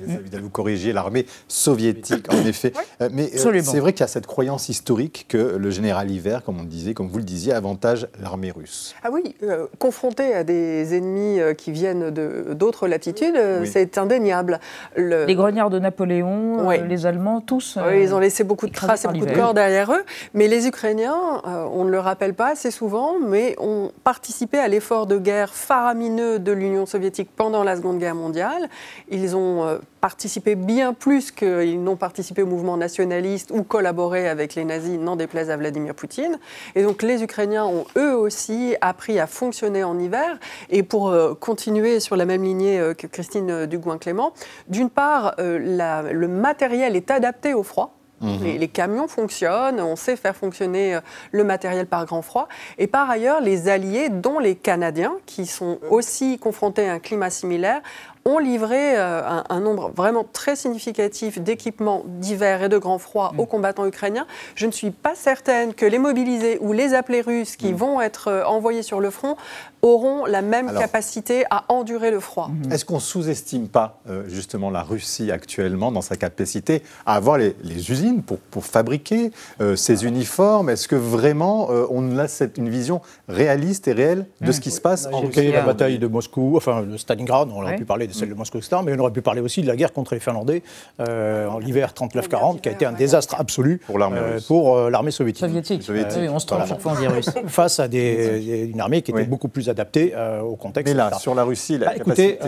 vous 0.04 0.50
corriger 0.50 0.92
l'armée 0.92 1.26
soviétique, 1.48 2.32
en 2.32 2.44
effet. 2.46 2.72
Euh, 3.00 3.08
mais 3.12 3.30
euh, 3.34 3.62
c'est 3.62 3.80
vrai 3.80 3.92
qu'il 3.92 4.00
y 4.00 4.04
a 4.04 4.08
cette 4.08 4.26
croyance 4.26 4.68
historique 4.68 5.26
que 5.28 5.56
le 5.56 5.70
général 5.70 6.10
Hiver, 6.10 6.42
comme 6.44 6.60
on 6.60 6.64
disait, 6.64 6.94
comme 6.94 7.08
vous 7.08 7.18
le 7.18 7.24
disiez, 7.24 7.52
avantage 7.52 8.08
l'armée 8.20 8.50
russe. 8.50 8.94
Ah 9.02 9.08
oui, 9.12 9.34
euh, 9.42 9.66
confronté 9.78 10.34
à 10.34 10.44
des 10.44 10.94
ennemis 10.94 11.38
qui 11.56 11.72
viennent 11.72 12.10
d'autres 12.10 12.88
latitudes, 12.88 13.38
c'est 13.64 13.98
indéniable. 13.98 14.60
Les 14.96 15.34
grognards 15.34 15.70
de 15.70 15.78
Napoléon, 15.78 16.70
les 16.70 17.06
Allemands, 17.06 17.40
tous. 17.40 17.78
oui, 17.88 18.02
ils 18.02 18.14
ont 18.14 18.18
laissé 18.18 18.44
beaucoup 18.44 18.66
de 18.66 18.72
traces 18.72 19.04
et 19.04 19.08
beaucoup 19.08 19.26
de 19.26 19.34
corps 19.34 19.54
derrière 19.54 19.92
eux. 19.92 20.04
Mais 20.34 20.48
les 20.48 20.66
Ukrainiens, 20.66 21.42
on 21.44 21.84
ne 21.84 21.90
le 21.90 21.98
rappelle 21.98 22.34
pas 22.34 22.52
assez 22.52 22.70
souvent, 22.70 23.14
mais 23.20 23.56
ont 23.58 23.90
participé 24.04 24.58
à 24.58 24.68
l'effort 24.68 25.06
de 25.06 25.18
guerre 25.18 25.54
faramineux 25.54 26.38
de 26.38 26.52
l'Union 26.52 26.86
soviétique 26.86 27.30
pendant 27.34 27.64
la 27.64 27.76
Seconde 27.76 27.98
Guerre 27.98 28.14
mondiale. 28.14 28.68
Ils 29.10 29.36
ont 29.36 29.78
participé 30.04 30.54
bien 30.54 30.92
plus 30.92 31.30
qu'ils 31.30 31.82
n'ont 31.82 31.96
participé 31.96 32.42
au 32.42 32.46
mouvement 32.46 32.76
nationaliste 32.76 33.50
ou 33.50 33.62
collaboré 33.62 34.28
avec 34.28 34.54
les 34.54 34.66
nazis, 34.66 34.98
n'en 34.98 35.16
déplaise 35.16 35.48
à 35.48 35.56
Vladimir 35.56 35.94
Poutine. 35.94 36.38
Et 36.74 36.82
donc 36.82 37.02
les 37.02 37.22
Ukrainiens 37.22 37.64
ont 37.64 37.86
eux 37.96 38.14
aussi 38.14 38.76
appris 38.82 39.18
à 39.18 39.26
fonctionner 39.26 39.82
en 39.82 39.98
hiver. 39.98 40.38
Et 40.68 40.82
pour 40.82 41.08
euh, 41.08 41.32
continuer 41.32 42.00
sur 42.00 42.16
la 42.16 42.26
même 42.26 42.42
lignée 42.42 42.78
euh, 42.78 42.92
que 42.92 43.06
Christine 43.06 43.50
euh, 43.50 43.66
Dugouin-Clément, 43.66 44.34
d'une 44.68 44.90
part, 44.90 45.36
le 45.38 46.26
matériel 46.26 46.96
est 46.96 47.10
adapté 47.10 47.54
au 47.54 47.62
froid. 47.62 47.94
Mhm. 48.20 48.44
Les, 48.44 48.58
les, 48.58 48.68
camions 48.68 49.08
fonctionnent, 49.08 49.80
on 49.80 49.96
sait 49.96 50.16
faire 50.16 50.36
fonctionner 50.36 50.98
le 51.32 51.44
matériel 51.44 51.86
par 51.86 52.04
grand 52.04 52.22
froid. 52.22 52.48
Et 52.78 52.86
par 52.86 53.10
ailleurs, 53.10 53.40
les 53.40 53.68
alliés, 53.68 54.08
dont 54.08 54.38
les 54.38 54.54
Canadiens, 54.54 55.14
qui 55.26 55.46
sont 55.46 55.78
aussi 55.90 56.38
confrontés 56.38 56.88
à 56.88 56.92
un 56.92 56.98
climat 57.00 57.30
similaire, 57.30 57.82
ont 58.24 58.38
livré 58.38 58.96
euh, 58.96 59.42
un, 59.48 59.60
nombre 59.60 59.90
vraiment 59.94 60.24
très 60.32 60.56
significatif 60.56 61.38
d'équipements 61.38 62.02
divers 62.06 62.62
et 62.62 62.68
de 62.68 62.78
grand 62.78 62.98
froid 62.98 63.32
mm. 63.34 63.40
aux 63.40 63.46
combattants 63.46 63.86
ukrainiens. 63.86 64.26
Je 64.54 64.66
ne 64.66 64.72
suis 64.72 64.90
pas 64.90 65.14
certaine 65.14 65.74
que 65.74 65.84
les 65.84 65.98
mobilisés 65.98 66.58
ou 66.60 66.72
les 66.72 66.94
appelés 66.94 67.20
russes 67.20 67.56
qui 67.56 67.72
mm. 67.72 67.76
vont 67.76 68.00
être 68.00 68.28
euh, 68.28 68.44
envoyés 68.44 68.82
sur 68.82 69.00
le 69.00 69.10
front 69.10 69.36
auront 69.82 70.24
la 70.24 70.40
même 70.40 70.72
capacité 70.72 71.44
à 71.50 71.64
endurer 71.68 72.10
le 72.10 72.18
froid. 72.18 72.48
Mm-hmm. 72.48 72.72
Est-ce 72.72 72.86
qu'on 72.86 72.94
ne 72.94 73.00
sous-estime 73.00 73.68
pas 73.68 74.00
euh, 74.08 74.24
justement 74.28 74.70
la 74.70 74.82
Russie 74.82 75.30
actuellement 75.30 75.92
dans 75.92 76.00
sa 76.00 76.16
capacité 76.16 76.82
à 77.04 77.16
avoir 77.16 77.36
les, 77.36 77.54
usines 77.90 78.22
pour, 78.22 78.38
pour 78.38 78.64
fabriquer 78.64 79.30
ces 79.76 80.06
uniformes? 80.06 80.70
Est-ce 80.70 80.88
que 80.88 80.96
vraiment 80.96 81.68
on 81.90 82.16
a 82.18 82.28
cette, 82.28 82.56
une 82.56 82.70
vision 82.70 83.02
réaliste 83.28 83.88
et 83.88 83.92
réelle 83.92 84.26
de 84.40 84.52
ce 84.52 84.60
qui 84.60 84.70
se 84.70 84.80
passe 84.80 85.06
en 85.12 85.20
Russie? 85.20 85.52
La 85.52 85.62
bataille 85.62 85.98
de 85.98 86.06
Moscou, 86.06 86.54
enfin 86.56 86.82
de 86.82 86.96
Stalingrad, 86.96 87.50
on 87.52 87.62
aurait 87.62 87.76
pu 87.76 87.84
parler 87.84 88.06
de 88.06 88.13
celle 88.14 88.30
de 88.30 88.34
Moscou, 88.34 88.58
etc. 88.58 88.76
Mais 88.84 88.94
on 88.94 88.98
aurait 88.98 89.12
pu 89.12 89.22
parler 89.22 89.40
aussi 89.40 89.62
de 89.62 89.66
la 89.66 89.76
guerre 89.76 89.92
contre 89.92 90.14
les 90.14 90.20
Finlandais 90.20 90.62
euh, 91.00 91.48
en 91.48 91.58
l'hiver 91.58 91.92
39-40, 91.94 92.60
qui 92.60 92.68
a 92.68 92.72
été 92.72 92.86
un 92.86 92.92
désastre 92.92 93.36
absolu 93.38 93.80
pour 93.86 93.98
l'armée 93.98 94.18
euh, 94.20 94.40
pour, 94.46 94.76
euh, 94.76 94.90
l'armée 94.90 95.10
soviétique. 95.10 95.44
Soviétique. 95.44 95.82
oui, 95.90 96.28
on 96.28 96.38
se 96.38 96.46
trompe 96.46 96.66
chaque 96.66 96.80
fois 96.80 96.92
en 96.92 97.12
russe. 97.12 97.30
Face 97.46 97.80
à 97.80 97.88
des, 97.88 98.68
une 98.72 98.80
armée 98.80 99.02
qui 99.02 99.10
était 99.10 99.24
beaucoup 99.24 99.48
plus 99.48 99.68
adaptée 99.68 100.14
au 100.42 100.56
contexte. 100.56 100.92
Mais 100.92 100.96
là, 100.96 101.12
sur 101.18 101.34
la 101.34 101.44
Russie, 101.44 101.78
la 101.78 101.86
bah, 101.86 101.94
capacité 101.94 102.38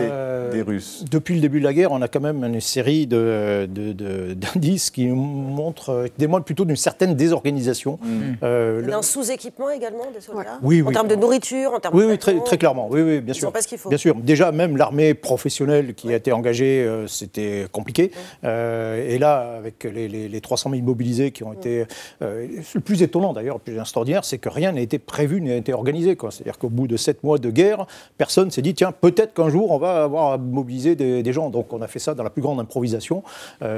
des 0.51 0.61
Russes. 0.61 1.05
Depuis 1.09 1.35
le 1.35 1.41
début 1.41 1.59
de 1.59 1.65
la 1.65 1.73
guerre, 1.73 1.91
on 1.91 2.01
a 2.01 2.07
quand 2.07 2.21
même 2.21 2.43
une 2.43 2.61
série 2.61 3.07
de, 3.07 3.67
d'indices 3.67 4.89
qui 4.89 5.07
montrent, 5.07 6.05
qui 6.05 6.19
démontrent 6.19 6.45
plutôt 6.45 6.65
d'une 6.65 6.75
certaine 6.75 7.15
désorganisation. 7.15 7.99
Mm. 8.01 8.93
un 8.93 9.01
sous-équipement 9.01 9.69
également 9.69 10.09
des 10.13 10.21
soldats 10.21 10.59
Oui, 10.61 10.81
En 10.85 10.91
termes 10.91 11.07
de 11.07 11.15
nourriture, 11.15 11.73
en 11.73 11.79
termes 11.79 11.95
oui, 11.95 12.05
de 12.05 12.11
Oui, 12.11 12.17
très, 12.17 12.39
très 12.39 12.57
clairement. 12.57 12.87
Oui, 12.89 13.01
oui, 13.01 13.21
bien 13.21 13.33
sûr. 13.33 13.51
Bien 13.89 13.97
sûr. 13.97 14.15
Déjà, 14.15 14.51
même 14.51 14.77
l'armée 14.77 15.13
professionnelle 15.13 15.56
qui 15.95 16.11
a 16.11 16.15
été 16.15 16.31
engagé, 16.31 16.87
c'était 17.07 17.65
compliqué. 17.71 18.11
et 18.43 19.17
là, 19.19 19.55
avec 19.57 19.83
les, 19.83 20.41
300 20.41 20.71
000 20.71 20.83
mobilisés 20.83 21.31
qui 21.31 21.43
ont 21.43 21.53
été... 21.53 21.85
le 22.21 22.79
plus 22.79 23.01
étonnant 23.01 23.33
d'ailleurs, 23.33 23.55
le 23.55 23.61
plus 23.61 23.79
extraordinaire, 23.79 24.23
c'est 24.23 24.37
que 24.37 24.49
rien 24.49 24.71
n'a 24.71 24.81
été 24.81 24.99
prévu, 24.99 25.41
n'a 25.41 25.55
été 25.55 25.73
organisé. 25.73 26.17
C'est-à-dire 26.29 26.57
qu'au 26.57 26.69
bout 26.69 26.87
de 26.87 26.97
sept 26.97 27.23
mois 27.23 27.37
de 27.37 27.49
guerre, 27.49 27.85
personne 28.17 28.51
s'est 28.51 28.61
dit, 28.61 28.73
tiens, 28.73 28.91
peut-être 28.91 29.33
qu'un 29.33 29.49
jour, 29.49 29.71
on 29.71 29.77
va 29.77 30.03
avoir 30.03 30.33
à 30.33 30.37
mobiliser 30.37 30.95
des, 30.95 31.33
gens. 31.33 31.49
Donc 31.49 31.73
on 31.73 31.81
a 31.81 31.87
fait 31.87 31.99
ça 31.99 32.13
dans 32.13 32.23
la 32.23 32.29
plus 32.29 32.41
grande 32.41 32.59
improvisation, 32.59 33.23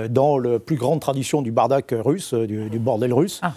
dans 0.09 0.37
la 0.37 0.59
plus 0.59 0.75
grande 0.75 0.99
tradition 0.99 1.41
du 1.41 1.51
bardac 1.51 1.93
russe, 1.97 2.33
du, 2.33 2.79
bordel 2.79 3.13
russe. 3.13 3.41
Ah, 3.41 3.53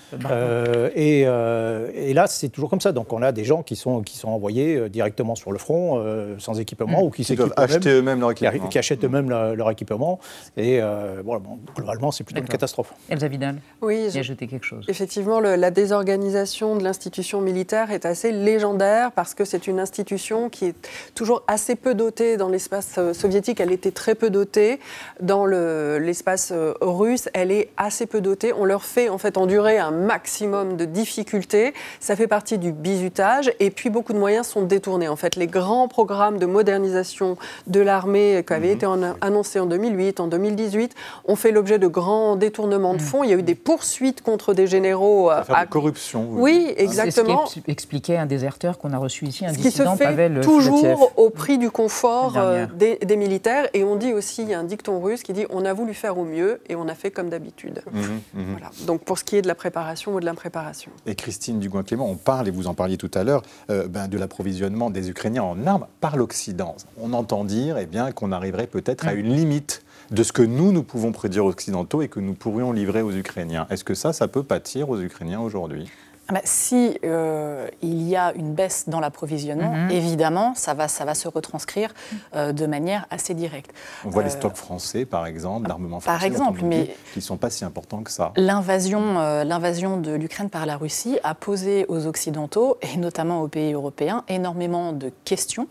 et, 0.95 1.21
et, 1.21 2.15
là, 2.15 2.27
c'est 2.27 2.49
toujours 2.49 2.71
comme 2.71 2.81
ça. 2.81 2.93
Donc 2.93 3.13
on 3.13 3.23
a 3.23 3.33
des 3.33 3.45
gens 3.45 3.63
qui 3.63 3.77
sont, 3.77 4.03
qui 4.03 4.17
sont 4.17 4.29
envoyés 4.29 4.89
directement 4.89 5.35
sur 5.35 5.53
le 5.53 5.59
front, 5.59 6.03
sans 6.39 6.59
équipement, 6.61 7.03
mmh. 7.03 7.07
ou 7.07 7.11
qui 7.11 7.25
s'équipent 7.25 7.53
eux-mêmes 7.87 8.12
leur 8.21 8.31
équipement. 8.33 8.69
Qui 8.69 8.79
achètent 8.79 9.05
eux-mêmes 9.05 9.29
leur 9.31 9.71
équipement. 9.71 10.19
Et 10.57 10.81
voilà, 11.25 11.43
globalement, 11.75 12.11
c'est 12.11 12.25
plutôt 12.25 12.41
une 12.41 12.49
catastrophe. 12.49 12.93
Elsa 13.09 13.29
Vidal, 13.29 13.57
oui, 13.81 14.09
j'ai 14.11 14.21
ajouté 14.21 14.47
quelque 14.47 14.67
chose. 14.67 14.85
Effectivement, 14.89 15.41
la 15.41 15.71
désorganisation 15.71 16.77
de 16.77 16.85
l'institution 16.85 17.41
militaire 17.41 17.91
est 17.91 18.07
assez 18.07 18.33
légendaire 18.33 19.13
parce 19.13 19.35
que 19.35 19.45
c'est 19.45 19.67
une 19.67 19.81
institution 19.81 20.49
qui 20.49 20.67
est 20.67 20.89
toujours 21.15 21.43
assez 21.47 21.77
peu 21.77 21.95
dotée 21.95 22.37
dans 22.37 22.49
l'espace 22.49 22.95
euh, 22.99 23.13
soviétique. 23.13 23.61
Elle 23.61 23.73
était 23.73 23.91
très 23.91 24.15
peu 24.15 24.31
dotée. 24.31 24.81
Dans 25.21 25.47
l'espace 25.47 26.51
euh, 26.53 26.75
russe, 26.81 27.29
elle 27.35 27.51
est 27.51 27.71
assez 27.77 28.07
peu 28.07 28.21
dotée. 28.21 28.53
On 28.53 28.65
leur 28.65 28.85
fait 28.85 29.09
en 29.09 29.19
fait 29.19 29.37
endurer 29.37 29.79
un 29.79 29.91
maximum 29.91 30.77
de 30.77 30.85
difficultés. 30.85 31.75
Ça 32.01 32.17
fait 32.17 32.27
partie 32.27 32.59
du 32.59 32.73
bizutage. 32.73 33.53
Et 33.61 33.71
puis 33.71 33.91
beaucoup 33.91 34.13
de 34.13 34.19
moyens 34.19 34.47
sont 34.47 34.63
détournés. 34.63 35.09
En 35.09 35.17
fait, 35.17 35.37
les 35.37 35.47
grands 35.47 35.89
programmes 35.89 36.39
de 36.39 36.47
modernisation 36.47 37.37
de 37.67 37.81
l'armée 38.03 38.45
qui 38.47 38.53
avaient 38.53 38.69
mhm. 38.69 38.75
été 38.75 38.87
annoncés 39.21 39.61
en 39.61 39.67
2008, 39.67 40.21
en 40.21 40.27
2018, 40.27 40.95
ont 41.25 41.37
fait 41.37 41.53
l'objet 41.53 41.79
de 41.79 41.87
grands 41.87 42.37
détournements 42.37 42.95
de 42.95 42.99
mhm. 42.99 43.05
fonds. 43.05 43.25
Il 43.25 43.31
y 43.31 43.33
a 43.33 43.37
eu 43.37 43.43
des 43.43 43.55
poursuites 43.55 44.23
contre 44.23 44.55
des 44.55 44.67
généraux. 44.67 45.31
Euh, 45.31 45.43
à... 45.49 45.67
corruption. 45.67 46.29
Oui, 46.31 46.73
exactement. 46.77 47.47
C'est 47.47 47.61
ce 47.61 47.65
qu'expliquait 47.65 48.17
un 48.17 48.27
déserteur 48.27 48.79
qu'on 48.79 48.93
a 48.93 48.99
reçu 48.99 49.27
ici, 49.27 49.47
un 49.47 49.53
ce 49.53 49.59
dissident, 49.59 49.97
qui 49.97 49.99
se 49.99 50.05
fait 50.05 50.41
toujours 50.41 51.13
au 51.17 51.31
prix 51.31 51.59
du 51.59 51.71
confort 51.71 52.35
euh, 52.37 52.67
des, 52.75 53.17
militaires. 53.17 53.69
Et 53.75 53.85
on 53.85 53.97
dit 53.97 54.13
aussi, 54.13 54.43
il 54.43 54.49
y 54.49 54.55
a 54.55 54.59
un 54.59 54.65
dicton 54.65 55.01
russe 55.01 55.23
qui 55.23 55.33
dit 55.33 55.47
on 55.51 55.65
a 55.65 55.73
voulu 55.73 55.95
faire 55.95 56.19
au 56.19 56.25
mieux 56.25 56.61
et 56.69 56.75
on 56.75 56.89
a 56.89 56.95
fait 56.95 57.11
comme 57.11 57.29
d'habitude. 57.29 57.83
Mhm, 57.93 58.03
mhm. 58.35 58.45
voilà. 58.53 58.71
Donc 58.87 59.03
pour 59.03 59.19
ce 59.19 59.25
qui 59.25 59.37
est 59.37 59.43
de 59.43 59.49
la 59.49 59.55
préparation 59.55 60.15
ou 60.15 60.21
de 60.21 60.25
l'impréparation. 60.25 60.91
Et 61.07 61.15
Christine 61.15 61.61
Dugoin-Clément, 61.61 62.09
on 62.09 62.17
parle, 62.17 62.49
et 62.49 62.51
vous 62.51 62.67
en 62.67 62.75
parliez 62.75 62.97
tout 62.97 63.11
à 63.15 63.25
l'heure, 63.25 63.43
euh, 63.71 63.87
ben, 63.87 64.09
de 64.09 64.19
l'approvisionnement 64.19 64.91
des 64.91 65.11
Ukrainiens 65.11 65.43
en 65.43 65.67
armes 65.67 65.87
par 66.01 66.17
l'Occident. 66.17 66.77
On 67.01 67.13
entend 67.13 67.45
dire 67.45 67.77
eh 67.83 67.87
bien, 67.87 68.13
qu'on 68.13 68.33
arriverait 68.33 68.67
peut-être 68.67 69.07
à 69.07 69.15
une 69.15 69.35
limite 69.35 69.83
de 70.11 70.23
ce 70.23 70.33
que 70.33 70.43
nous, 70.43 70.73
nous 70.73 70.83
pouvons 70.83 71.13
prédire 71.13 71.45
aux 71.45 71.51
Occidentaux 71.51 72.03
et 72.03 72.09
que 72.09 72.21
nous 72.21 72.35
pourrions 72.35 72.73
livrer 72.73 73.03
aux 73.03 73.13
Ukrainiens. 73.13 73.67
Est-ce 73.71 73.85
que 73.85 73.95
ça, 73.95 74.13
ça 74.13 74.29
peut 74.29 74.43
pâtir 74.43 74.91
aux 74.91 75.01
Ukrainiens 75.01 75.41
aujourd'hui? 75.41 75.91
Ah 76.29 76.35
bah, 76.35 76.41
si 76.45 76.99
euh, 77.05 77.67
il 77.83 78.09
y 78.09 78.15
a 78.15 78.33
une 78.35 78.55
baisse 78.55 78.85
dans 78.89 79.01
l'approvisionnement, 79.01 79.75
mhm. 79.75 79.91
évidemment, 79.91 80.55
ça 80.55 80.73
va, 80.73 80.87
ça 80.87 81.05
va 81.05 81.15
se 81.15 81.27
retranscrire 81.27 81.93
euh, 82.37 82.53
de 82.53 82.65
manière 82.67 83.07
assez 83.11 83.35
directe. 83.35 83.73
On 84.05 84.11
voit 84.11 84.23
les 84.23 84.29
euh, 84.29 84.39
stocks 84.39 84.55
français, 84.55 85.05
par 85.05 85.27
exemple, 85.27 85.67
d'armement 85.67 85.99
français, 85.99 86.19
par 86.19 86.25
exemple, 86.25 86.61
mais 86.63 86.95
qui 87.13 87.19
ne 87.19 87.23
sont 87.23 87.39
pas 87.39 87.51
si 87.51 87.65
importants 87.65 88.05
que 88.05 88.11
ça. 88.11 88.33
L'invasion, 88.37 89.15
l'invasion 89.45 89.97
de 89.97 90.13
l'Ukraine 90.13 90.49
par 90.49 90.65
la 90.65 90.77
Russie 90.77 91.19
a 91.25 91.35
posé 91.35 91.87
aux 91.89 92.07
Occidentaux, 92.07 92.79
et 92.83 92.99
notamment 92.99 93.43
aux 93.43 93.49
pays 93.49 93.73
européens, 93.73 94.25
énormément 94.29 94.93
de 94.93 95.11
questions 95.25 95.67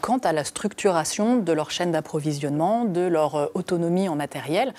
quant 0.00 0.18
à 0.18 0.32
la 0.32 0.44
structuration 0.44 1.36
de 1.36 1.52
leur 1.52 1.70
chaîne 1.70 1.92
d'approvisionnement, 1.92 2.84
de 2.84 3.02
leur 3.02 3.50
autonomie 3.54 4.08
en 4.08 4.16
matériel. 4.16 4.74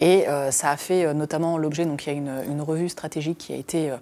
Et 0.00 0.26
ça 0.50 0.70
a 0.70 0.76
fait 0.76 1.12
notamment 1.12 1.58
l'objet, 1.58 1.84
donc 1.86 2.06
il 2.06 2.12
y 2.12 2.12
a 2.12 2.16
une, 2.16 2.42
une, 2.48 2.62
revue 2.62 2.88
stratégique 2.88 3.38
qui 3.38 3.52
a 3.52 3.56
été 3.56 3.92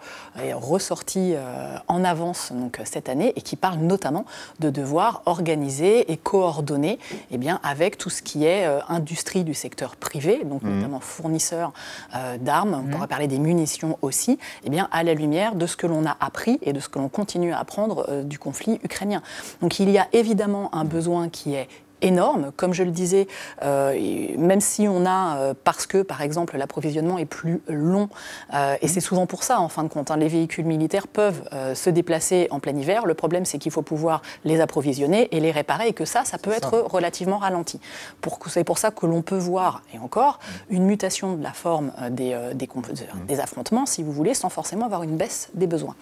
ressorti 0.52 1.34
euh, 1.34 1.76
en 1.88 2.04
avance 2.04 2.52
donc, 2.52 2.80
cette 2.84 3.08
année 3.08 3.32
et 3.36 3.42
qui 3.42 3.56
parle 3.56 3.78
notamment 3.78 4.24
de 4.60 4.70
devoir 4.70 5.22
organiser 5.26 6.10
et 6.10 6.16
coordonner 6.16 6.98
eh 7.30 7.38
bien, 7.38 7.60
avec 7.62 7.98
tout 7.98 8.10
ce 8.10 8.22
qui 8.22 8.44
est 8.44 8.66
euh, 8.66 8.80
industrie 8.88 9.44
du 9.44 9.54
secteur 9.54 9.96
privé, 9.96 10.42
donc 10.44 10.62
mmh. 10.62 10.74
notamment 10.74 11.00
fournisseurs 11.00 11.72
euh, 12.16 12.38
d'armes, 12.38 12.74
on 12.74 12.82
mmh. 12.82 12.90
pourrait 12.90 13.08
parler 13.08 13.28
des 13.28 13.38
munitions 13.38 13.98
aussi, 14.02 14.38
eh 14.64 14.70
bien, 14.70 14.88
à 14.90 15.04
la 15.04 15.14
lumière 15.14 15.54
de 15.54 15.66
ce 15.66 15.76
que 15.76 15.86
l'on 15.86 16.06
a 16.06 16.16
appris 16.20 16.58
et 16.62 16.72
de 16.72 16.80
ce 16.80 16.88
que 16.88 16.98
l'on 16.98 17.08
continue 17.08 17.52
à 17.52 17.60
apprendre 17.60 18.22
du 18.24 18.38
conflit 18.38 18.80
ukrainien. 18.82 19.22
Donc 19.60 19.78
il 19.78 19.90
y 19.90 19.98
a 19.98 20.08
évidemment 20.12 20.74
un 20.74 20.84
besoin 20.84 21.28
qui 21.28 21.54
est 21.54 21.68
énorme. 22.02 22.52
Comme 22.56 22.74
je 22.74 22.82
le 22.82 22.90
disais, 22.90 23.26
euh, 23.62 23.96
même 24.36 24.60
si 24.60 24.86
on 24.88 25.06
a, 25.06 25.36
euh, 25.36 25.54
parce 25.64 25.86
que 25.86 26.02
par 26.02 26.20
exemple 26.20 26.56
l'approvisionnement 26.56 27.18
est 27.18 27.24
plus 27.24 27.62
long, 27.68 28.08
euh, 28.52 28.76
et 28.82 28.88
c'est 28.88 29.00
souvent 29.00 29.26
pour 29.26 29.44
ça 29.44 29.60
en 29.60 29.68
fin 29.68 29.84
de 29.84 29.88
compte, 29.88 30.10
hein, 30.10 30.16
les 30.16 30.28
véhicules 30.28 30.66
militaires 30.66 31.06
peuvent 31.06 31.42
se 31.74 31.90
déplacer 31.90 32.48
en 32.50 32.60
plein 32.60 32.76
hiver. 32.76 33.06
Le 33.06 33.14
problème 33.14 33.44
c'est 33.44 33.58
qu'il 33.58 33.72
faut 33.72 33.82
pouvoir 33.82 34.22
les 34.44 34.60
approvisionner 34.60 35.28
et 35.34 35.40
les 35.40 35.50
réparer 35.50 35.88
et 35.88 35.92
que 35.92 36.04
ça, 36.04 36.24
ça 36.24 36.38
peut 36.38 36.52
être 36.52 36.78
relativement 36.78 37.38
ralenti. 37.38 37.80
C'est 38.48 38.64
pour 38.64 38.78
ça 38.78 38.90
que 38.90 39.06
l'on 39.06 39.22
peut 39.22 39.38
voir, 39.38 39.82
et 39.94 39.98
encore, 39.98 40.40
une 40.70 40.84
mutation 40.84 41.34
de 41.34 41.42
la 41.42 41.52
forme 41.52 41.92
des, 42.10 42.36
des, 42.54 42.68
des 43.28 43.40
affrontements, 43.40 43.86
si 43.86 44.02
vous 44.02 44.12
voulez, 44.12 44.34
sans 44.34 44.48
forcément 44.48 44.86
avoir 44.86 45.02
une 45.02 45.16
baisse 45.16 45.50
des 45.54 45.66
besoins. 45.66 45.94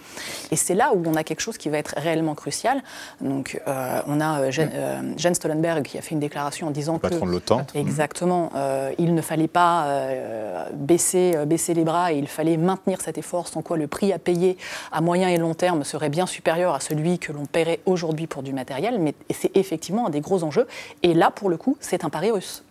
Et 0.50 0.56
c'est 0.56 0.74
là 0.74 0.92
où 0.94 1.02
on 1.06 1.14
a 1.14 1.24
quelque 1.24 1.40
chose 1.40 1.58
qui 1.58 1.68
va 1.68 1.78
être 1.78 1.94
réellement 1.96 2.34
crucial. 2.34 2.82
Donc 3.20 3.60
on 3.66 4.20
a 4.20 4.50
Jens 4.50 5.34
Stoltenberg 5.34 5.89
qui 5.90 5.98
a 5.98 6.02
fait 6.02 6.14
une 6.14 6.20
déclaration 6.20 6.68
en 6.68 6.70
disant 6.70 6.98
que 6.98 7.08
de 7.08 7.24
l'OTAN. 7.24 7.66
exactement, 7.74 8.50
euh, 8.54 8.92
il 8.98 9.12
ne 9.12 9.20
fallait 9.20 9.48
pas 9.48 9.86
euh, 9.86 10.66
baisser, 10.72 11.32
euh, 11.34 11.46
baisser 11.46 11.74
les 11.74 11.82
bras 11.82 12.12
et 12.12 12.16
il 12.16 12.28
fallait 12.28 12.56
maintenir 12.56 13.00
cet 13.00 13.18
effort, 13.18 13.48
sans 13.48 13.60
quoi 13.60 13.76
le 13.76 13.88
prix 13.88 14.12
à 14.12 14.20
payer 14.20 14.56
à 14.92 15.00
moyen 15.00 15.28
et 15.28 15.36
long 15.36 15.54
terme 15.54 15.82
serait 15.82 16.08
bien 16.08 16.26
supérieur 16.26 16.74
à 16.74 16.80
celui 16.80 17.18
que 17.18 17.32
l'on 17.32 17.44
paierait 17.44 17.80
aujourd'hui 17.86 18.28
pour 18.28 18.44
du 18.44 18.52
matériel. 18.52 19.00
Mais 19.00 19.14
c'est 19.30 19.56
effectivement 19.56 20.06
un 20.06 20.10
des 20.10 20.20
gros 20.20 20.44
enjeux. 20.44 20.68
Et 21.02 21.12
là, 21.12 21.32
pour 21.32 21.50
le 21.50 21.56
coup, 21.56 21.76
c'est 21.80 22.04
un 22.04 22.08
pari 22.10 22.30
russe. 22.30 22.62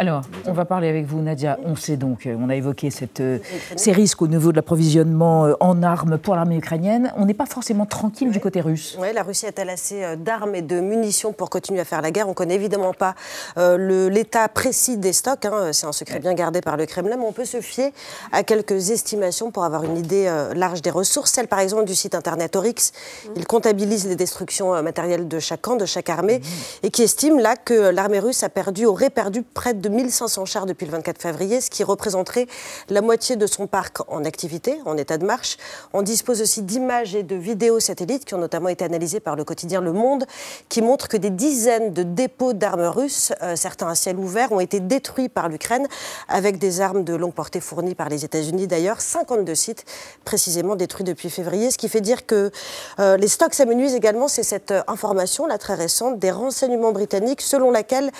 Alors, 0.00 0.22
on 0.46 0.52
va 0.52 0.64
parler 0.64 0.88
avec 0.88 1.06
vous, 1.06 1.20
Nadia. 1.20 1.58
On 1.64 1.74
sait 1.74 1.96
donc, 1.96 2.26
euh, 2.26 2.36
on 2.38 2.48
a 2.50 2.54
évoqué 2.54 2.88
cette, 2.88 3.18
euh, 3.18 3.40
ces 3.74 3.90
risques 3.90 4.22
au 4.22 4.28
niveau 4.28 4.52
de 4.52 4.56
l'approvisionnement 4.56 5.46
euh, 5.46 5.54
en 5.58 5.82
armes 5.82 6.18
pour 6.18 6.36
l'armée 6.36 6.56
ukrainienne. 6.56 7.12
On 7.16 7.26
n'est 7.26 7.34
pas 7.34 7.46
forcément 7.46 7.84
tranquille 7.84 8.30
du 8.30 8.38
côté 8.38 8.60
russe. 8.60 8.96
Oui, 9.00 9.08
la 9.12 9.24
Russie 9.24 9.46
a-t-elle 9.46 9.70
assez 9.70 10.16
d'armes 10.16 10.54
et 10.54 10.62
de 10.62 10.78
munitions 10.78 11.32
pour 11.32 11.50
continuer 11.50 11.80
à 11.80 11.84
faire 11.84 12.00
la 12.00 12.12
guerre 12.12 12.26
On 12.28 12.30
ne 12.30 12.34
connaît 12.34 12.54
évidemment 12.54 12.94
pas 12.94 13.16
l'état 13.56 14.48
précis 14.48 14.98
des 14.98 15.12
stocks. 15.12 15.44
Hein. 15.46 15.70
C'est 15.72 15.86
un 15.86 15.92
secret 15.92 16.20
bien 16.20 16.34
gardé 16.34 16.60
par 16.60 16.76
le 16.76 16.86
Kremlin, 16.86 17.16
mais 17.16 17.26
on 17.26 17.32
peut 17.32 17.44
se 17.44 17.60
fier 17.60 17.90
à 18.30 18.44
quelques 18.44 18.90
estimations 18.90 19.50
pour 19.50 19.64
avoir 19.64 19.82
une 19.82 19.96
idée 19.96 20.32
large 20.54 20.80
des 20.80 20.90
ressources. 20.90 21.32
Celle, 21.32 21.48
par 21.48 21.58
exemple, 21.58 21.86
du 21.86 21.96
site 21.96 22.14
internet 22.14 22.54
Oryx. 22.54 22.92
Il 23.34 23.48
comptabilise 23.48 24.06
les 24.06 24.14
destructions 24.14 24.80
matérielles 24.80 25.26
de 25.26 25.40
chaque 25.40 25.62
camp, 25.62 25.74
de 25.74 25.86
chaque 25.86 26.08
armée, 26.08 26.40
et 26.84 26.90
qui 26.90 27.02
estime 27.02 27.40
là 27.40 27.56
que 27.56 27.90
l'armée 27.90 28.20
russe 28.20 28.44
a 28.44 28.48
perdu, 28.48 28.86
aurait 28.86 29.10
perdu 29.10 29.42
près 29.42 29.74
de 29.74 29.87
1500 29.88 30.44
chars 30.44 30.66
depuis 30.66 30.86
le 30.86 30.92
24 30.92 31.20
février, 31.20 31.60
ce 31.60 31.70
qui 31.70 31.84
représenterait 31.84 32.46
la 32.88 33.00
moitié 33.00 33.36
de 33.36 33.46
son 33.46 33.66
parc 33.66 33.98
en 34.08 34.24
activité, 34.24 34.78
en 34.84 34.96
état 34.96 35.18
de 35.18 35.24
marche. 35.24 35.56
On 35.92 36.02
dispose 36.02 36.40
aussi 36.40 36.62
d'images 36.62 37.14
et 37.14 37.22
de 37.22 37.36
vidéos 37.36 37.80
satellites 37.80 38.24
qui 38.24 38.34
ont 38.34 38.38
notamment 38.38 38.68
été 38.68 38.84
analysées 38.84 39.20
par 39.20 39.36
le 39.36 39.44
quotidien 39.44 39.80
Le 39.80 39.92
Monde, 39.92 40.24
qui 40.68 40.82
montrent 40.82 41.08
que 41.08 41.16
des 41.16 41.30
dizaines 41.30 41.92
de 41.92 42.02
dépôts 42.02 42.52
d'armes 42.52 42.86
russes, 42.86 43.32
euh, 43.42 43.56
certains 43.56 43.88
à 43.88 43.94
ciel 43.94 44.18
ouvert, 44.18 44.52
ont 44.52 44.60
été 44.60 44.80
détruits 44.80 45.28
par 45.28 45.48
l'Ukraine 45.48 45.86
avec 46.28 46.58
des 46.58 46.80
armes 46.80 47.04
de 47.04 47.14
longue 47.14 47.34
portée 47.34 47.60
fournies 47.60 47.94
par 47.94 48.08
les 48.08 48.24
États-Unis. 48.24 48.66
D'ailleurs, 48.66 49.00
52 49.00 49.54
sites 49.54 49.84
précisément 50.24 50.76
détruits 50.76 51.04
depuis 51.04 51.30
février, 51.30 51.70
ce 51.70 51.78
qui 51.78 51.88
fait 51.88 52.00
dire 52.00 52.26
que 52.26 52.50
euh, 52.98 53.16
les 53.16 53.28
stocks 53.28 53.54
s'amenuisent 53.54 53.94
également. 53.94 54.28
C'est 54.28 54.42
cette 54.42 54.70
euh, 54.70 54.82
information, 54.86 55.46
là 55.46 55.58
très 55.58 55.74
récente, 55.74 56.18
des 56.18 56.30
renseignements 56.30 56.92
britanniques 56.92 57.40
selon 57.40 57.70
laquelle 57.70 58.10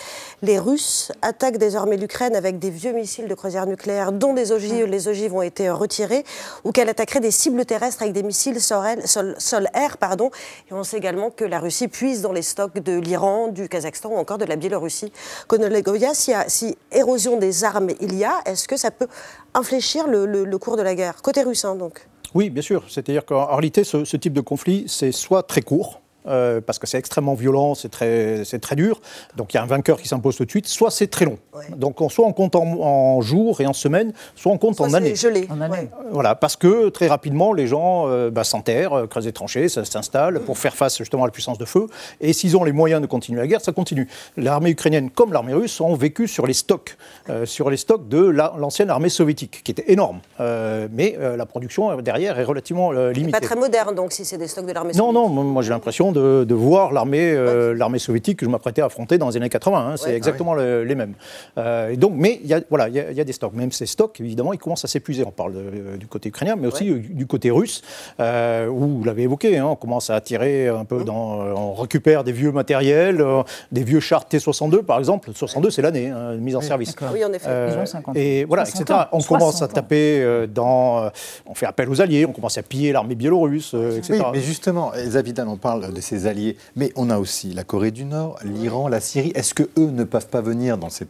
les 0.42 0.58
Russes 0.58 1.12
attaquent 1.22 1.57
désormais 1.58 1.96
l'Ukraine 1.96 2.34
avec 2.34 2.58
des 2.58 2.70
vieux 2.70 2.92
missiles 2.92 3.28
de 3.28 3.34
croisière 3.34 3.66
nucléaire 3.66 4.12
dont 4.12 4.34
les 4.34 4.52
ogives, 4.52 4.86
les 4.86 5.08
ogives 5.08 5.34
ont 5.34 5.42
été 5.42 5.68
retirés, 5.70 6.24
ou 6.64 6.72
qu'elle 6.72 6.88
attaquerait 6.88 7.20
des 7.20 7.30
cibles 7.30 7.64
terrestres 7.64 8.02
avec 8.02 8.14
des 8.14 8.22
missiles 8.22 8.60
sol-air. 8.60 9.96
pardon. 9.98 10.30
Et 10.70 10.72
on 10.72 10.84
sait 10.84 10.96
également 10.96 11.30
que 11.30 11.44
la 11.44 11.60
Russie 11.60 11.88
puise 11.88 12.22
dans 12.22 12.32
les 12.32 12.42
stocks 12.42 12.78
de 12.78 12.98
l'Iran, 12.98 13.48
du 13.48 13.68
Kazakhstan 13.68 14.10
ou 14.10 14.16
encore 14.16 14.38
de 14.38 14.44
la 14.44 14.56
Biélorussie. 14.56 15.12
Konolegovia, 15.46 16.14
si, 16.14 16.32
si 16.46 16.76
érosion 16.92 17.36
des 17.36 17.64
armes 17.64 17.90
il 18.00 18.16
y 18.16 18.24
a, 18.24 18.40
est-ce 18.46 18.68
que 18.68 18.76
ça 18.76 18.90
peut 18.90 19.08
infléchir 19.54 20.06
le, 20.06 20.58
cours 20.58 20.76
de 20.76 20.82
la 20.82 20.94
guerre? 20.94 21.20
Côté 21.22 21.42
russe, 21.42 21.64
hein, 21.64 21.74
donc 21.74 22.06
oui, 22.34 22.50
bien 22.50 22.62
sûr. 22.62 22.84
C'est-à-dire 22.88 23.24
qu'en 23.24 23.46
réalité, 23.46 23.84
ce, 23.84 24.16
type 24.16 24.32
de 24.32 24.40
conflit, 24.40 24.84
c'est 24.86 25.12
soit 25.12 25.42
très 25.42 25.62
court, 25.62 26.02
euh, 26.26 26.60
parce 26.60 26.78
que 26.78 26.86
c'est 26.86 26.98
extrêmement 26.98 27.34
violent, 27.34 27.74
c'est 27.74 27.88
très, 27.90 28.44
c'est 28.44 28.58
très 28.58 28.76
dur. 28.76 29.00
Donc 29.36 29.54
il 29.54 29.56
y 29.56 29.60
a 29.60 29.62
un 29.62 29.66
vainqueur 29.66 30.00
qui 30.00 30.08
s'impose 30.08 30.36
tout 30.36 30.44
de 30.44 30.50
suite. 30.50 30.66
Soit 30.66 30.90
c'est 30.90 31.06
très 31.06 31.24
long. 31.24 31.38
Donc 31.76 32.00
on, 32.00 32.08
soit 32.08 32.26
on 32.26 32.32
compte 32.32 32.56
en, 32.56 33.20
jours 33.20 33.60
et 33.60 33.66
en 33.66 33.72
semaines, 33.72 34.12
soit 34.36 34.52
on 34.52 34.58
compte 34.58 34.80
en 34.80 34.92
années. 34.94 35.14
gelé. 35.14 35.46
En 35.50 35.60
année. 35.60 35.88
Voilà, 36.10 36.34
parce 36.34 36.56
que 36.56 36.88
très 36.88 37.06
rapidement, 37.08 37.52
les 37.52 37.66
gens 37.66 38.04
euh, 38.08 38.30
bah, 38.30 38.44
s'enterrent, 38.44 38.92
euh, 38.92 39.06
creusent 39.06 39.24
des 39.24 39.32
tranchées, 39.32 39.68
ça 39.68 39.84
s'installe 39.84 40.40
pour 40.40 40.58
faire 40.58 40.74
face 40.76 40.98
justement 40.98 41.24
à 41.24 41.26
la 41.26 41.32
puissance 41.32 41.58
de 41.58 41.64
feu. 41.64 41.86
Et 42.20 42.32
s'ils 42.32 42.56
ont 42.56 42.64
les 42.64 42.72
moyens 42.72 43.00
de 43.00 43.06
continuer 43.06 43.40
la 43.40 43.46
guerre, 43.46 43.60
ça 43.60 43.72
continue. 43.72 44.08
L'armée 44.36 44.70
ukrainienne, 44.70 45.10
comme 45.10 45.32
l'armée 45.32 45.54
russe, 45.54 45.80
ont 45.80 45.94
vécu 45.94 46.28
sur 46.28 46.46
les 46.46 46.54
stocks, 46.54 46.96
euh, 47.30 47.46
sur 47.46 47.70
les 47.70 47.76
stocks 47.76 48.08
de 48.08 48.22
la- 48.22 48.54
l'ancienne 48.58 48.90
armée 48.90 49.08
soviétique, 49.08 49.62
qui 49.64 49.70
était 49.72 49.90
énorme. 49.92 50.20
Euh, 50.40 50.88
mais 50.92 51.16
euh, 51.18 51.36
la 51.36 51.46
production 51.46 51.96
derrière 52.00 52.38
est 52.38 52.44
relativement 52.44 52.92
euh, 52.92 53.12
limitée. 53.12 53.32
pas 53.32 53.40
très 53.40 53.56
moderne, 53.56 53.94
donc, 53.94 54.12
si 54.12 54.24
c'est 54.24 54.38
des 54.38 54.48
stocks 54.48 54.66
de 54.66 54.72
l'armée 54.72 54.92
Non, 54.94 55.06
soviétique. 55.12 55.14
non, 55.14 55.28
moi 55.28 55.44
moi, 55.44 55.62
j'ai 55.62 55.70
l'impression 55.70 56.07
de, 56.12 56.44
de 56.44 56.54
voir 56.54 56.92
l'armée 56.92 57.32
euh, 57.32 57.74
l'armée 57.74 57.98
soviétique 57.98 58.38
que 58.38 58.46
je 58.46 58.50
m'apprêtais 58.50 58.82
à 58.82 58.86
affronter 58.86 59.18
dans 59.18 59.28
les 59.28 59.36
années 59.36 59.48
80. 59.48 59.78
hein. 59.78 59.96
c'est 59.96 60.06
Ouais. 60.10 60.16
exactement 60.16 60.54
le- 60.54 60.84
les 60.84 60.94
mêmes. 60.94 61.14
Euh, 61.58 61.90
et 61.90 61.96
donc, 61.96 62.12
mais 62.16 62.40
il 62.42 62.48
y, 62.48 62.54
a, 62.54 62.60
voilà, 62.70 62.88
il 62.88 62.94
y, 62.94 63.00
a, 63.00 63.10
il 63.10 63.16
y 63.16 63.20
a 63.20 63.24
des 63.24 63.32
stocks. 63.32 63.52
Même 63.54 63.72
ces 63.72 63.86
stocks, 63.86 64.20
évidemment, 64.20 64.52
ils 64.52 64.58
commencent 64.58 64.84
à 64.84 64.88
s'épuiser. 64.88 65.24
On 65.26 65.30
parle 65.30 65.54
de- 65.54 65.96
du 65.96 66.06
côté 66.06 66.28
ukrainien, 66.28 66.56
mais 66.58 66.66
aussi 66.68 66.90
euh, 66.90 66.98
du 67.10 67.26
côté 67.26 67.50
russe, 67.50 67.82
euh, 68.20 68.68
où 68.68 68.98
vous 68.98 69.04
l'avez 69.04 69.22
évoqué, 69.22 69.58
hein, 69.58 69.66
on 69.66 69.76
commence 69.76 70.10
à 70.10 70.20
tirer 70.20 70.68
un 70.68 70.82
Mmh. 70.82 70.86
peu 70.86 71.04
dans. 71.04 71.42
euh, 71.42 71.52
on 71.56 71.72
récupère 71.74 72.24
des 72.24 72.32
vieux 72.32 72.52
matériels, 72.52 73.20
euh, 73.20 73.42
des 73.72 73.84
vieux 73.84 74.00
chars 74.00 74.26
T-62, 74.26 74.82
par 74.82 74.98
exemple. 74.98 75.30
62, 75.34 75.70
c'est 75.70 75.82
l'année, 75.82 76.08
hein, 76.08 76.34
mise 76.36 76.56
en 76.56 76.60
service. 76.60 76.94
Oui, 77.12 77.24
en 77.24 77.32
effet. 77.32 77.46
Euh, 77.48 77.70
Ils 77.74 77.78
ont 77.80 77.86
50 77.86 78.16
Et 78.16 78.44
voilà, 78.44 78.64
60 78.64 78.82
etc. 78.82 79.00
On 79.12 79.20
commence 79.22 79.56
60 79.58 79.62
à 79.70 79.72
taper 79.74 80.20
euh, 80.22 80.46
dans. 80.46 81.04
euh, 81.04 81.08
on 81.46 81.54
fait 81.54 81.66
appel 81.66 81.88
aux 81.88 82.00
alliés, 82.00 82.26
on 82.26 82.32
commence 82.32 82.58
à 82.58 82.62
piller 82.62 82.92
l'armée 82.92 83.14
biélorusse, 83.14 83.72
euh, 83.74 83.96
etc. 83.98 84.20
Oui, 84.24 84.30
mais 84.34 84.40
justement, 84.40 84.92
Zavidan, 85.06 85.46
on 85.48 85.56
parle 85.56 85.92
de 85.98 86.02
ses 86.02 86.26
alliés, 86.26 86.56
mais 86.76 86.92
on 86.94 87.10
a 87.10 87.18
aussi 87.18 87.52
la 87.52 87.64
Corée 87.64 87.90
du 87.90 88.04
Nord, 88.04 88.38
l'Iran, 88.44 88.86
la 88.86 89.00
Syrie. 89.00 89.32
Est-ce 89.34 89.52
que 89.52 89.64
eux 89.76 89.90
ne 89.90 90.04
peuvent 90.04 90.28
pas 90.28 90.40
venir 90.40 90.78
dans, 90.78 90.90
cette- 90.90 91.08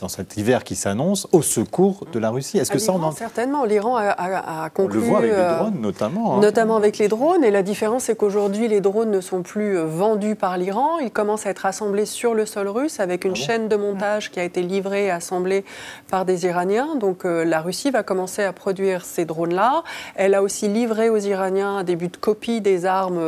dans 0.00 0.08
cet 0.08 0.38
hiver 0.38 0.64
qui 0.64 0.76
s'annonce 0.76 1.28
au 1.32 1.42
secours 1.42 2.06
de 2.10 2.18
la 2.18 2.30
Russie? 2.30 2.56
Est-ce 2.56 2.70
que 2.70 2.78
ça, 2.78 2.92
on 2.92 2.96
l'Iran, 2.96 3.08
en... 3.08 3.12
Certainement, 3.12 3.64
l'Iran 3.66 3.96
a, 3.96 4.04
a- 4.04 4.64
a 4.64 4.66
on 4.66 4.70
conclu. 4.70 4.98
le 5.00 5.04
voit 5.06 5.18
avec 5.18 5.30
les 5.30 5.36
euh, 5.36 5.58
drones 5.58 5.80
notamment 5.80 6.36
hein. 6.36 6.40
Notamment 6.40 6.76
avec 6.76 6.96
les 6.96 7.08
drones. 7.08 7.44
Et 7.44 7.50
la 7.50 7.62
différence, 7.62 8.04
c'est 8.04 8.16
qu'aujourd'hui, 8.16 8.66
les 8.68 8.80
drones 8.80 9.10
ne 9.10 9.20
sont 9.20 9.42
plus 9.42 9.76
euh, 9.76 9.84
vendus 9.84 10.36
par 10.36 10.56
l'Iran. 10.56 10.98
Ils 11.00 11.10
commencent 11.10 11.44
à 11.46 11.50
être 11.50 11.66
assemblés 11.66 12.06
sur 12.06 12.32
le 12.32 12.46
sol 12.46 12.68
russe 12.68 12.98
avec 12.98 13.24
Ah 13.26 13.28
une 13.28 13.36
chaîne 13.36 13.68
de 13.68 13.76
montage 13.76 14.30
qui 14.30 14.40
a 14.40 14.44
été 14.44 14.62
livrée 14.62 15.06
et 15.06 15.10
assemblée 15.10 15.66
par 16.08 16.24
des 16.24 16.46
Iraniens. 16.46 16.96
Donc 16.96 17.26
euh, 17.26 17.44
la 17.44 17.60
Russie 17.60 17.90
va 17.90 18.02
commencer 18.02 18.42
à 18.42 18.54
produire 18.54 19.04
ces 19.04 19.26
drones-là. 19.26 19.84
Elle 20.14 20.34
a 20.34 20.42
aussi 20.42 20.66
livré 20.68 21.10
aux 21.10 21.18
Iraniens 21.18 21.84
des 21.84 21.96
buts 21.96 22.08
de 22.08 22.16
copie 22.16 22.62
des 22.62 22.86
armes. 22.86 23.20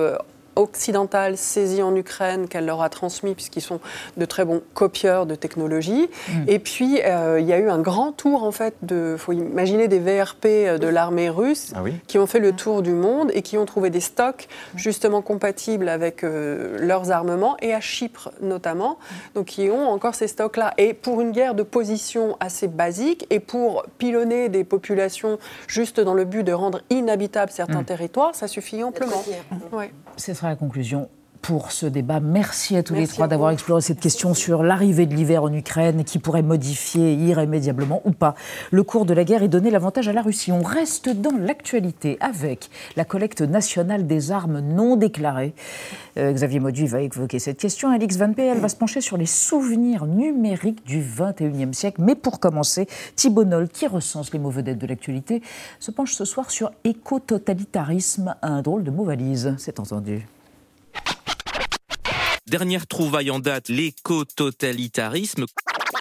Euh, 0.56 0.62
occidentales 0.62 1.36
saisies 1.36 1.82
en 1.82 1.94
Ukraine 1.96 2.48
qu'elle 2.48 2.66
leur 2.66 2.82
a 2.82 2.88
transmis 2.88 3.34
puisqu'ils 3.34 3.62
sont 3.62 3.80
de 4.16 4.24
très 4.24 4.44
bons 4.44 4.62
copieurs 4.74 5.26
de 5.26 5.34
technologie. 5.34 6.08
Et 6.46 6.58
puis 6.58 7.00
euh, 7.04 7.38
il 7.40 7.46
y 7.46 7.52
a 7.52 7.58
eu 7.58 7.68
un 7.68 7.78
grand 7.78 8.12
tour 8.12 8.44
en 8.44 8.52
fait 8.52 8.74
de, 8.82 9.16
faut 9.18 9.32
imaginer 9.32 9.88
des 9.88 9.98
VRP 9.98 10.78
de 10.80 10.86
l'armée 10.88 11.30
russe 11.30 11.72
Ah 11.74 11.82
oui 11.82 11.94
qui 12.06 12.18
ont 12.18 12.26
fait 12.26 12.40
le 12.40 12.52
tour 12.52 12.82
du 12.82 12.92
monde 12.92 13.30
et 13.34 13.42
qui 13.42 13.56
ont 13.58 13.64
trouvé 13.66 13.90
des 13.90 14.00
stocks 14.00 14.48
justement 14.76 15.22
compatibles 15.22 15.88
avec 15.88 16.24
euh, 16.24 16.76
leurs 16.80 17.10
armements 17.10 17.56
et 17.60 17.72
à 17.74 17.80
Chypre 17.80 18.30
notamment, 18.40 18.98
donc 19.34 19.46
qui 19.46 19.70
ont 19.70 19.88
encore 19.88 20.14
ces 20.14 20.28
stocks-là. 20.28 20.74
Et 20.78 20.94
pour 20.94 21.20
une 21.20 21.32
guerre 21.32 21.54
de 21.54 21.62
position 21.62 22.36
assez 22.40 22.68
basique 22.68 23.26
et 23.30 23.40
pour 23.40 23.84
pilonner 23.98 24.48
des 24.48 24.64
populations 24.64 25.38
juste 25.66 26.00
dans 26.00 26.14
le 26.14 26.24
but 26.24 26.42
de 26.42 26.52
rendre 26.52 26.80
inhabitables 26.90 27.50
certains 27.50 27.82
Mm. 27.82 27.86
territoires, 27.86 28.34
ça 28.34 28.48
suffit 28.48 28.82
amplement. 28.82 29.22
Ouais. 29.72 29.90
Sera 30.42 30.50
la 30.50 30.56
conclusion 30.56 31.08
pour 31.42 31.72
ce 31.72 31.86
débat. 31.86 32.20
Merci 32.20 32.76
à 32.76 32.84
tous 32.84 32.94
les 32.94 33.08
trois 33.08 33.26
d'avoir 33.26 33.50
exploré 33.50 33.82
cette 33.82 33.98
question 33.98 34.32
sur 34.32 34.62
l'arrivée 34.62 35.06
de 35.06 35.14
l'hiver 35.14 35.42
en 35.42 35.52
Ukraine 35.52 36.04
qui 36.04 36.20
pourrait 36.20 36.42
modifier 36.42 37.14
irrémédiablement 37.14 38.00
ou 38.04 38.12
pas 38.12 38.36
le 38.70 38.84
cours 38.84 39.04
de 39.04 39.12
la 39.12 39.24
guerre 39.24 39.42
et 39.42 39.48
donner 39.48 39.70
l'avantage 39.70 40.06
à 40.06 40.12
la 40.12 40.22
Russie. 40.22 40.52
On 40.52 40.62
reste 40.62 41.08
dans 41.08 41.36
l'actualité 41.36 42.16
avec 42.20 42.70
la 42.96 43.04
collecte 43.04 43.42
nationale 43.42 44.06
des 44.06 44.30
armes 44.30 44.60
non 44.60 44.96
déclarées. 44.96 45.52
Euh, 46.16 46.32
Xavier 46.32 46.60
Mauduit 46.60 46.86
va 46.86 47.00
évoquer 47.00 47.40
cette 47.40 47.58
question. 47.58 47.90
Alix 47.90 48.16
Van 48.16 48.32
P, 48.32 48.44
elle 48.46 48.60
va 48.60 48.68
se 48.68 48.76
pencher 48.76 49.00
sur 49.00 49.16
les 49.16 49.26
souvenirs 49.26 50.06
numériques 50.06 50.86
du 50.86 51.02
21e 51.02 51.72
siècle. 51.72 52.00
Mais 52.02 52.14
pour 52.14 52.38
commencer, 52.38 52.86
Thibault 53.16 53.44
Noll, 53.44 53.68
qui 53.68 53.88
recense 53.88 54.32
les 54.32 54.38
mots 54.38 54.50
vedettes 54.50 54.78
de 54.78 54.86
l'actualité, 54.86 55.42
se 55.80 55.90
penche 55.90 56.12
ce 56.12 56.24
soir 56.24 56.52
sur 56.52 56.70
éco-totalitarisme, 56.84 58.36
un 58.42 58.62
drôle 58.62 58.84
de 58.84 58.92
mot 58.92 59.04
valise, 59.04 59.54
c'est 59.58 59.80
entendu. 59.80 60.24
Dernière 62.52 62.86
trouvaille 62.86 63.30
en 63.30 63.38
date, 63.38 63.70
l'éco-totalitarisme. 63.70 65.46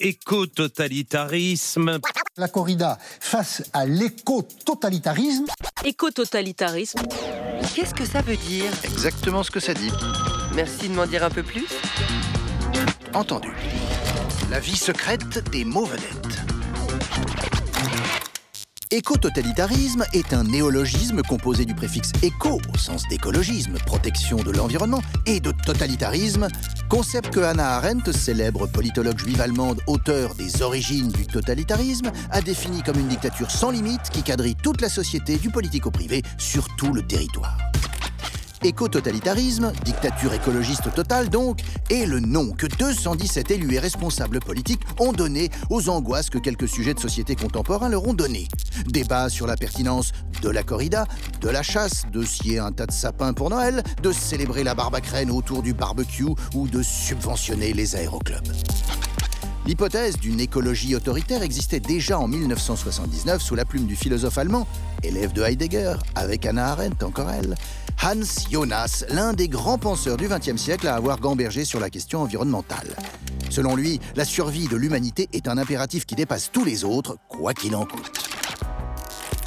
Éco-totalitarisme. 0.01 1.99
La 2.35 2.49
corrida 2.49 2.99
face 3.21 3.63
à 3.71 3.85
l'éco-totalitarisme. 3.85 5.45
Éco-totalitarisme. 5.85 6.99
Qu'est-ce 7.73 7.93
que 7.93 8.03
ça 8.03 8.21
veut 8.21 8.35
dire? 8.35 8.65
Exactement 8.83 9.43
ce 9.43 9.51
que 9.51 9.61
ça 9.61 9.73
dit. 9.73 9.91
Merci 10.53 10.89
de 10.89 10.93
m'en 10.93 11.05
dire 11.05 11.23
un 11.23 11.29
peu 11.29 11.41
plus. 11.41 11.67
Entendu. 13.13 13.53
La 14.49 14.59
vie 14.59 14.75
secrète 14.75 15.49
des 15.51 15.63
mots 15.63 15.85
vedettes. 15.85 16.41
Éco-totalitarisme 18.93 20.03
est 20.11 20.33
un 20.33 20.43
néologisme 20.43 21.21
composé 21.21 21.63
du 21.63 21.73
préfixe 21.73 22.11
éco, 22.23 22.59
au 22.73 22.77
sens 22.77 23.07
d'écologisme, 23.07 23.77
protection 23.85 24.35
de 24.35 24.51
l'environnement, 24.51 25.01
et 25.25 25.39
de 25.39 25.53
totalitarisme, 25.65 26.49
concept 26.89 27.29
que 27.29 27.39
Hannah 27.39 27.77
Arendt, 27.77 28.11
célèbre 28.11 28.67
politologue 28.67 29.17
juive 29.17 29.39
allemande, 29.39 29.79
auteur 29.87 30.35
des 30.35 30.61
origines 30.61 31.09
du 31.09 31.25
totalitarisme, 31.25 32.11
a 32.31 32.41
défini 32.41 32.83
comme 32.83 32.99
une 32.99 33.07
dictature 33.07 33.49
sans 33.49 33.71
limite 33.71 34.09
qui 34.11 34.23
quadrille 34.23 34.57
toute 34.61 34.81
la 34.81 34.89
société 34.89 35.37
du 35.37 35.49
politique 35.49 35.85
au 35.87 35.91
privé 35.91 36.21
sur 36.37 36.67
tout 36.75 36.91
le 36.91 37.01
territoire. 37.01 37.70
Éco-totalitarisme, 38.63 39.71
dictature 39.83 40.33
écologiste 40.33 40.93
totale 40.93 41.29
donc, 41.29 41.61
est 41.89 42.05
le 42.05 42.19
nom 42.19 42.51
que 42.51 42.67
217 42.67 43.49
élus 43.49 43.73
et 43.73 43.79
responsables 43.79 44.39
politiques 44.39 44.81
ont 44.99 45.13
donné 45.13 45.49
aux 45.71 45.89
angoisses 45.89 46.29
que 46.29 46.37
quelques 46.37 46.67
sujets 46.67 46.93
de 46.93 46.99
société 46.99 47.35
contemporains 47.35 47.89
leur 47.89 48.07
ont 48.07 48.13
données. 48.13 48.47
Débat 48.85 49.29
sur 49.29 49.47
la 49.47 49.57
pertinence 49.57 50.11
de 50.43 50.49
la 50.49 50.61
corrida, 50.61 51.05
de 51.41 51.49
la 51.49 51.63
chasse, 51.63 52.03
de 52.11 52.23
scier 52.23 52.59
un 52.59 52.71
tas 52.71 52.85
de 52.85 52.91
sapins 52.91 53.33
pour 53.33 53.49
Noël, 53.49 53.81
de 54.03 54.11
célébrer 54.11 54.63
la 54.63 54.75
barbacrène 54.75 55.31
autour 55.31 55.63
du 55.63 55.73
barbecue 55.73 56.25
ou 56.53 56.67
de 56.67 56.83
subventionner 56.83 57.73
les 57.73 57.95
aéroclubs. 57.95 58.47
L'hypothèse 59.65 60.17
d'une 60.17 60.39
écologie 60.39 60.95
autoritaire 60.95 61.43
existait 61.43 61.79
déjà 61.79 62.17
en 62.17 62.27
1979 62.27 63.41
sous 63.41 63.55
la 63.55 63.63
plume 63.63 63.85
du 63.85 63.95
philosophe 63.95 64.39
allemand, 64.39 64.67
élève 65.03 65.33
de 65.33 65.43
Heidegger, 65.43 65.95
avec 66.15 66.45
Hannah 66.47 66.71
Arendt, 66.71 67.05
encore 67.05 67.29
elle, 67.29 67.55
Hans 68.03 68.49
Jonas, 68.49 69.05
l'un 69.09 69.31
des 69.31 69.47
grands 69.47 69.77
penseurs 69.77 70.17
du 70.17 70.27
XXe 70.27 70.59
siècle 70.59 70.87
à 70.87 70.95
avoir 70.95 71.19
gambergé 71.19 71.65
sur 71.65 71.79
la 71.79 71.91
question 71.91 72.23
environnementale. 72.23 72.95
Selon 73.51 73.75
lui, 73.75 73.99
la 74.15 74.25
survie 74.25 74.67
de 74.67 74.75
l'humanité 74.75 75.29
est 75.33 75.47
un 75.47 75.55
impératif 75.59 76.07
qui 76.07 76.15
dépasse 76.15 76.49
tous 76.51 76.65
les 76.65 76.83
autres, 76.83 77.17
quoi 77.27 77.53
qu'il 77.53 77.75
en 77.75 77.85
coûte. 77.85 78.27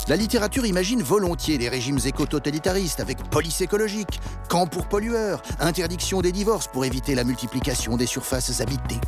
La 0.07 0.15
littérature 0.15 0.67
imagine 0.67 1.03
volontiers 1.03 1.59
des 1.59 1.69
régimes 1.69 1.99
éco-totalitaristes 2.05 3.01
avec 3.01 3.19
police 3.29 3.61
écologique, 3.61 4.21
camp 4.49 4.69
pour 4.69 4.87
pollueurs, 4.87 5.43
interdiction 5.59 6.23
des 6.23 6.31
divorces 6.31 6.69
pour 6.69 6.85
éviter 6.85 7.17
la 7.17 7.25
multiplication 7.25 7.97
des 7.97 8.07
surfaces 8.07 8.61
habitées. 8.61 9.01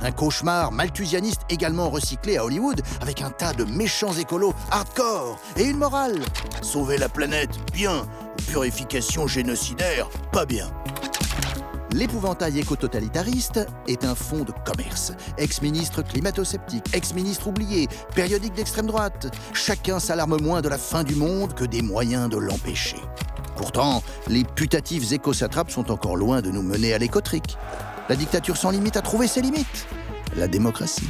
Un 0.00 0.12
cauchemar 0.12 0.72
malthusianiste 0.72 1.42
également 1.48 1.90
recyclé 1.90 2.36
à 2.36 2.44
Hollywood 2.44 2.82
avec 3.00 3.22
un 3.22 3.30
tas 3.30 3.52
de 3.52 3.64
méchants 3.64 4.12
écolos 4.12 4.54
hardcore 4.70 5.38
et 5.56 5.64
une 5.64 5.78
morale. 5.78 6.20
Sauver 6.62 6.98
la 6.98 7.08
planète, 7.08 7.50
bien. 7.72 8.06
Purification 8.48 9.26
génocidaire, 9.26 10.08
pas 10.32 10.46
bien. 10.46 10.70
L'épouvantail 11.92 12.58
éco-totalitariste 12.58 13.66
est 13.86 14.06
un 14.06 14.14
fonds 14.14 14.44
de 14.44 14.52
commerce. 14.64 15.12
Ex-ministre 15.36 16.02
climato-sceptique, 16.02 16.84
ex-ministre 16.94 17.48
oublié, 17.48 17.86
périodique 18.14 18.54
d'extrême 18.54 18.86
droite. 18.86 19.26
Chacun 19.52 20.00
s'alarme 20.00 20.40
moins 20.40 20.62
de 20.62 20.70
la 20.70 20.78
fin 20.78 21.04
du 21.04 21.14
monde 21.14 21.52
que 21.52 21.64
des 21.64 21.82
moyens 21.82 22.30
de 22.30 22.38
l'empêcher. 22.38 22.96
Pourtant, 23.56 24.02
les 24.26 24.44
putatifs 24.44 25.12
éco-satrapes 25.12 25.70
sont 25.70 25.90
encore 25.90 26.16
loin 26.16 26.40
de 26.40 26.50
nous 26.50 26.62
mener 26.62 26.94
à 26.94 26.98
l'écotrique. 26.98 27.58
La 28.08 28.16
dictature 28.16 28.56
sans 28.56 28.70
limite 28.70 28.96
a 28.96 29.02
trouvé 29.02 29.28
ses 29.28 29.40
limites. 29.40 29.86
La 30.36 30.48
démocratie. 30.48 31.08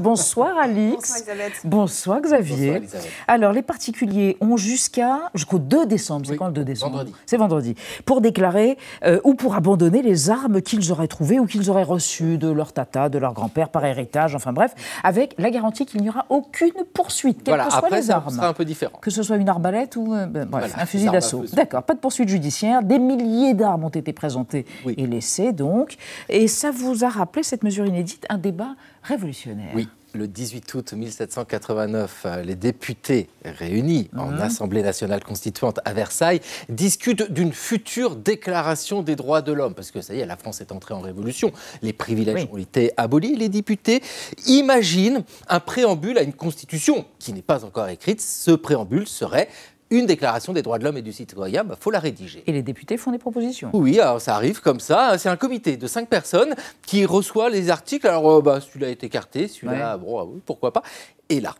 Bonsoir 0.00 0.56
Alix. 0.62 0.96
Bonsoir 0.96 1.18
Elisabeth. 1.18 1.52
Bonsoir 1.64 2.20
Xavier. 2.20 2.56
Bonsoir, 2.56 2.76
Elisabeth. 2.76 3.10
Alors 3.28 3.52
les 3.52 3.62
particuliers 3.62 4.36
ont 4.40 4.56
jusqu'à 4.56 5.30
jusqu'au 5.34 5.58
2 5.58 5.86
décembre. 5.86 6.26
C'est 6.26 6.36
quand 6.36 6.46
le 6.46 6.52
2 6.52 6.64
décembre 6.64 6.96
vendredi. 6.98 7.14
C'est 7.26 7.36
vendredi. 7.36 7.74
Pour 8.04 8.20
déclarer 8.20 8.76
euh, 9.04 9.20
ou 9.24 9.34
pour 9.34 9.54
abandonner 9.54 10.02
les 10.02 10.30
armes 10.30 10.62
qu'ils 10.62 10.90
auraient 10.92 11.08
trouvées 11.08 11.38
ou 11.38 11.46
qu'ils 11.46 11.70
auraient 11.70 11.82
reçues 11.82 12.38
de 12.38 12.48
leur 12.50 12.72
tata, 12.72 13.08
de 13.08 13.18
leur 13.18 13.32
grand-père 13.34 13.68
par 13.68 13.84
héritage, 13.84 14.34
enfin 14.34 14.52
bref, 14.52 14.74
avec 15.04 15.34
la 15.38 15.50
garantie 15.50 15.86
qu'il 15.86 16.00
n'y 16.02 16.08
aura 16.08 16.26
aucune 16.28 16.72
poursuite, 16.92 17.42
quelles 17.44 17.54
Voilà, 17.54 17.64
que 17.66 17.72
soient 17.72 17.90
les 17.90 18.02
ça 18.02 18.16
armes. 18.16 18.30
sera 18.34 18.48
un 18.48 18.52
peu 18.52 18.64
différent. 18.64 18.98
Que 19.00 19.10
ce 19.10 19.22
soit 19.22 19.36
une 19.36 19.48
arbalète 19.48 19.96
ou 19.96 20.14
euh, 20.14 20.26
ben, 20.26 20.46
bref, 20.46 20.68
Voilà, 20.70 20.82
un 20.82 20.86
fusil 20.86 21.08
d'assaut. 21.10 21.44
D'accord, 21.52 21.82
pas 21.82 21.94
de 21.94 21.98
poursuite 22.00 22.28
judiciaire. 22.28 22.82
Des 22.82 22.98
milliers 22.98 23.54
d'armes 23.54 23.84
ont 23.84 23.88
été 23.88 24.12
présentées 24.12 24.64
et 24.96 25.06
laissées 25.06 25.52
donc. 25.52 25.96
Et 26.28 26.48
ça 26.48 26.70
vous 26.70 27.04
a 27.04 27.08
rappelé, 27.08 27.42
cette 27.42 27.62
mesure 27.62 27.86
inédite, 27.86 28.26
un 28.28 28.38
débat 28.38 28.74
révolutionnaire. 29.02 29.70
Oui. 29.74 29.88
Le 30.12 30.26
18 30.26 30.74
août 30.74 30.92
1789, 30.92 32.22
euh, 32.26 32.42
les 32.42 32.56
députés 32.56 33.28
réunis 33.44 34.10
en 34.16 34.32
Mhm. 34.32 34.40
Assemblée 34.40 34.82
nationale 34.82 35.22
constituante 35.22 35.78
à 35.84 35.92
Versailles 35.92 36.40
discutent 36.68 37.30
d'une 37.30 37.52
future 37.52 38.16
déclaration 38.16 39.02
des 39.02 39.14
droits 39.14 39.40
de 39.40 39.52
l'homme. 39.52 39.72
Parce 39.74 39.92
que 39.92 40.00
ça 40.00 40.12
y 40.12 40.18
est, 40.18 40.26
la 40.26 40.36
France 40.36 40.60
est 40.60 40.72
entrée 40.72 40.94
en 40.94 41.00
révolution. 41.00 41.52
Les 41.82 41.92
privilèges 41.92 42.48
ont 42.50 42.56
été 42.58 42.90
abolis. 42.96 43.36
Les 43.36 43.48
députés 43.48 44.02
imaginent 44.48 45.22
un 45.48 45.60
préambule 45.60 46.18
à 46.18 46.22
une 46.22 46.32
constitution 46.32 47.04
qui 47.20 47.32
n'est 47.32 47.40
pas 47.40 47.64
encore 47.64 47.86
écrite. 47.88 48.20
Ce 48.20 48.50
préambule 48.50 49.06
serait 49.06 49.48
une 49.90 50.06
déclaration 50.06 50.52
des 50.52 50.62
droits 50.62 50.78
de 50.78 50.84
l'homme 50.84 50.96
et 50.96 51.02
du 51.02 51.12
citoyen. 51.12 51.64
Il 51.68 51.76
faut 51.78 51.90
la 51.90 51.98
rédiger. 51.98 52.42
Et 52.46 52.52
les 52.52 52.62
députés 52.62 52.96
font 52.96 53.10
des 53.10 53.18
propositions. 53.18 53.70
Oui, 53.72 53.98
alors 54.00 54.20
ça 54.20 54.34
arrive 54.34 54.60
comme 54.60 54.80
ça. 54.80 55.18
C'est 55.18 55.28
un 55.28 55.36
comité 55.36 55.76
de 55.76 55.86
cinq 55.86 56.08
personnes 56.08 56.54
qui 56.82 57.04
reçoit 57.04 57.50
les 57.50 57.70
articles. 57.70 58.06
Alors, 58.06 58.38
euh, 58.38 58.42
bah, 58.42 58.60
celui-là 58.60 58.90
est 58.90 59.04
écarté, 59.04 59.48
celui-là, 59.48 59.96
bon, 59.96 60.18
ah 60.18 60.24
oui, 60.24 60.40
pourquoi 60.44 60.72
pas. 60.72 60.82
Et 61.28 61.40
là, 61.40 61.54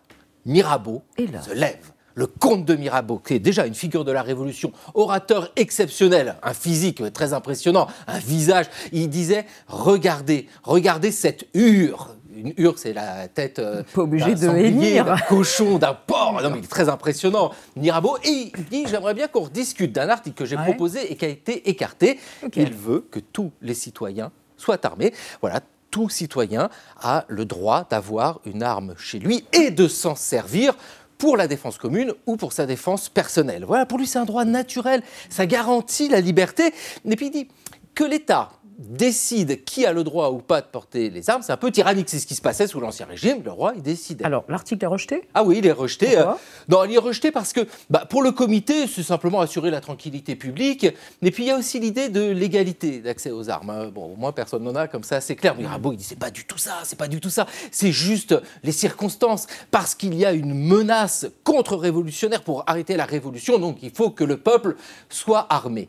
Mirabeau 0.47 1.03
se 1.18 1.53
lève. 1.53 1.93
Le 2.14 2.26
comte 2.26 2.64
de 2.64 2.74
Mirabeau, 2.74 3.18
qui 3.18 3.35
est 3.35 3.39
déjà 3.39 3.66
une 3.66 3.74
figure 3.74 4.05
de 4.05 4.12
la 4.12 4.22
Révolution, 4.22 4.72
orateur 4.95 5.51
exceptionnel, 5.57 6.37
un 6.43 6.55
physique 6.55 7.12
très 7.12 7.33
impressionnant, 7.33 7.87
un 8.09 8.18
visage, 8.18 8.66
il 8.93 9.09
disait 9.09 9.47
Regardez, 9.68 10.49
regardez 10.62 11.12
cette 11.12 11.47
hure. 11.55 12.16
Une 12.35 12.53
hure, 12.57 12.78
c'est 12.78 12.93
la 12.93 13.28
tête 13.28 13.59
euh, 13.59 13.83
Pas 13.95 14.03
obligé 14.03 14.35
d'un 14.35 14.53
de 14.55 14.62
sanglier, 14.62 15.03
d'un 15.03 15.16
cochon, 15.18 15.78
d'un 15.78 15.95
porc. 15.95 16.41
Non, 16.43 16.51
mais 16.51 16.59
il 16.59 16.64
est 16.64 16.68
très 16.68 16.89
impressionnant, 16.89 17.51
Mirabeau. 17.76 18.16
Et 18.24 18.53
il 18.57 18.64
dit 18.70 18.85
J'aimerais 18.89 19.14
bien 19.14 19.28
qu'on 19.28 19.41
rediscute 19.43 19.93
d'un 19.93 20.09
article 20.09 20.37
que 20.37 20.45
j'ai 20.45 20.57
Ouais. 20.57 20.64
proposé 20.64 21.11
et 21.12 21.16
qui 21.16 21.24
a 21.24 21.28
été 21.28 21.68
écarté. 21.70 22.18
Il 22.57 22.72
veut 22.74 23.07
que 23.11 23.18
tous 23.20 23.51
les 23.62 23.74
citoyens 23.74 24.31
soient 24.57 24.85
armés. 24.87 25.12
Voilà, 25.41 25.61
tout 25.91 26.09
citoyen 26.09 26.68
a 27.03 27.24
le 27.28 27.45
droit 27.45 27.87
d'avoir 27.91 28.41
une 28.45 28.62
arme 28.62 28.95
chez 28.99 29.18
lui 29.18 29.45
et 29.53 29.70
de 29.70 29.89
s'en 29.89 30.14
servir 30.14 30.74
pour 31.18 31.37
la 31.37 31.49
défense 31.49 31.78
commune 31.78 32.14
ou 32.26 32.37
pour 32.37 32.53
sa 32.53 32.64
défense 32.66 33.09
personnelle. 33.09 33.64
Voilà, 33.66 33.87
pour 33.87 33.99
lui, 33.99 34.07
c'est 34.07 34.18
un 34.18 34.24
droit 34.24 34.45
naturel. 34.45 35.03
Ça 35.28 35.47
garantit 35.47 36.09
la 36.09 36.20
liberté. 36.20 36.72
Et 37.05 37.16
puis 37.16 37.26
il 37.26 37.31
dit 37.31 37.49
que 37.95 38.05
l'État 38.05 38.51
décide 38.81 39.64
qui 39.64 39.87
a 39.87 39.93
le 39.93 40.03
droit 40.05 40.31
ou 40.31 40.39
pas 40.39 40.61
de 40.61 40.66
porter 40.66 41.11
les 41.11 41.28
armes, 41.31 41.43
c'est 41.43 41.53
un 41.53 41.57
peu 41.57 41.70
tyrannique. 41.70 42.09
C'est 42.09 42.18
ce 42.18 42.26
qui 42.26 42.35
se 42.35 42.41
passait 42.41 42.66
sous 42.66 42.81
l'Ancien 42.81 43.07
Régime. 43.07 43.43
Le 43.45 43.53
roi, 43.53 43.72
il 43.76 43.83
décidait. 43.83 44.24
Alors, 44.24 44.45
l'article 44.49 44.83
est 44.85 44.89
rejeté? 44.89 45.22
Ah 45.35 45.45
oui, 45.45 45.59
il 45.59 45.66
est 45.66 45.72
rejeté. 45.72 46.07
Pourquoi? 46.14 46.33
euh, 46.33 46.37
non, 46.68 46.85
il 46.85 46.95
est 46.95 46.99
rejeté 46.99 47.31
parce 47.31 47.53
que 47.53 47.61
bah, 47.91 48.07
pour 48.09 48.22
le 48.22 48.33
comité, 48.33 48.87
c'est 48.87 49.03
simplement 49.03 49.41
assurer 49.41 49.70
la 49.70 49.81
tranquillité 49.81 50.35
publique. 50.35 50.87
Et 51.22 51.31
puis 51.31 51.45
il 51.45 51.47
y 51.47 51.51
a 51.51 51.57
aussi 51.57 51.78
l'idée 51.78 52.09
de 52.09 52.31
l'égalité 52.31 53.01
d'accès 53.01 53.31
aux 53.31 53.51
armes. 53.51 53.70
hein. 53.70 53.91
Bon, 53.95 54.12
au 54.12 54.16
moins 54.16 54.33
personne 54.33 54.62
n'en 54.64 54.74
a, 54.74 54.89
comme 54.89 55.05
ça, 55.05 55.20
c'est 55.20 55.37
clair. 55.37 55.55
Mirabeau, 55.57 55.93
il 55.93 55.97
dit 55.97 56.05
c'est 56.05 56.18
pas 56.18 56.31
du 56.31 56.45
tout 56.45 56.59
ça, 56.59 56.78
c'est 56.85 56.99
pas 56.99 57.09
du 57.09 57.20
tout 57.20 57.31
ça. 57.31 57.47
C'est 57.70 57.93
juste 57.93 58.35
les 58.62 58.72
circonstances. 58.72 59.47
Parce 59.70 59.95
qu'il 59.95 60.14
y 60.14 60.24
a 60.24 60.33
une 60.33 60.55
menace 60.55 61.26
contre-révolutionnaire 61.45 62.43
pour 62.43 62.64
arrêter 62.66 62.97
la 62.97 63.05
révolution, 63.05 63.59
donc 63.59 63.78
il 63.83 63.91
faut 63.91 64.11
que 64.11 64.24
le 64.24 64.37
peuple 64.37 64.76
soit 65.09 65.47
armé. 65.51 65.89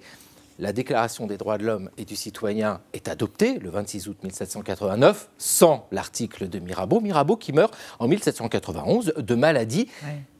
La 0.59 0.73
Déclaration 0.73 1.27
des 1.27 1.37
droits 1.37 1.57
de 1.57 1.65
l'homme 1.65 1.89
et 1.97 2.05
du 2.05 2.15
citoyen 2.15 2.81
est 2.93 3.07
adoptée 3.07 3.57
le 3.59 3.69
26 3.69 4.07
août 4.07 4.17
1789, 4.23 5.29
sans 5.37 5.87
l'article 5.91 6.49
de 6.49 6.59
Mirabeau. 6.59 6.99
Mirabeau 6.99 7.35
qui 7.35 7.53
meurt 7.53 7.75
en 7.99 8.07
1791 8.07 9.13
de 9.17 9.35
maladie, 9.35 9.87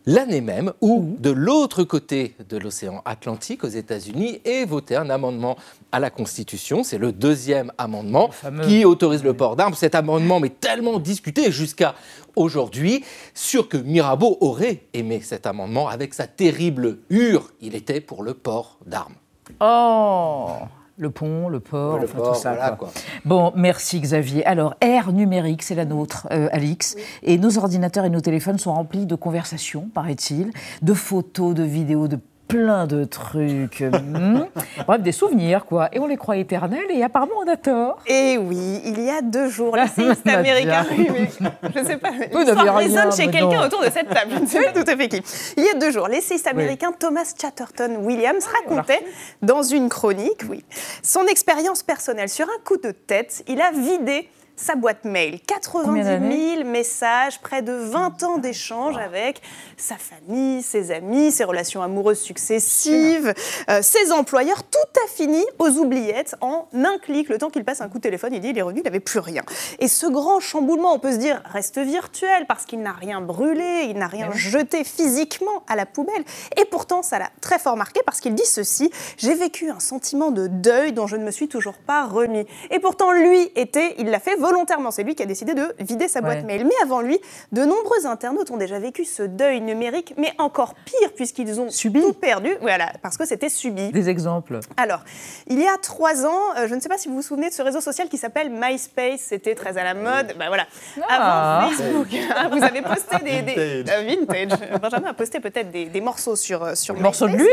l'année 0.06 0.42
même 0.42 0.74
où, 0.82 1.16
de 1.18 1.32
l'autre 1.32 1.84
côté 1.84 2.36
de 2.50 2.58
l'océan 2.58 3.02
Atlantique, 3.06 3.64
aux 3.64 3.70
États-Unis, 3.70 4.42
est 4.46 4.66
voté 4.66 4.96
un 4.96 5.10
amendement 5.10 5.58
à 5.92 6.00
la 6.00 6.10
Constitution. 6.10 6.84
C'est 6.84 6.98
le 6.98 7.14
deuxième 7.14 7.72
amendement 7.78 8.30
qui 8.64 8.86
autorise 8.86 9.24
le 9.24 9.34
port 9.34 9.56
d'armes. 9.56 9.74
Cet 9.74 9.96
amendement 9.96 10.44
est 10.44 10.60
tellement 10.60 11.00
discuté 11.00 11.52
jusqu'à 11.52 11.96
aujourd'hui, 12.36 13.04
sûr 13.34 13.70
que 13.70 13.78
Mirabeau 13.78 14.38
aurait 14.42 14.84
aimé 14.94 15.22
cet 15.24 15.48
amendement 15.48 15.88
avec 15.88 16.14
sa 16.14 16.28
terrible 16.28 17.00
hure. 17.10 17.52
Il 17.62 17.76
était 17.76 18.02
pour 18.02 18.24
le 18.24 18.34
port 18.34 18.78
d'armes. 18.86 19.16
Oh 19.60 20.50
le 20.98 21.10
pont, 21.10 21.50
le 21.50 21.60
port, 21.60 21.98
Le 21.98 22.04
enfin 22.04 22.18
port, 22.20 22.34
tout 22.34 22.40
ça. 22.40 22.54
voilà, 22.54 22.70
quoi. 22.76 22.90
quoi. 22.90 23.02
Bon, 23.26 23.52
merci 23.56 24.00
Xavier. 24.00 24.46
Alors, 24.46 24.76
ère 24.82 25.12
numérique, 25.12 25.64
c'est 25.64 25.74
la 25.74 25.86
nôtre, 25.86 26.28
euh, 26.32 26.48
Alix. 26.52 26.96
Et 27.24 27.40
nos 27.40 27.58
ordinateurs 27.58 28.06
et 28.06 28.12
nos 28.12 28.22
téléphones 28.22 28.60
sont 28.60 28.72
remplis 28.74 29.08
de 29.08 29.16
conversations, 29.16 29.90
paraît-il, 29.94 30.52
de 30.84 30.94
photos, 30.94 31.56
de 31.56 31.64
vidéos, 31.64 32.08
de 32.08 32.20
plein 32.52 32.88
de 32.88 33.04
trucs. 33.04 33.84
Hmm. 34.02 34.46
Bref, 34.88 35.02
des 35.02 35.12
souvenirs, 35.12 35.66
quoi. 35.66 35.90
Et 35.94 36.00
on 36.00 36.08
les 36.08 36.18
croit 36.18 36.36
éternels 36.38 36.86
et 36.90 37.04
apparemment 37.04 37.36
on 37.46 37.48
a 37.48 37.56
tort. 37.56 38.00
Et 38.08 38.38
oui, 38.38 38.82
il 38.84 39.02
y 39.02 39.10
a 39.10 39.22
deux 39.22 39.48
jours, 39.48 39.76
l'essayiste 39.76 40.28
américain, 40.28 40.86
oui, 40.92 41.08
mais 41.12 41.30
je 41.74 41.80
ne 41.80 41.86
sais 41.86 41.98
pas, 41.98 42.12
n'avez 42.12 42.62
rien, 42.62 42.74
résonne 42.74 43.12
chez 43.12 43.30
quelqu'un 43.30 43.66
autour 43.66 43.82
de 43.82 43.90
cette 43.90 44.10
table, 44.10 44.32
je 44.34 44.40
ne 44.40 44.46
sais 44.46 44.62
pas 44.64 44.72
tout 44.72 44.90
à 44.90 44.98
fait 44.98 45.08
qui. 45.08 45.22
Il 45.56 45.64
y 45.64 45.70
a 45.70 45.76
deux 45.76 45.92
jours, 45.92 46.08
l'essayiste 46.08 46.48
américain 46.48 46.92
Thomas 46.98 47.32
Chatterton 47.40 47.98
Williams 48.02 48.46
racontait 48.46 49.06
dans 49.42 49.64
une 49.64 49.88
chronique, 49.88 50.42
oui, 50.50 50.64
son 51.04 51.26
expérience 51.28 51.84
personnelle. 51.84 52.30
Sur 52.30 52.48
un 52.48 52.64
coup 52.66 52.78
de 52.78 52.92
tête, 52.92 53.44
il 53.48 53.62
a 53.62 53.72
vidé 53.72 54.30
sa 54.62 54.76
boîte 54.76 55.06
mail. 55.06 55.40
Combien 55.72 56.04
90 56.04 56.04
d'années 56.04 56.56
000 56.58 56.70
messages, 56.70 57.42
près 57.42 57.62
de 57.62 57.74
20 57.74 58.24
ans 58.24 58.38
d'échanges 58.38 58.98
avec 58.98 59.42
sa 59.76 59.96
famille, 59.98 60.62
ses 60.62 60.92
amis, 60.92 61.32
ses 61.32 61.44
relations 61.44 61.82
amoureuses 61.82 62.20
successives, 62.20 63.34
euh, 63.70 63.82
ses 63.82 64.12
employeurs. 64.12 64.64
Tout 64.64 65.00
a 65.04 65.08
fini 65.08 65.44
aux 65.58 65.70
oubliettes 65.72 66.36
en 66.42 66.68
un 66.74 66.98
clic. 67.00 67.30
Le 67.30 67.40
temps 67.40 67.50
qu'il 67.50 67.66
passe 67.66 67.82
un 67.82 67.90
coup 67.90 67.98
de 67.98 68.04
téléphone, 68.04 68.34
il 68.34 68.40
dit 68.40 68.50
il 68.50 68.58
est 68.58 68.62
revenu, 68.62 68.82
il 68.82 68.84
n'avait 68.84 69.00
plus 69.00 69.20
rien. 69.20 69.42
Et 69.80 69.88
ce 69.88 70.06
grand 70.06 70.40
chamboulement, 70.40 70.94
on 70.94 71.00
peut 71.00 71.12
se 71.12 71.18
dire, 71.18 71.42
reste 71.46 71.80
virtuel 71.80 72.46
parce 72.48 72.66
qu'il 72.66 72.82
n'a 72.82 72.94
rien 72.94 73.20
brûlé, 73.20 73.88
il 73.90 73.98
n'a 73.98 74.08
rien 74.08 74.30
jeté 74.32 74.84
physiquement 74.84 75.64
à 75.68 75.76
la 75.76 75.88
poubelle. 75.88 76.24
Et 76.58 76.66
pourtant, 76.66 77.02
ça 77.02 77.18
l'a 77.18 77.30
très 77.42 77.58
fort 77.58 77.78
marqué 77.78 78.02
parce 78.06 78.20
qu'il 78.20 78.36
dit 78.36 78.46
ceci 78.46 78.92
j'ai 79.18 79.34
vécu 79.34 79.70
un 79.70 79.80
sentiment 79.80 80.30
de 80.30 80.48
deuil 80.48 80.94
dont 80.94 81.08
je 81.08 81.16
ne 81.16 81.24
me 81.24 81.32
suis 81.32 81.48
toujours 81.48 81.78
pas 81.78 82.06
remis. 82.06 82.46
Et 82.70 82.80
pourtant, 82.80 83.12
lui 83.12 83.52
était, 83.56 83.96
il 83.98 84.10
l'a 84.10 84.20
fait 84.20 84.36
volontairement. 84.36 84.51
C'est 84.92 85.04
lui 85.04 85.16
qui 85.16 85.24
a 85.24 85.26
décidé 85.26 85.54
de 85.54 85.74
vider 85.80 86.08
sa 86.08 86.22
boîte 86.22 86.40
Ouais. 86.40 86.44
mail. 86.44 86.66
Mais 86.66 86.74
avant 86.84 87.02
lui, 87.02 87.20
de 87.52 87.64
nombreux 87.64 88.06
internautes 88.06 88.52
ont 88.52 88.58
déjà 88.58 88.80
vécu 88.80 89.06
ce 89.06 89.24
deuil 89.24 89.62
numérique, 89.62 90.14
mais 90.18 90.34
encore 90.38 90.74
pire 90.86 91.12
puisqu'ils 91.16 91.60
ont 91.60 91.68
tout 91.70 92.14
perdu. 92.14 92.56
Voilà, 92.62 92.92
parce 93.02 93.18
que 93.18 93.26
c'était 93.26 93.50
subi. 93.50 93.92
Des 93.92 94.10
exemples. 94.10 94.60
Alors, 94.78 95.02
il 95.48 95.60
y 95.60 95.68
a 95.68 95.78
trois 95.82 96.26
ans, 96.26 96.42
euh, 96.58 96.68
je 96.68 96.76
ne 96.76 96.80
sais 96.80 96.90
pas 96.90 96.98
si 96.98 97.08
vous 97.08 97.16
vous 97.16 97.22
souvenez 97.22 97.50
de 97.50 97.54
ce 97.54 97.62
réseau 97.62 97.82
social 97.82 98.10
qui 98.10 98.18
s'appelle 98.18 98.50
MySpace, 98.52 99.22
c'était 99.22 99.56
très 99.56 99.78
à 99.78 99.84
la 99.84 99.94
mode. 99.94 100.36
Ben 100.38 100.48
voilà. 100.48 100.66
Ah. 101.08 101.60
Avant 101.66 101.70
Facebook, 101.72 102.08
hein, 102.36 102.50
vous 102.52 102.64
avez 102.64 102.82
posté 102.82 103.18
des, 103.24 103.42
des- 103.42 103.84
Vintage. 103.84 103.90
euh, 103.90 104.16
vintage. 104.48 104.80
Benjamin 104.82 105.10
a 105.10 105.14
posté 105.14 105.40
peut-être 105.40 105.72
des, 105.72 105.86
des 105.86 106.02
morceaux 106.02 106.36
sur 106.36 106.64
euh, 106.64 106.76
sur 106.76 106.96
Morceaux 107.00 107.28
de 107.28 107.36
lui 107.36 107.48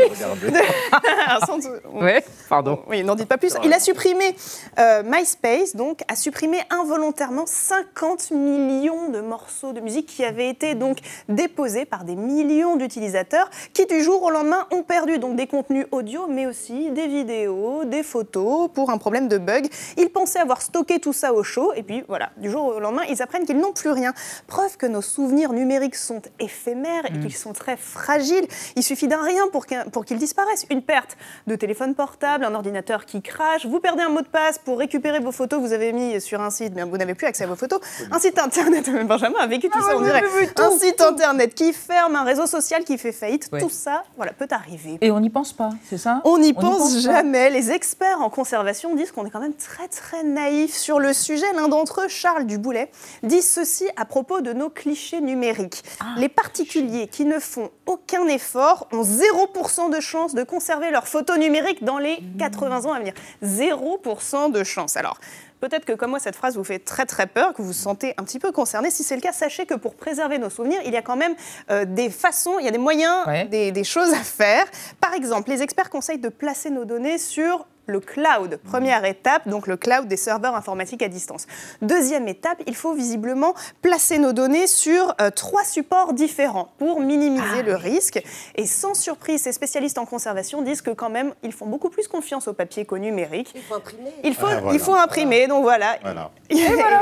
Un 1.27 1.99
Ouais, 2.01 2.23
pardon. 2.49 2.79
oui, 2.87 3.03
n'en 3.03 3.15
dites 3.15 3.27
pas 3.27 3.37
plus. 3.37 3.53
Il 3.63 3.73
a 3.73 3.79
supprimé 3.79 4.35
euh, 4.79 5.03
MySpace, 5.05 5.75
donc 5.75 6.01
a 6.07 6.15
supprimé 6.15 6.57
involontairement 6.89 7.45
50 7.45 8.31
millions 8.31 9.09
de 9.09 9.21
morceaux 9.21 9.73
de 9.73 9.79
musique 9.79 10.07
qui 10.07 10.25
avaient 10.25 10.49
été 10.49 10.73
donc 10.73 10.97
déposés 11.27 11.85
par 11.85 12.03
des 12.03 12.15
millions 12.15 12.77
d'utilisateurs 12.77 13.47
qui 13.75 13.85
du 13.85 14.01
jour 14.01 14.23
au 14.23 14.31
lendemain 14.31 14.65
ont 14.71 14.81
perdu 14.81 15.19
donc 15.19 15.35
des 15.35 15.45
contenus 15.45 15.85
audio, 15.91 16.25
mais 16.27 16.47
aussi 16.47 16.89
des 16.89 17.05
vidéos, 17.07 17.85
des 17.85 18.01
photos 18.01 18.71
pour 18.73 18.89
un 18.89 18.97
problème 18.97 19.27
de 19.27 19.37
bug. 19.37 19.67
Ils 19.97 20.09
pensaient 20.09 20.39
avoir 20.39 20.63
stocké 20.63 20.99
tout 20.99 21.13
ça 21.13 21.31
au 21.31 21.43
chaud 21.43 21.73
et 21.75 21.83
puis 21.83 22.03
voilà, 22.07 22.31
du 22.37 22.49
jour 22.49 22.65
au 22.65 22.79
lendemain, 22.79 23.03
ils 23.07 23.21
apprennent 23.21 23.45
qu'ils 23.45 23.59
n'ont 23.59 23.71
plus 23.71 23.91
rien. 23.91 24.15
Preuve 24.47 24.75
que 24.77 24.87
nos 24.87 25.03
souvenirs 25.03 25.53
numériques 25.53 25.95
sont 25.95 26.23
éphémères 26.39 27.05
et 27.05 27.19
qu'ils 27.19 27.35
sont 27.35 27.53
très 27.53 27.77
fragiles. 27.77 28.47
Il 28.75 28.81
suffit 28.81 29.07
d'un 29.07 29.21
rien 29.21 29.43
pour 29.51 30.05
qu'ils 30.05 30.17
disparaissent. 30.17 30.65
Une 30.71 30.81
perte 30.81 31.17
de 31.45 31.55
téléphone 31.55 31.93
portable, 31.93 32.45
un 32.45 32.55
ordinateur 32.55 33.05
qui 33.05 33.21
crache, 33.21 33.67
vous 33.67 33.79
perdez 33.79 34.01
un 34.01 34.09
mot 34.09 34.21
de 34.21 34.27
passe 34.27 34.57
pour 34.57 34.79
récupérer 34.79 35.19
vos 35.19 35.31
photos 35.31 35.59
que 35.59 35.67
vous 35.67 35.73
avez 35.73 35.93
mis 35.93 36.19
sur 36.19 36.41
un 36.41 36.49
site 36.49 36.68
bien, 36.69 36.85
vous 36.85 36.97
n'avez 36.97 37.13
plus 37.13 37.27
accès 37.27 37.43
à 37.43 37.47
vos 37.47 37.55
photos. 37.55 37.79
Un 38.11 38.19
site 38.19 38.39
internet, 38.39 38.89
Benjamin 39.07 39.39
a 39.39 39.47
vécu 39.47 39.69
tout 39.69 39.79
ah 39.79 39.89
ça, 39.89 39.97
on 39.97 40.01
dirait. 40.01 40.23
Un 40.57 40.71
site 40.71 41.01
internet 41.01 41.53
qui 41.53 41.73
ferme, 41.73 42.15
un 42.15 42.23
réseau 42.23 42.45
social 42.45 42.83
qui 42.83 42.97
fait 42.97 43.11
faillite, 43.11 43.49
tout 43.59 43.69
ça, 43.69 44.03
voilà, 44.17 44.33
peut 44.33 44.47
arriver. 44.51 44.97
Et 45.01 45.11
on 45.11 45.19
n'y 45.19 45.29
pense 45.29 45.53
pas, 45.53 45.69
c'est 45.89 45.97
ça? 45.97 46.21
On 46.25 46.37
n'y 46.37 46.53
pense, 46.53 46.99
jamais. 46.99 47.49
Les 47.49 47.71
experts 47.71 48.21
en 48.21 48.29
conservation 48.29 48.95
disent 48.95 49.11
qu'on 49.11 49.25
est 49.25 49.29
quand 49.29 49.39
même 49.39 49.53
très 49.53 49.87
très 49.87 50.23
naïf 50.23 50.73
sur 50.73 50.99
le 50.99 51.13
sujet. 51.13 51.45
L'un 51.55 51.67
d'entre 51.67 52.01
eux, 52.01 52.07
Charles 52.07 52.45
Duboulet, 52.45 52.91
dit 53.23 53.41
ceci 53.41 53.87
à 53.95 54.05
propos 54.05 54.41
de 54.41 54.53
nos 54.53 54.69
clichés 54.69 55.21
numériques. 55.21 55.83
Ah, 55.99 56.15
les 56.17 56.29
particuliers 56.29 57.07
qui 57.07 57.25
ne 57.25 57.39
font 57.39 57.69
aucun 57.85 58.27
effort 58.27 58.87
ont 58.91 59.03
0% 59.03 59.95
de 59.95 59.99
chance 59.99 60.33
de 60.35 60.43
conserver 60.43 60.91
leurs 60.91 61.07
photos 61.07 61.37
numériques 61.37 61.83
dans 61.83 61.97
les 61.97 62.19
80 62.37 62.85
ans 62.85 62.93
à 62.93 62.99
venir. 62.99 63.13
0% 63.43 64.51
de 64.51 64.63
chance. 64.63 64.97
Alors, 64.97 65.17
Peut-être 65.59 65.85
que 65.85 65.93
comme 65.93 66.11
moi, 66.11 66.19
cette 66.19 66.35
phrase 66.35 66.57
vous 66.57 66.63
fait 66.63 66.79
très 66.79 67.05
très 67.05 67.27
peur, 67.27 67.53
que 67.53 67.61
vous 67.61 67.69
vous 67.69 67.73
sentez 67.73 68.13
un 68.17 68.23
petit 68.23 68.39
peu 68.39 68.51
concerné. 68.51 68.91
Si 68.91 69.03
c'est 69.03 69.15
le 69.15 69.21
cas, 69.21 69.33
sachez 69.33 69.65
que 69.65 69.73
pour 69.73 69.95
préserver 69.95 70.37
nos 70.37 70.49
souvenirs, 70.49 70.79
il 70.85 70.93
y 70.93 70.97
a 70.97 71.01
quand 71.01 71.17
même 71.17 71.35
euh, 71.69 71.85
des 71.85 72.09
façons, 72.09 72.59
il 72.59 72.65
y 72.65 72.67
a 72.67 72.71
des 72.71 72.77
moyens, 72.77 73.25
des, 73.49 73.71
des, 73.71 73.83
choses 73.83 74.13
à 74.13 74.23
faire. 74.23 74.65
Par 75.01 75.13
exemple, 75.13 75.49
les 75.49 75.61
experts 75.61 75.89
conseillent 75.89 76.19
de 76.19 76.29
placer 76.29 76.69
nos 76.69 76.85
données 76.85 77.17
sur 77.17 77.65
le 77.89 77.99
cloud. 77.99 78.59
Première 78.63 79.03
étape, 79.05 79.47
donc 79.47 79.67
le 79.67 79.77
cloud 79.77 80.07
des 80.07 80.17
serveurs 80.17 80.55
informatiques 80.55 81.01
à 81.01 81.07
distance. 81.07 81.47
Deuxième 81.81 82.27
étape, 82.27 82.61
il 82.67 82.75
faut 82.75 82.93
visiblement 82.93 83.53
placer 83.81 84.17
nos 84.17 84.33
données 84.33 84.67
sur 84.67 85.13
euh, 85.19 85.29
trois 85.29 85.63
supports 85.63 86.13
différents 86.13 86.69
pour 86.77 87.01
minimiser 87.01 87.59
ah 87.59 87.63
le 87.63 87.75
risque. 87.75 88.23
Et 88.55 88.65
sans 88.65 88.93
surprise, 88.93 89.41
ces 89.41 89.51
spécialistes 89.51 89.97
en 89.97 90.05
conservation 90.05 90.61
disent 90.61 90.81
que 90.81 90.91
quand 90.91 91.09
même, 91.09 91.33
ils 91.43 91.51
font 91.51 91.65
beaucoup 91.65 91.89
plus 91.89 92.07
confiance 92.07 92.47
au 92.47 92.53
papier 92.53 92.85
qu'au 92.85 92.97
numérique. 92.97 93.51
Il 93.55 93.61
faut 93.61 93.75
imprimer. 93.75 94.11
Il 94.23 94.35
faut, 94.35 94.47
ah, 94.47 94.71
il 94.73 94.79
faut 94.79 94.95
imprimer, 94.95 95.47
donc 95.47 95.63
voilà. 95.63 95.97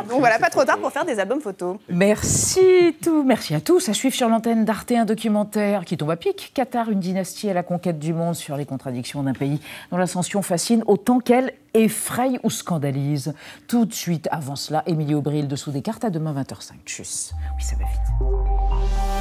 donc 0.10 0.20
voilà, 0.20 0.40
pas 0.40 0.50
trop 0.50 0.64
tard 0.64 0.80
pour 0.80 0.92
faire 0.92 1.06
des 1.06 1.20
albums 1.20 1.42
photos. 1.42 1.78
Merci 1.90 2.96
tout, 3.02 3.24
merci 3.24 3.54
à 3.54 3.62
tous. 3.62 3.90
À 3.90 3.94
suivre 3.94 4.16
sur 4.16 4.30
l'antenne 4.30 4.66
d'Arte 4.66 4.88
un 4.92 5.06
documentaire 5.06 5.86
qui 5.86 5.98
tombe 5.98 6.12
à 6.12 6.16
pic. 6.16 6.52
Qatar, 6.54 6.90
une 6.90 7.00
dynastie 7.00 7.50
à 7.50 7.54
la 7.54 7.64
conquête 7.64 8.00
du 8.00 8.14
monde 8.14 8.36
sur 8.36 8.56
les 8.56 8.66
contradictions 8.66 9.24
d'un 9.24 9.34
pays 9.34 9.60
dont 9.92 9.98
l'ascension 9.98 10.42
fascine 10.42 10.77
autant 10.88 11.20
qu'elle 11.20 11.54
effraie 11.74 12.40
ou 12.44 12.50
scandalise. 12.50 13.34
Tout 13.68 13.86
de 13.86 13.94
suite, 13.94 14.28
avant 14.32 14.56
cela, 14.56 14.84
Émilie 14.86 15.16
Aubry, 15.16 15.44
dessous 15.44 15.72
des 15.72 15.82
cartes, 15.82 16.06
à 16.06 16.10
demain 16.10 16.34
20h05. 16.34 16.74
Tchuss. 16.86 17.34
Oui, 17.58 17.64
ça 17.64 17.76
va 17.76 17.86
vite. 17.86 19.18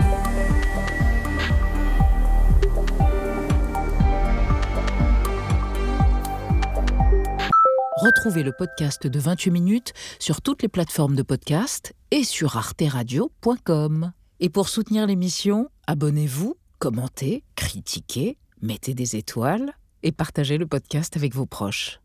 Retrouvez 7.97 8.43
le 8.43 8.53
podcast 8.53 9.07
de 9.07 9.19
28 9.19 9.51
minutes 9.51 9.93
sur 10.19 10.43
toutes 10.43 10.63
les 10.63 10.69
plateformes 10.69 11.17
de 11.17 11.23
podcast 11.23 11.95
et 12.11 12.25
sur 12.25 12.57
arteradio.com. 12.57 14.13
Et 14.39 14.51
pour 14.51 14.69
soutenir 14.69 15.07
l'émission, 15.07 15.71
abonnez-vous, 15.87 16.57
commentez, 16.79 17.43
critiquez, 17.57 18.37
mettez 18.61 18.93
des 18.93 19.17
étoiles 19.17 19.73
et 20.03 20.13
partagez 20.13 20.59
le 20.59 20.67
podcast 20.67 21.17
avec 21.17 21.35
vos 21.35 21.47
proches. 21.47 22.01